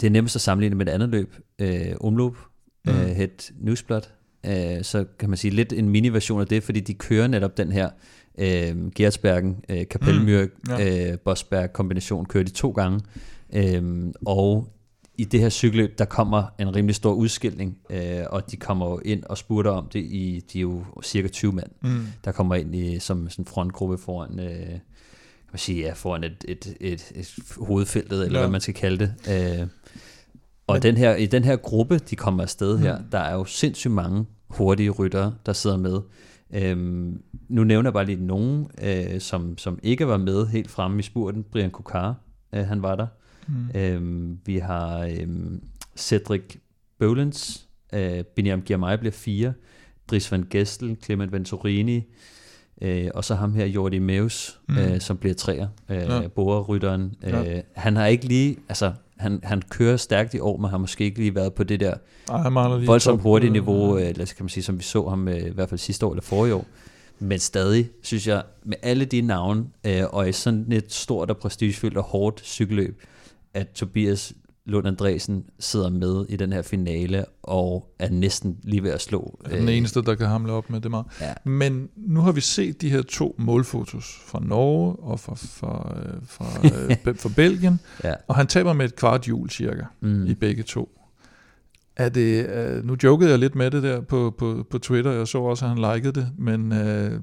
[0.00, 1.68] det er nemmest at sammenligne med et andet løb, uh,
[2.00, 2.32] omløb,
[2.86, 2.92] mm.
[2.92, 4.02] uh, het Newsblad,
[4.46, 7.72] uh, så kan man sige lidt en mini-version af det, fordi de kører netop den
[7.72, 7.90] her
[8.34, 10.72] uh, Gertsbergen, uh, Kapelmyr, mm.
[10.72, 11.12] ja.
[11.12, 13.00] uh, Bosberg kombination, kører de to gange,
[13.56, 14.74] uh, og
[15.18, 19.00] i det her cykelløb, der kommer en rimelig stor udskilning, øh, og de kommer jo
[19.04, 22.06] ind og spurter om det i, de er jo cirka 20 mand, mm.
[22.24, 24.78] der kommer ind i, som sådan en frontgruppe foran, øh,
[25.54, 28.44] man sige, ja, foran et, et, et, et hovedfeltet, eller ja.
[28.44, 29.14] hvad man skal kalde det.
[29.60, 29.66] Øh,
[30.66, 33.04] og den her, i den her gruppe, de kommer afsted her, mm.
[33.12, 36.00] der er jo sindssygt mange hurtige ryttere, der sidder med.
[36.54, 40.98] Øhm, nu nævner jeg bare lige nogen, øh, som, som ikke var med helt fremme
[40.98, 41.44] i spurten.
[41.52, 42.14] Brian Kokar,
[42.54, 43.06] øh, han var der.
[43.48, 43.80] Mm.
[43.80, 45.62] Øhm, vi har øhm,
[45.96, 46.56] Cedric
[46.98, 49.52] Bowlens, øh, Biniam Girmay bliver fire,
[50.10, 52.02] Dries van Gestel, Clement Venturini,
[52.82, 54.78] øh, og så ham her, Jordi Meus, mm.
[54.78, 56.28] øh, som bliver træer, øh, ja.
[56.28, 57.14] borerrytteren.
[57.22, 57.56] Ja.
[57.56, 61.04] Øh, han har ikke lige, altså han, han kører stærkt i år, men har måske
[61.04, 61.94] ikke lige været på det der
[62.30, 62.48] Ej,
[62.86, 65.78] voldsomt hurtige niveau, øh, kan man sige, som vi så ham øh, i hvert fald
[65.78, 66.66] sidste år eller forrige år.
[67.18, 71.36] Men stadig, synes jeg, med alle de navne, øh, og i sådan et stort og
[71.36, 73.02] prestigefyldt og hårdt cykelløb,
[73.54, 74.32] at Tobias
[74.66, 79.40] Lund Andresen sidder med i den her finale, og er næsten lige ved at slå.
[79.44, 81.06] Er den øh, eneste, der kan hamle op med det meget.
[81.20, 81.34] Ja.
[81.44, 86.12] Men nu har vi set de her to målfotos fra Norge og fra, fra, øh,
[86.26, 86.44] fra,
[87.10, 88.14] øh, fra Belgien, ja.
[88.28, 90.26] og han taber med et kvart hjul cirka mm.
[90.26, 91.00] i begge to.
[91.96, 92.46] Er det,
[92.78, 95.64] uh, nu jokede jeg lidt med det der på, på, på Twitter, jeg så også,
[95.64, 97.20] at han likede det, men, uh,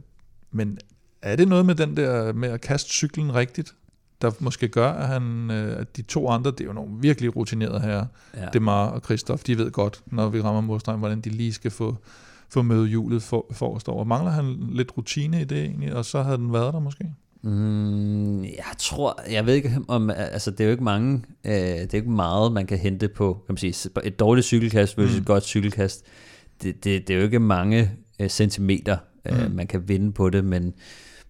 [0.52, 0.78] men
[1.22, 3.74] er det noget med den der med at kaste cyklen rigtigt?
[4.22, 7.36] Der måske gør, at, han, øh, at de to andre, det er jo nogle virkelig
[7.36, 8.06] rutinerede her,
[8.38, 8.46] ja.
[8.54, 11.98] Demar og Christoph, de ved godt, når vi rammer modstregen, hvordan de lige skal få,
[12.50, 14.04] få møde hjulet for, forrest over.
[14.04, 17.06] Mangler han lidt rutine i det egentlig, og så havde den været der måske?
[17.44, 21.94] Mm, jeg tror, jeg ved ikke om, altså det er jo ikke mange, øh, det
[21.94, 25.22] er ikke meget, man kan hente på, kan man sige, et dårligt cykelkast versus mm.
[25.22, 26.06] et godt cykelkast.
[26.64, 29.56] Det, det, det er jo ikke mange øh, centimeter, øh, mm.
[29.56, 30.74] man kan vinde på det, men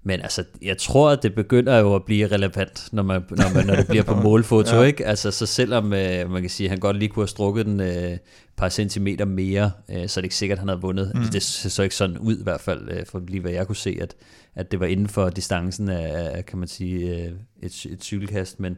[0.03, 3.65] men altså, jeg tror, at det begynder jo at blive relevant, når, man, når, man,
[3.65, 4.81] når det bliver på målfoto, ja.
[4.81, 5.05] ikke?
[5.05, 7.79] Altså, så selvom øh, man kan sige, at han godt lige kunne have strukket den
[7.79, 8.17] øh,
[8.57, 11.11] par centimeter mere, øh, så er det ikke sikkert, at han havde vundet.
[11.15, 11.23] Mm.
[11.23, 13.75] Det ser så ikke sådan ud i hvert fald, øh, for lige hvad jeg kunne
[13.75, 14.15] se, at,
[14.55, 17.31] at det var inden for distancen af, af kan man sige, øh,
[17.63, 18.77] et, et cykelkast, men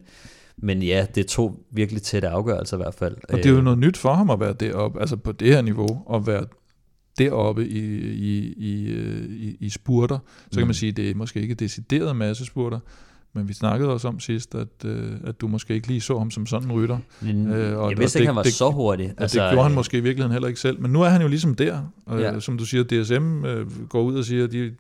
[0.58, 3.18] men ja, det tog virkelig tætte afgørelser i hvert fald.
[3.30, 5.62] Og det er jo noget nyt for ham at være deroppe, altså på det her
[5.62, 6.46] niveau, at være
[7.18, 7.80] deroppe i,
[8.12, 8.94] i, i,
[9.48, 10.20] i, i spurter.
[10.52, 10.74] Så kan man mm.
[10.74, 12.80] sige, at det er måske ikke decideret masse spurter,
[13.34, 16.32] men vi snakkede også om sidst, at, øh, at du måske ikke lige så ham
[16.32, 16.98] som sådan en rytter.
[17.22, 19.14] Mm, øh, og, jeg vidste ikke, han var det, så hurtig.
[19.18, 20.82] Altså, det gjorde han måske i virkeligheden heller ikke selv.
[20.82, 21.82] Men nu er han jo ligesom der.
[22.06, 22.40] Og, ja.
[22.40, 24.72] Som du siger, DSM øh, går ud og siger, at de,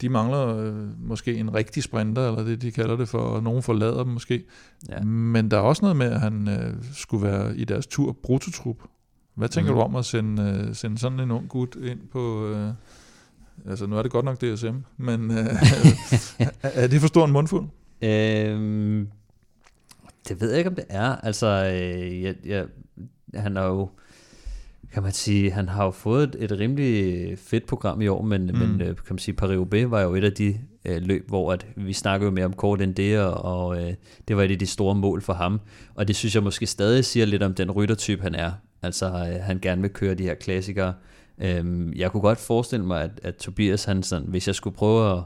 [0.00, 0.74] de mangler øh,
[1.08, 4.44] måske en rigtig sprinter, eller det de kalder det for, og nogen forlader dem måske.
[4.88, 5.02] Ja.
[5.04, 8.76] Men der er også noget med, at han øh, skulle være i deres tur brutotrup.
[9.34, 9.76] Hvad tænker mm.
[9.76, 12.50] du om at sende, uh, sende sådan en ung gut ind på...
[12.50, 15.36] Uh, altså, nu er det godt nok DSM, men uh,
[16.82, 17.68] er det for stor en mundfuld?
[18.02, 19.08] Øhm,
[20.28, 21.16] det ved jeg ikke, om det er.
[21.16, 22.66] Altså, øh, jeg, jeg,
[23.34, 23.88] han har jo
[24.94, 28.46] kan man sige, han har jo fået et, et rimelig fedt program i år, men,
[28.46, 28.58] mm.
[28.58, 31.92] men kan man sige, Paris-Roubaix var jo et af de øh, løb, hvor at vi
[31.92, 33.94] snakker jo mere om kort end det, og, og øh,
[34.28, 35.60] det var et af de store mål for ham.
[35.94, 38.52] Og det synes jeg måske stadig siger lidt om den ryttertype, han er.
[38.84, 40.94] Altså, øh, han gerne vil køre de her klassikere.
[41.38, 45.12] Øhm, jeg kunne godt forestille mig, at, at Tobias, han sådan, hvis jeg skulle prøve
[45.12, 45.22] at,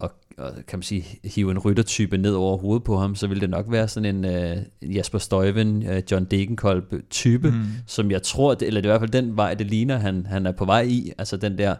[0.00, 3.40] at, at kan man sige, hive en ryttertype ned over hovedet på ham, så ville
[3.40, 7.62] det nok være sådan en uh, Jasper Stuyven, uh, John Degenkolb type, mm.
[7.86, 10.26] som jeg tror, det, eller det er i hvert fald den vej, det ligner, han,
[10.26, 11.12] han er på vej i.
[11.18, 11.74] Altså den der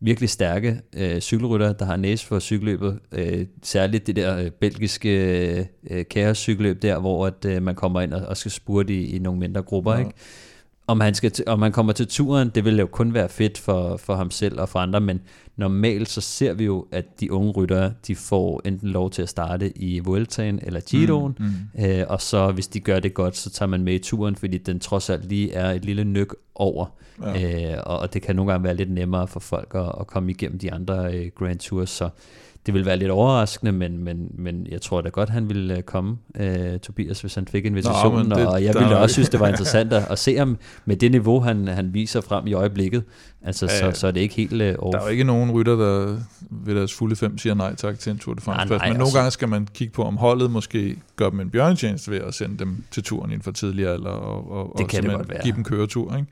[0.00, 2.98] virkelig stærke øh, cykelrytter, der har næse for cykelløbet.
[3.12, 8.12] Øh, særligt det der øh, belgiske øh, kaos-cykelløb der, hvor at, øh, man kommer ind
[8.12, 9.92] og, og skal spurte i, i nogle mindre grupper.
[9.92, 9.98] Ja.
[9.98, 10.10] Ikke?
[10.88, 13.96] Om han, skal om han kommer til turen, det vil jo kun være fedt for,
[13.96, 15.20] for ham selv og for andre, men
[15.56, 19.28] normalt så ser vi jo, at de unge ryttere, de får enten lov til at
[19.28, 21.84] starte i Vueltaen eller Giroen, mm, mm.
[21.84, 24.58] Øh, og så hvis de gør det godt, så tager man med i turen, fordi
[24.58, 26.86] den trods alt lige er et lille nyk over,
[27.22, 27.72] ja.
[27.74, 30.58] øh, og det kan nogle gange være lidt nemmere for folk at, at komme igennem
[30.58, 32.08] de andre øh, Grand Tours, så
[32.66, 35.82] det vil være lidt overraskende, men, men, men jeg tror da godt, han ville øh,
[35.82, 39.40] komme, uh, Tobias, hvis han fik invitationen, Nå, det, og jeg ville også synes, det
[39.40, 43.04] var interessant at, at se ham med det niveau, han, han viser frem i øjeblikket.
[43.42, 44.92] Altså, ja, så, så er det ikke helt uh, off.
[44.92, 46.16] Der er jo ikke nogen rytter, der
[46.50, 48.58] ved deres fulde fem siger nej tak til en Tour de France.
[48.58, 48.98] Nej, nej, men altså.
[48.98, 52.34] nogle gange skal man kigge på, om holdet måske gør dem en bjørnetjeneste ved at
[52.34, 55.28] sende dem til turen inden for tidligere alder, og, og, det og kan det godt
[55.28, 55.42] være.
[55.42, 56.16] give dem køretur.
[56.16, 56.28] Ikke?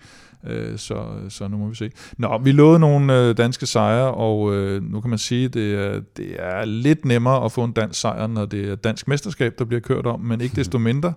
[0.46, 1.90] Øh, så, så nu må vi se.
[2.18, 5.74] Nå, vi lovede nogle øh, danske sejre, og øh, nu kan man sige, at det
[5.74, 9.58] er, det er lidt nemmere at få en dansk sejr, når det er dansk mesterskab,
[9.58, 11.12] der bliver kørt om, men ikke desto mindre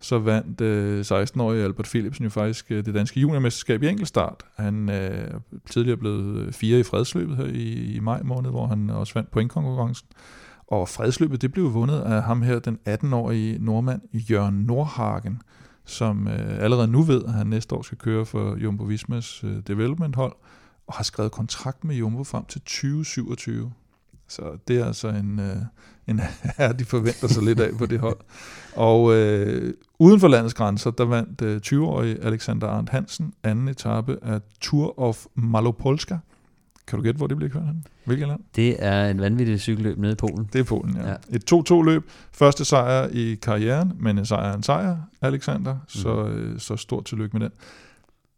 [0.00, 4.42] så vandt øh, 16-årige Albert Philipsen jo faktisk øh, det danske juniormesterskab i enkeltstart.
[4.56, 5.38] Han øh, er
[5.70, 9.30] tidligere blevet øh, fire i fredsløbet her i, i maj måned, hvor han også vandt
[9.30, 10.08] pointkonkurrencen.
[10.66, 15.42] Og fredsløbet, det blev vundet af ham her, den 18-årige nordmand Jørgen Nordhagen,
[15.84, 19.56] som øh, allerede nu ved, at han næste år skal køre for Jumbo Vismas øh,
[19.66, 20.32] development hold,
[20.86, 23.72] og har skrevet kontrakt med Jumbo frem til 2027.
[24.28, 25.56] Så det er altså en, øh,
[26.06, 26.20] en
[26.56, 28.18] herre, de forventer sig lidt af på det hold.
[28.76, 34.18] Og øh, uden for landets grænser, der vandt øh, 20-årige Alexander Arndt Hansen anden etape
[34.22, 36.16] af Tour of Malopolska.
[36.90, 37.84] Kan du gætte, hvor det bliver kørt hen?
[38.04, 38.40] Hvilket land?
[38.56, 40.48] Det er en vanvittig cykelløb nede i Polen.
[40.52, 41.08] Det er Polen, ja.
[41.08, 41.14] ja.
[41.28, 42.10] Et 2-2 løb.
[42.32, 45.74] Første sejr i karrieren, men en sejr er en sejr, Alexander.
[45.74, 45.80] Mm.
[45.88, 47.56] Så, øh, så stort tillykke med den.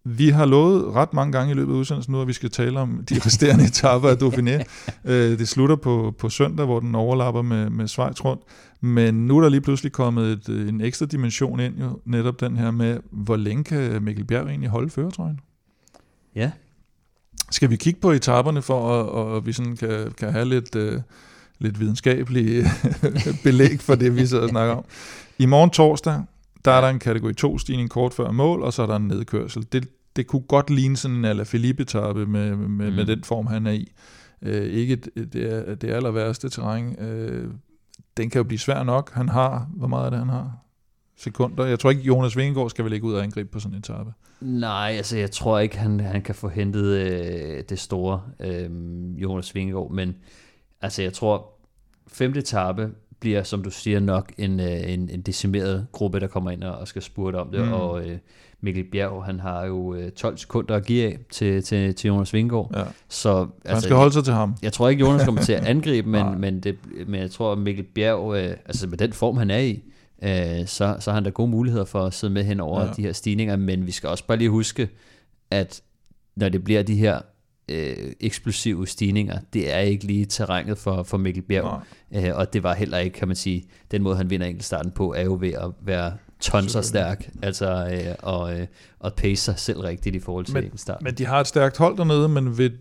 [0.04, 2.80] Vi har lovet ret mange gange i løbet af udsendelsen nu, at vi skal tale
[2.80, 4.64] om de resterende etaper af Dauphiné.
[5.04, 8.42] Øh, det slutter på, på søndag, hvor den overlapper med, med Schweiz rundt.
[8.80, 12.56] Men nu er der lige pludselig kommet et, en ekstra dimension ind, jo, netop den
[12.56, 15.40] her med, hvor længe kan Mikkel Bjerg egentlig holde føretrøjen?
[16.34, 16.50] Ja.
[17.52, 21.00] Skal vi kigge på etaperne, for at, at vi sådan kan, kan have lidt, uh,
[21.58, 22.64] lidt videnskabelig
[23.44, 24.84] belæg for det, vi sidder og snakker om?
[25.38, 26.22] I morgen torsdag,
[26.64, 29.08] der er der en kategori 2 stigning kort før mål, og så er der en
[29.08, 29.66] nedkørsel.
[29.72, 32.96] Det, det kunne godt ligne sådan en ala Philippe etape med, med, mm.
[32.96, 33.92] med den form, han er i.
[34.42, 37.00] Øh, ikke det, er, det aller værste terræn.
[37.00, 37.50] Øh,
[38.16, 39.12] den kan jo blive svær nok.
[39.12, 40.52] Han har, hvor meget er det, han har?
[41.16, 41.64] Sekunder.
[41.64, 44.12] Jeg tror ikke, Jonas Vingegaard skal vel ikke ud og angribe på sådan en etape.
[44.40, 48.70] Nej, altså jeg tror ikke, han, han kan få hentet øh, det store øh,
[49.22, 50.16] Jonas Vingegaard, men
[50.80, 51.46] altså jeg tror,
[52.08, 52.90] femte etape
[53.20, 56.88] bliver, som du siger, nok en, øh, en, en decimeret gruppe, der kommer ind og
[56.88, 57.72] skal spurte om det, mm.
[57.72, 58.18] og øh,
[58.60, 62.34] Mikkel Bjerg, han har jo øh, 12 sekunder at give af til, til, til Jonas
[62.34, 62.70] Vingård.
[62.74, 62.82] Ja.
[63.08, 64.54] Så, altså, han skal holde sig til ham.
[64.62, 66.76] Jeg tror ikke, Jonas kommer til at angribe, men, men, det,
[67.06, 69.82] men jeg tror, at Mikkel Bjerg, øh, altså med den form, han er i,
[70.22, 72.92] øh, så, så har han da gode muligheder for at sidde med hen over ja.
[72.96, 74.88] de her stigninger, men vi skal også bare lige huske,
[75.50, 75.82] at
[76.36, 77.20] når det bliver de her
[77.68, 79.38] øh, eksplosive stigninger.
[79.52, 81.82] Det er ikke lige terrænet for, for Mikkel Bjerg,
[82.14, 85.14] øh, og det var heller ikke, kan man sige, den måde han vinder enkeltstarten på,
[85.14, 86.12] er jo ved at være
[86.42, 88.66] tonser stærk, altså øh, og, øh,
[88.98, 91.04] og pace sig selv rigtigt i forhold til men, enkeltstarten.
[91.04, 92.72] Men de har et stærkt hold dernede, men vil,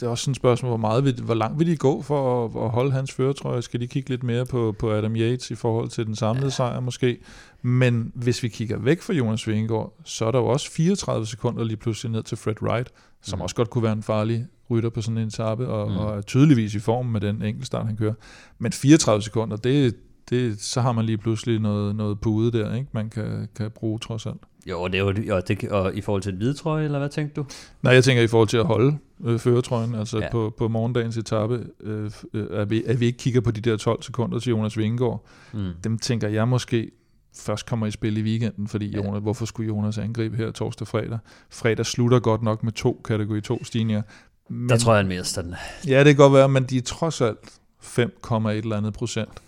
[0.00, 2.44] det er også sådan et spørgsmål, hvor, meget vil, hvor langt vil de gå for
[2.44, 3.62] at, at holde hans føretrøje?
[3.62, 6.50] Skal de kigge lidt mere på, på Adam Yates i forhold til den samlede ja.
[6.50, 7.18] sejr måske?
[7.62, 11.64] Men hvis vi kigger væk fra Jonas Vingegaard, så er der jo også 34 sekunder
[11.64, 12.88] lige pludselig ned til Fred Wright,
[13.22, 13.42] som mm.
[13.42, 15.96] også godt kunne være en farlig rytter på sådan en etape, og, mm.
[15.96, 18.14] og er tydeligvis i form med den enkeltstart, han kører.
[18.58, 19.94] Men 34 sekunder, det,
[20.30, 22.88] det, så har man lige pludselig noget, noget pude der, ikke?
[22.92, 24.40] man kan, kan bruge trods alt.
[24.66, 27.40] Jo, det er jo, det, og i forhold til et hvide trøje, eller hvad tænkte
[27.40, 27.46] du?
[27.82, 30.30] Nej, jeg tænker i forhold til at holde øh, føretrøjen, altså ja.
[30.30, 33.76] på, på morgendagens etape, øh, øh, at, vi, at vi ikke kigger på de der
[33.76, 35.26] 12 sekunder til Jonas Vingegaard.
[35.52, 35.70] Mm.
[35.84, 36.90] Dem tænker jeg måske
[37.36, 38.96] først kommer i spil i weekenden, fordi ja.
[38.96, 41.18] Jonas, hvorfor skulle Jonas angribe her torsdag fredag?
[41.50, 44.02] Fredag slutter godt nok med to kategori 2 stigninger.
[44.48, 45.54] Men, der tror jeg, han mister den.
[45.86, 47.38] Ja, det kan godt være, men de er trods alt
[47.82, 49.42] 5,1 eller andet procent.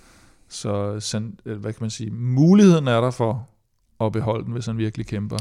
[0.48, 1.00] Så
[1.44, 3.48] øh, hvad kan man sige, muligheden er der for
[4.00, 5.36] at beholde den, hvis han virkelig kæmper.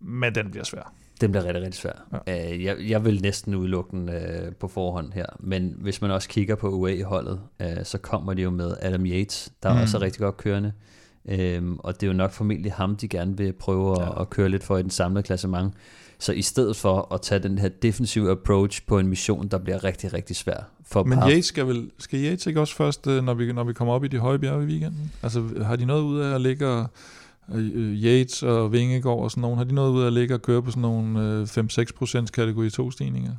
[0.00, 0.92] Men den bliver svær.
[1.20, 2.20] Den bliver rigtig, rigtig svær.
[2.26, 2.54] Ja.
[2.54, 5.26] Øh, jeg, jeg vil næsten udelukke den uh, på forhånd her.
[5.40, 7.40] Men hvis man også kigger på UA-holdet,
[7.82, 9.80] så kommer de jo med Adam Yates, der mm.
[9.80, 10.72] også er rigtig godt kørende.
[11.28, 14.08] Øhm, og det er jo nok formentlig ham, de gerne vil prøve ja.
[14.08, 15.74] at, at køre lidt for i den samlede klassement.
[16.18, 19.84] Så i stedet for at tage den her defensive approach på en mission, der bliver
[19.84, 21.28] rigtig, rigtig svær for Men par.
[21.28, 24.04] Yates skal vel, skal Yates ikke også først, øh, når vi, når vi kommer op
[24.04, 25.12] i de høje bjerge i weekenden?
[25.22, 26.86] Altså har de noget ud af at ligge og,
[27.48, 30.42] uh, Yates og Vingegaard og sådan nogen, har de noget ud af at ligge og
[30.42, 31.48] køre på sådan nogle uh,
[32.22, 33.32] 5-6% kategori 2 stigninger?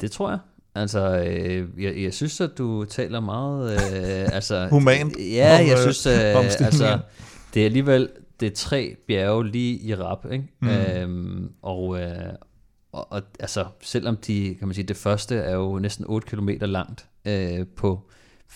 [0.00, 0.38] Det tror jeg.
[0.74, 3.72] Altså, øh, jeg, jeg synes, at du taler meget...
[3.72, 5.16] Øh, altså, Humant.
[5.18, 6.36] Ja, om, jeg synes, øh,
[6.66, 6.98] altså,
[7.54, 8.08] det er alligevel
[8.42, 10.44] det er tre bjerge lige i rap, ikke?
[10.60, 10.68] Mm.
[10.68, 12.08] Øhm, og, øh,
[12.92, 16.48] og, og altså, selvom de, kan man sige, det første er jo næsten 8 km
[16.60, 18.10] langt øh, på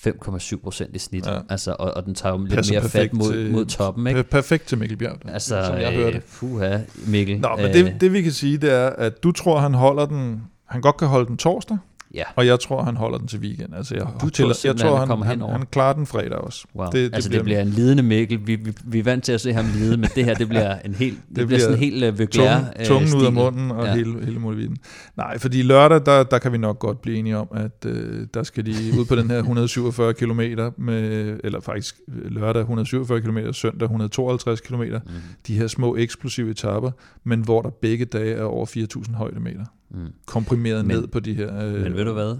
[0.07, 1.27] 5,7 procent i snit.
[1.27, 1.39] Ja.
[1.49, 4.07] Altså, og, og den tager jo lidt Passer mere fat mod, mod toppen.
[4.07, 4.23] Ikke?
[4.23, 6.23] Perfekt til Mikkel Bjerg, altså, som jeg hørte.
[6.27, 7.41] Fuha, Mikkel.
[7.41, 10.43] Nå, men det, det vi kan sige, det er, at du tror, han holder den,
[10.65, 11.79] han godt kan holde den torsdag,
[12.17, 12.23] Ja.
[12.37, 13.75] Og jeg tror, han holder den til weekend.
[13.75, 15.53] Altså, jeg, Du tror jeg tror, han, han, henover?
[15.53, 16.67] han klarer den fredag også.
[16.77, 16.87] Wow.
[16.87, 18.47] Det, Det, altså bliver det bliver en lidende Mikkel.
[18.47, 20.79] Vi, vi, vi er vant til at se ham lide, men det her, det bliver
[20.85, 23.71] en helt, det, det bliver, sådan en helt uh, Vøgler, Tungen, tungen ud af munden
[23.71, 23.91] og ja.
[23.91, 23.97] Ja.
[23.97, 24.77] hele, hele muligheden.
[25.17, 28.43] Nej, fordi lørdag, der, der kan vi nok godt blive enige om, at øh, der
[28.43, 30.41] skal de ud på den her 147 km,
[30.79, 34.83] med, eller faktisk lørdag 147 km, søndag 152 km.
[34.83, 35.01] Mm.
[35.47, 36.91] De her små eksplosive etapper,
[37.25, 39.65] men hvor der begge dage er over 4.000 højdemeter.
[39.91, 40.13] Mm.
[40.27, 41.63] Komprimeret Men- ned på de her...
[41.65, 42.37] Øh, Men ved du hvad?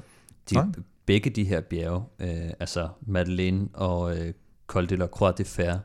[0.51, 0.65] De, Nej.
[1.07, 2.29] begge de her bjerge, øh,
[2.61, 4.33] altså Madeleine og øh,
[4.67, 5.79] Col de la Croix de Fer,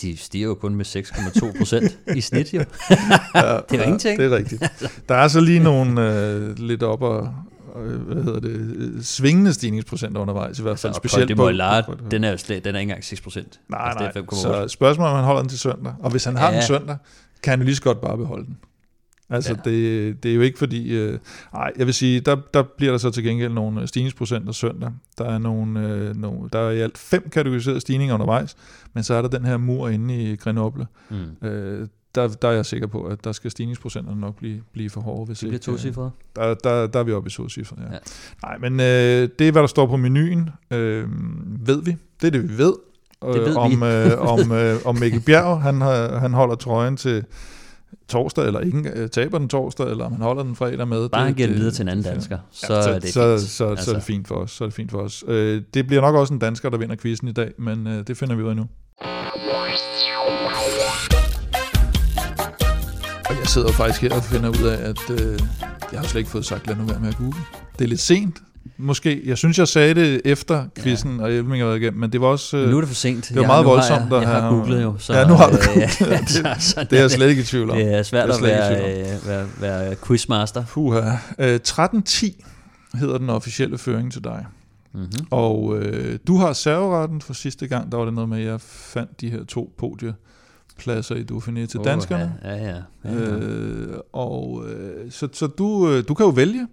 [0.00, 2.58] de stiger jo kun med 6,2 procent i snit jo.
[2.58, 2.64] Ja,
[3.34, 4.18] Det er jo ingenting.
[4.20, 4.62] Det er rigtigt.
[5.08, 7.34] Der er så lige nogle øh, lidt op og,
[8.06, 11.84] hvad hedder det, svingende stigningsprocenter undervejs, i hvert fald og specielt Col de på- Mollart,
[11.86, 13.60] på- den er jo slet, den er ikke engang 6 procent.
[13.68, 14.12] Nej, altså, nej.
[14.12, 14.36] det er 5,8.
[14.64, 15.94] Så spørgsmålet er, om han holder den til søndag.
[16.00, 16.54] Og hvis han har Ja.
[16.54, 16.96] den søndag,
[17.42, 18.58] kan han jo lige så godt bare beholde den.
[19.32, 19.70] Altså, Ja.
[19.70, 20.92] det, det er jo ikke fordi...
[20.98, 21.18] Øh,
[21.54, 24.90] ej, jeg vil sige, der, der bliver der så til gengæld nogle øh, stigningsprocenter søndag.
[25.18, 28.56] Der er, nogle, øh, nogle, der er i alt fem kategoriserede stigninger undervejs,
[28.94, 30.86] men så er der den her mur inde i Grenoble.
[31.10, 31.48] Mm.
[31.48, 35.00] Øh, der, der er jeg sikker på, at der skal stigningsprocenterne nok blive, blive for
[35.00, 35.26] hårde.
[35.26, 36.10] Hvis Det bliver to øh, cifre.
[36.36, 37.92] der, der, der er vi oppe i to cifre, ja.
[37.92, 37.98] Ja.
[38.42, 41.04] Nej, men øh, det er, hvad der står på menuen, øh,
[41.66, 41.96] ved vi.
[42.20, 42.74] Det er det, vi ved.
[43.22, 46.96] Det ved øh, om, øh, om, øh, om Mikkel Bjerg, han, har, han holder trøjen
[46.96, 47.24] til
[48.08, 51.08] torsdag, eller ikke øh, taber den torsdag, eller om han holder den fredag med.
[51.08, 53.12] Bare han giver det- videre til en anden det- dansker, så Ja, er så, det
[53.12, 53.40] så, fint.
[53.40, 53.84] så, så, Altså.
[53.84, 54.50] så er det fint for os.
[54.50, 55.24] Så er det fint for os.
[55.28, 58.16] Øh, det bliver nok også en dansker, der vinder quizzen i dag, men øh, det
[58.16, 58.66] finder vi ud af nu.
[63.30, 65.38] Og jeg sidder faktisk her og finder ud af, at øh,
[65.92, 67.38] jeg har slet ikke fået sagt, lad nu være med at google.
[67.78, 68.36] Det er lidt sent,
[68.82, 69.22] måske.
[69.24, 71.22] Jeg synes, jeg sagde det efter quizzen, ja.
[71.24, 72.56] og jeg har været igennem, men det var også...
[72.56, 73.28] Øh, Nu er det for sent.
[73.28, 74.94] det var meget nu har voldsomt Jeg, jeg har googlet jo.
[74.98, 75.76] Så, Ja, nu har du øh,
[76.10, 77.76] ja, Det- så- sådan det er jeg slet ikke i tvivl om.
[77.76, 80.64] Det er svært Det er at være, øh, være, være quizmaster.
[80.64, 81.10] Puha.
[81.38, 82.42] Øh, 13.10
[82.98, 84.46] hedder den officielle føring til dig.
[84.94, 85.26] Mm-hmm.
[85.30, 87.92] Og øh, du har serveretten for sidste gang.
[87.92, 91.80] Der var det noget med, at jeg fandt de her to podiepladser i Dauphiné til
[91.84, 92.34] danskerne.
[92.44, 92.76] Ja, ja.
[93.04, 93.10] ja.
[93.14, 96.66] Øh, og øh, så, så du, øh, du kan jo vælge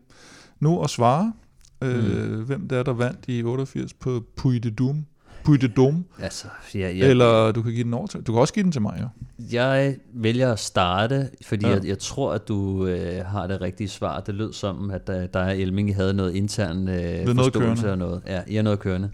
[0.59, 1.33] nu at svare,
[1.81, 2.43] øh, mm.
[2.43, 4.97] hvem det er, der vandt i 88 på Puy de Dôme.
[5.43, 6.23] Puy de Dôme.
[6.23, 6.91] Altså, ja, Ja.
[6.91, 8.21] ja, Eller du kan give den over til.
[8.21, 9.07] Du kan også give den til mig, jo.
[9.51, 11.71] Jeg vælger at starte, fordi Ja.
[11.71, 11.77] ja.
[11.77, 14.19] jeg, jeg tror, at du øh, har det rigtige svar.
[14.19, 16.85] Det lød som, at der, der er Elming havde noget intern øh,
[17.25, 17.91] noget forståelse kørende.
[17.91, 18.21] og noget.
[18.27, 19.09] Ja, I har noget kørende.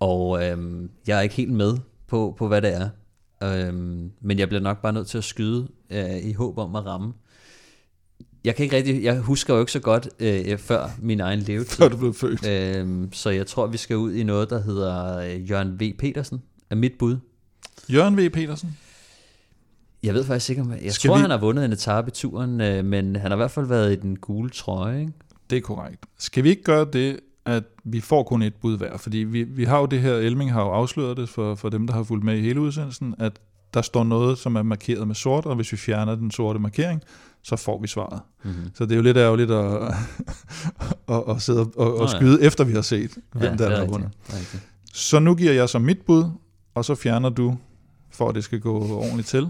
[0.00, 1.76] Og øhm, jeg er ikke helt med
[2.06, 2.88] på, på hvad det er.
[3.42, 6.86] Øhm, men jeg bliver nok bare nødt til at skyde øh, i håb om at
[6.86, 7.12] ramme.
[8.44, 11.76] Jeg kan ikke rigtig, jeg husker jo ikke så godt øh, før min egen levetid.
[11.76, 12.46] Før du blev født.
[12.48, 15.92] Øhm, så jeg tror, vi skal ud i noget, der hedder øh, Jørgen V.
[15.98, 17.16] Petersen, er mit bud.
[17.92, 18.30] Jørgen V.
[18.30, 18.76] Petersen.
[20.02, 22.10] Jeg ved faktisk ikke, om jeg Skal tror, vi- han har vundet en etape i
[22.10, 25.00] turen, øh, men han har i hvert fald været i den gule trøje.
[25.00, 25.12] Ikke?
[25.50, 26.06] Det er korrekt.
[26.18, 28.96] Skal vi ikke gøre det, at vi får kun et bud hver?
[28.96, 31.86] Fordi vi, vi har jo det her, Elming har jo afsløret det for, for dem,
[31.86, 33.38] der har fulgt med i hele udsendelsen, at
[33.74, 37.02] der står noget, som er markeret med sort, og hvis vi fjerner den sorte markering,
[37.42, 38.20] så får vi svaret.
[38.44, 38.70] Mm-hmm.
[38.74, 39.94] Så det er jo lidt ærgerligt at,
[41.16, 42.02] at, at sidde og, Nå ja.
[42.02, 44.10] og skyde, efter vi har set, hvem ja, der, er har vundet.
[44.28, 44.58] er.
[44.92, 46.24] Så nu giver jeg så mit bud,
[46.74, 47.56] og så fjerner du,
[48.10, 49.48] for at det skal gå ordentligt til,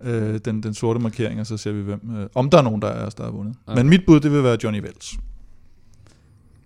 [0.00, 2.82] øh, den, den sorte markering, og så ser vi, hvem, øh, om der er nogen,
[2.82, 3.56] der er der har vundet.
[3.66, 3.78] Okay.
[3.78, 5.14] Men mit bud, det vil være Johnny Vels.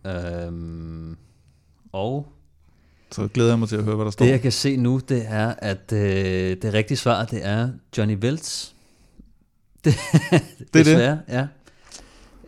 [0.06, 1.16] Øhm,
[1.92, 2.32] og
[3.12, 4.24] Så glæder jeg mig til at høre, hvad der står.
[4.24, 8.16] det jeg kan se nu, det er, at øh, det rigtige svar, det er Johnny
[8.16, 8.74] Welts.
[10.30, 10.86] Det, det.
[10.86, 11.46] Desværre, ja.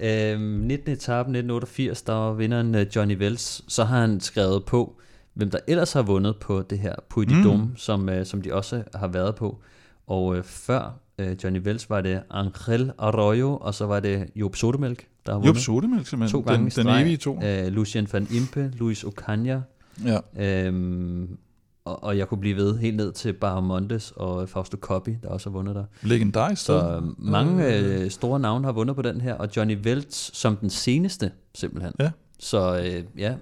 [0.00, 0.92] Øhm, 19.
[0.92, 3.62] etape 1988, der var vinderen øh, Johnny Wells.
[3.68, 4.96] Så har han skrevet på,
[5.34, 7.42] hvem der ellers har vundet på det her Puy de Mm.
[7.42, 9.58] Dôme, som, øh, som de også har været på.
[10.06, 14.56] Og øh, før øh, Johnny Wells var det Angel Arroyo, og så var det Job
[14.56, 15.62] Sodemelk, der har vundet.
[15.62, 16.42] Sodemælk, simpelthen.
[16.42, 17.02] To gange den, den streg.
[17.02, 17.40] evige to.
[17.44, 19.58] Øh, Lucien van Impe, Luis Ocaña,
[20.06, 20.18] Ja.
[20.66, 21.38] øhm,
[21.84, 25.50] og, og jeg kunne blive ved helt ned til Barmontes og Fausto Coppi, der også
[25.50, 25.84] har vundet der.
[26.02, 26.64] Legendarisk.
[26.64, 30.56] Så øh, mange øh, store navne har vundet på den her, og Johnny Welts som
[30.56, 31.92] den seneste, simpelthen.
[31.98, 32.10] Ja.
[32.38, 33.34] Så øh, ja,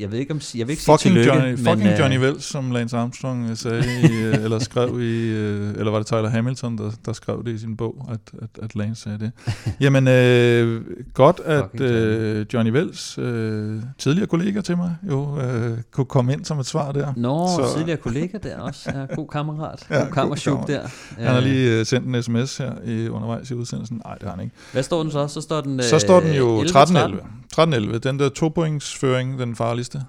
[0.00, 2.18] jeg ved ikke, om, jeg vil ikke sige Fucking, tillykke, Johnny, fucking men, øh, Johnny
[2.18, 6.06] Wells, som Lance Armstrong øh, sagde, i, øh, eller skrev i, øh, eller var det
[6.06, 9.32] Tyler Hamilton, der, der skrev det i sin bog, at, at, at Lance sagde det.
[9.80, 10.80] Jamen, øh,
[11.14, 11.96] godt, at Fucking Johnny.
[12.00, 16.66] øh, Johnny Wells, øh, tidligere kollega til mig, jo øh, kunne komme ind som et
[16.66, 17.12] svar der.
[17.16, 18.90] Nå, Så- tidligere kollega der også.
[18.94, 19.86] Ja, god kammerat.
[19.90, 20.80] Ja, god kammerchuk god der.
[21.18, 24.00] Han har Øh, lige øh, sendt en sms her i, undervejs i udsendelsen.
[24.04, 24.56] Nej, det har han ikke.
[24.72, 25.26] Hvad står den så?
[25.28, 26.66] Så står den, Så står den jo 11-13.
[26.96, 27.39] 13-11.
[27.56, 27.98] 13-11.
[27.98, 30.02] Den der topointsføring, den farligste.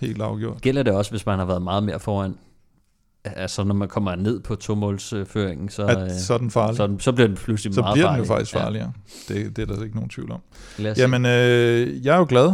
[0.00, 0.60] Helt afgjort.
[0.60, 2.34] Gælder det også, hvis man har været meget mere foran?
[3.36, 6.76] altså når man kommer ned på tomålsføringen, så, at, så er den farlig.
[6.76, 8.22] Så, så bliver den pludselig så meget bliver farlig.
[8.22, 8.92] den jo faktisk farligere.
[9.28, 9.34] Ja.
[9.34, 10.40] Det, det er der ikke nogen tvivl om.
[10.78, 12.52] Jamen, øh, jeg er jo glad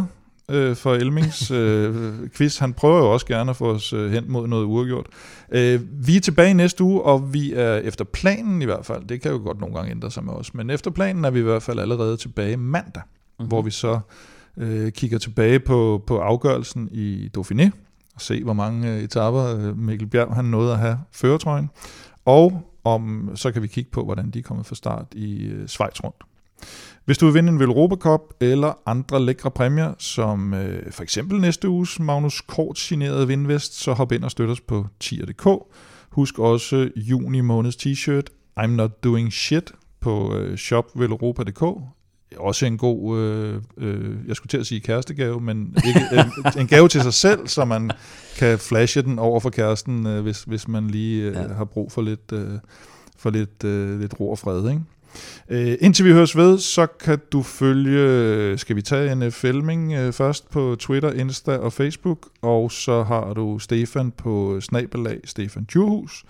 [0.49, 2.57] øh, for Elmings øh, quiz.
[2.57, 5.05] Han prøver jo også gerne at få os øh, hen mod noget uafgjort.
[5.51, 9.21] Øh, vi er tilbage næste uge, og vi er efter planen i hvert fald, det
[9.21, 11.43] kan jo godt nogle gange ændre sig med os, men efter planen er vi i
[11.43, 13.47] hvert fald allerede tilbage mandag, mm-hmm.
[13.47, 13.99] hvor vi så
[14.57, 17.69] øh, kigger tilbage på, på afgørelsen i Dauphiné,
[18.15, 21.69] og se, hvor mange øh, etaper øh, Mikkel Bjerg han nåede at have føretrøjen.
[22.25, 25.67] Og om, så kan vi kigge på, hvordan de er kommet fra start i øh,
[25.67, 26.23] Schweiz rundt.
[27.05, 31.41] Hvis du vil vinde en Velropa Cup eller andre lækre præmier, som øh, for eksempel
[31.41, 35.47] næste uges Magnus Kort signerede vindvest, så hop ind og støt os på tier.dk.
[36.09, 38.25] Husk også juni måneds t-shirt
[38.59, 41.63] I'm Not Doing Shit på øh, shopvelropa.dk
[42.37, 46.67] også en god, øh, øh, jeg skulle til at sige kærestegave, men ikke, øh, en
[46.67, 47.91] gave til sig selv, så man
[48.37, 51.53] kan flashe den over for kæresten, øh, hvis, hvis man lige øh, ja.
[51.53, 52.59] har brug for lidt, øh,
[53.17, 54.69] for lidt, øh, lidt ro og fred.
[54.69, 54.81] Ikke?
[55.49, 60.13] Øh, indtil vi høres ved, så kan du følge, skal vi tage en filming øh,
[60.13, 66.23] først på Twitter, Insta og Facebook, og så har du Stefan på snabelag Stefan Djurhus,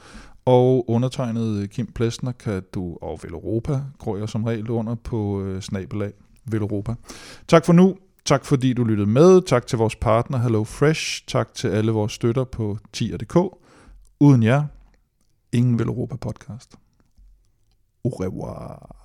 [0.45, 5.61] og undertegnet Kim Plesner kan du, og Veloropa går jeg som regel under på øh,
[5.61, 6.11] snabelag
[6.45, 6.95] Veloropa.
[7.47, 7.95] Tak for nu.
[8.26, 9.41] Tak fordi du lyttede med.
[9.41, 11.26] Tak til vores partner Hello Fresh.
[11.27, 13.38] Tak til alle vores støtter på tier.dk.
[14.19, 14.63] Uden jer,
[15.51, 16.76] ingen Veloropa podcast.
[18.03, 18.95] Au revoir.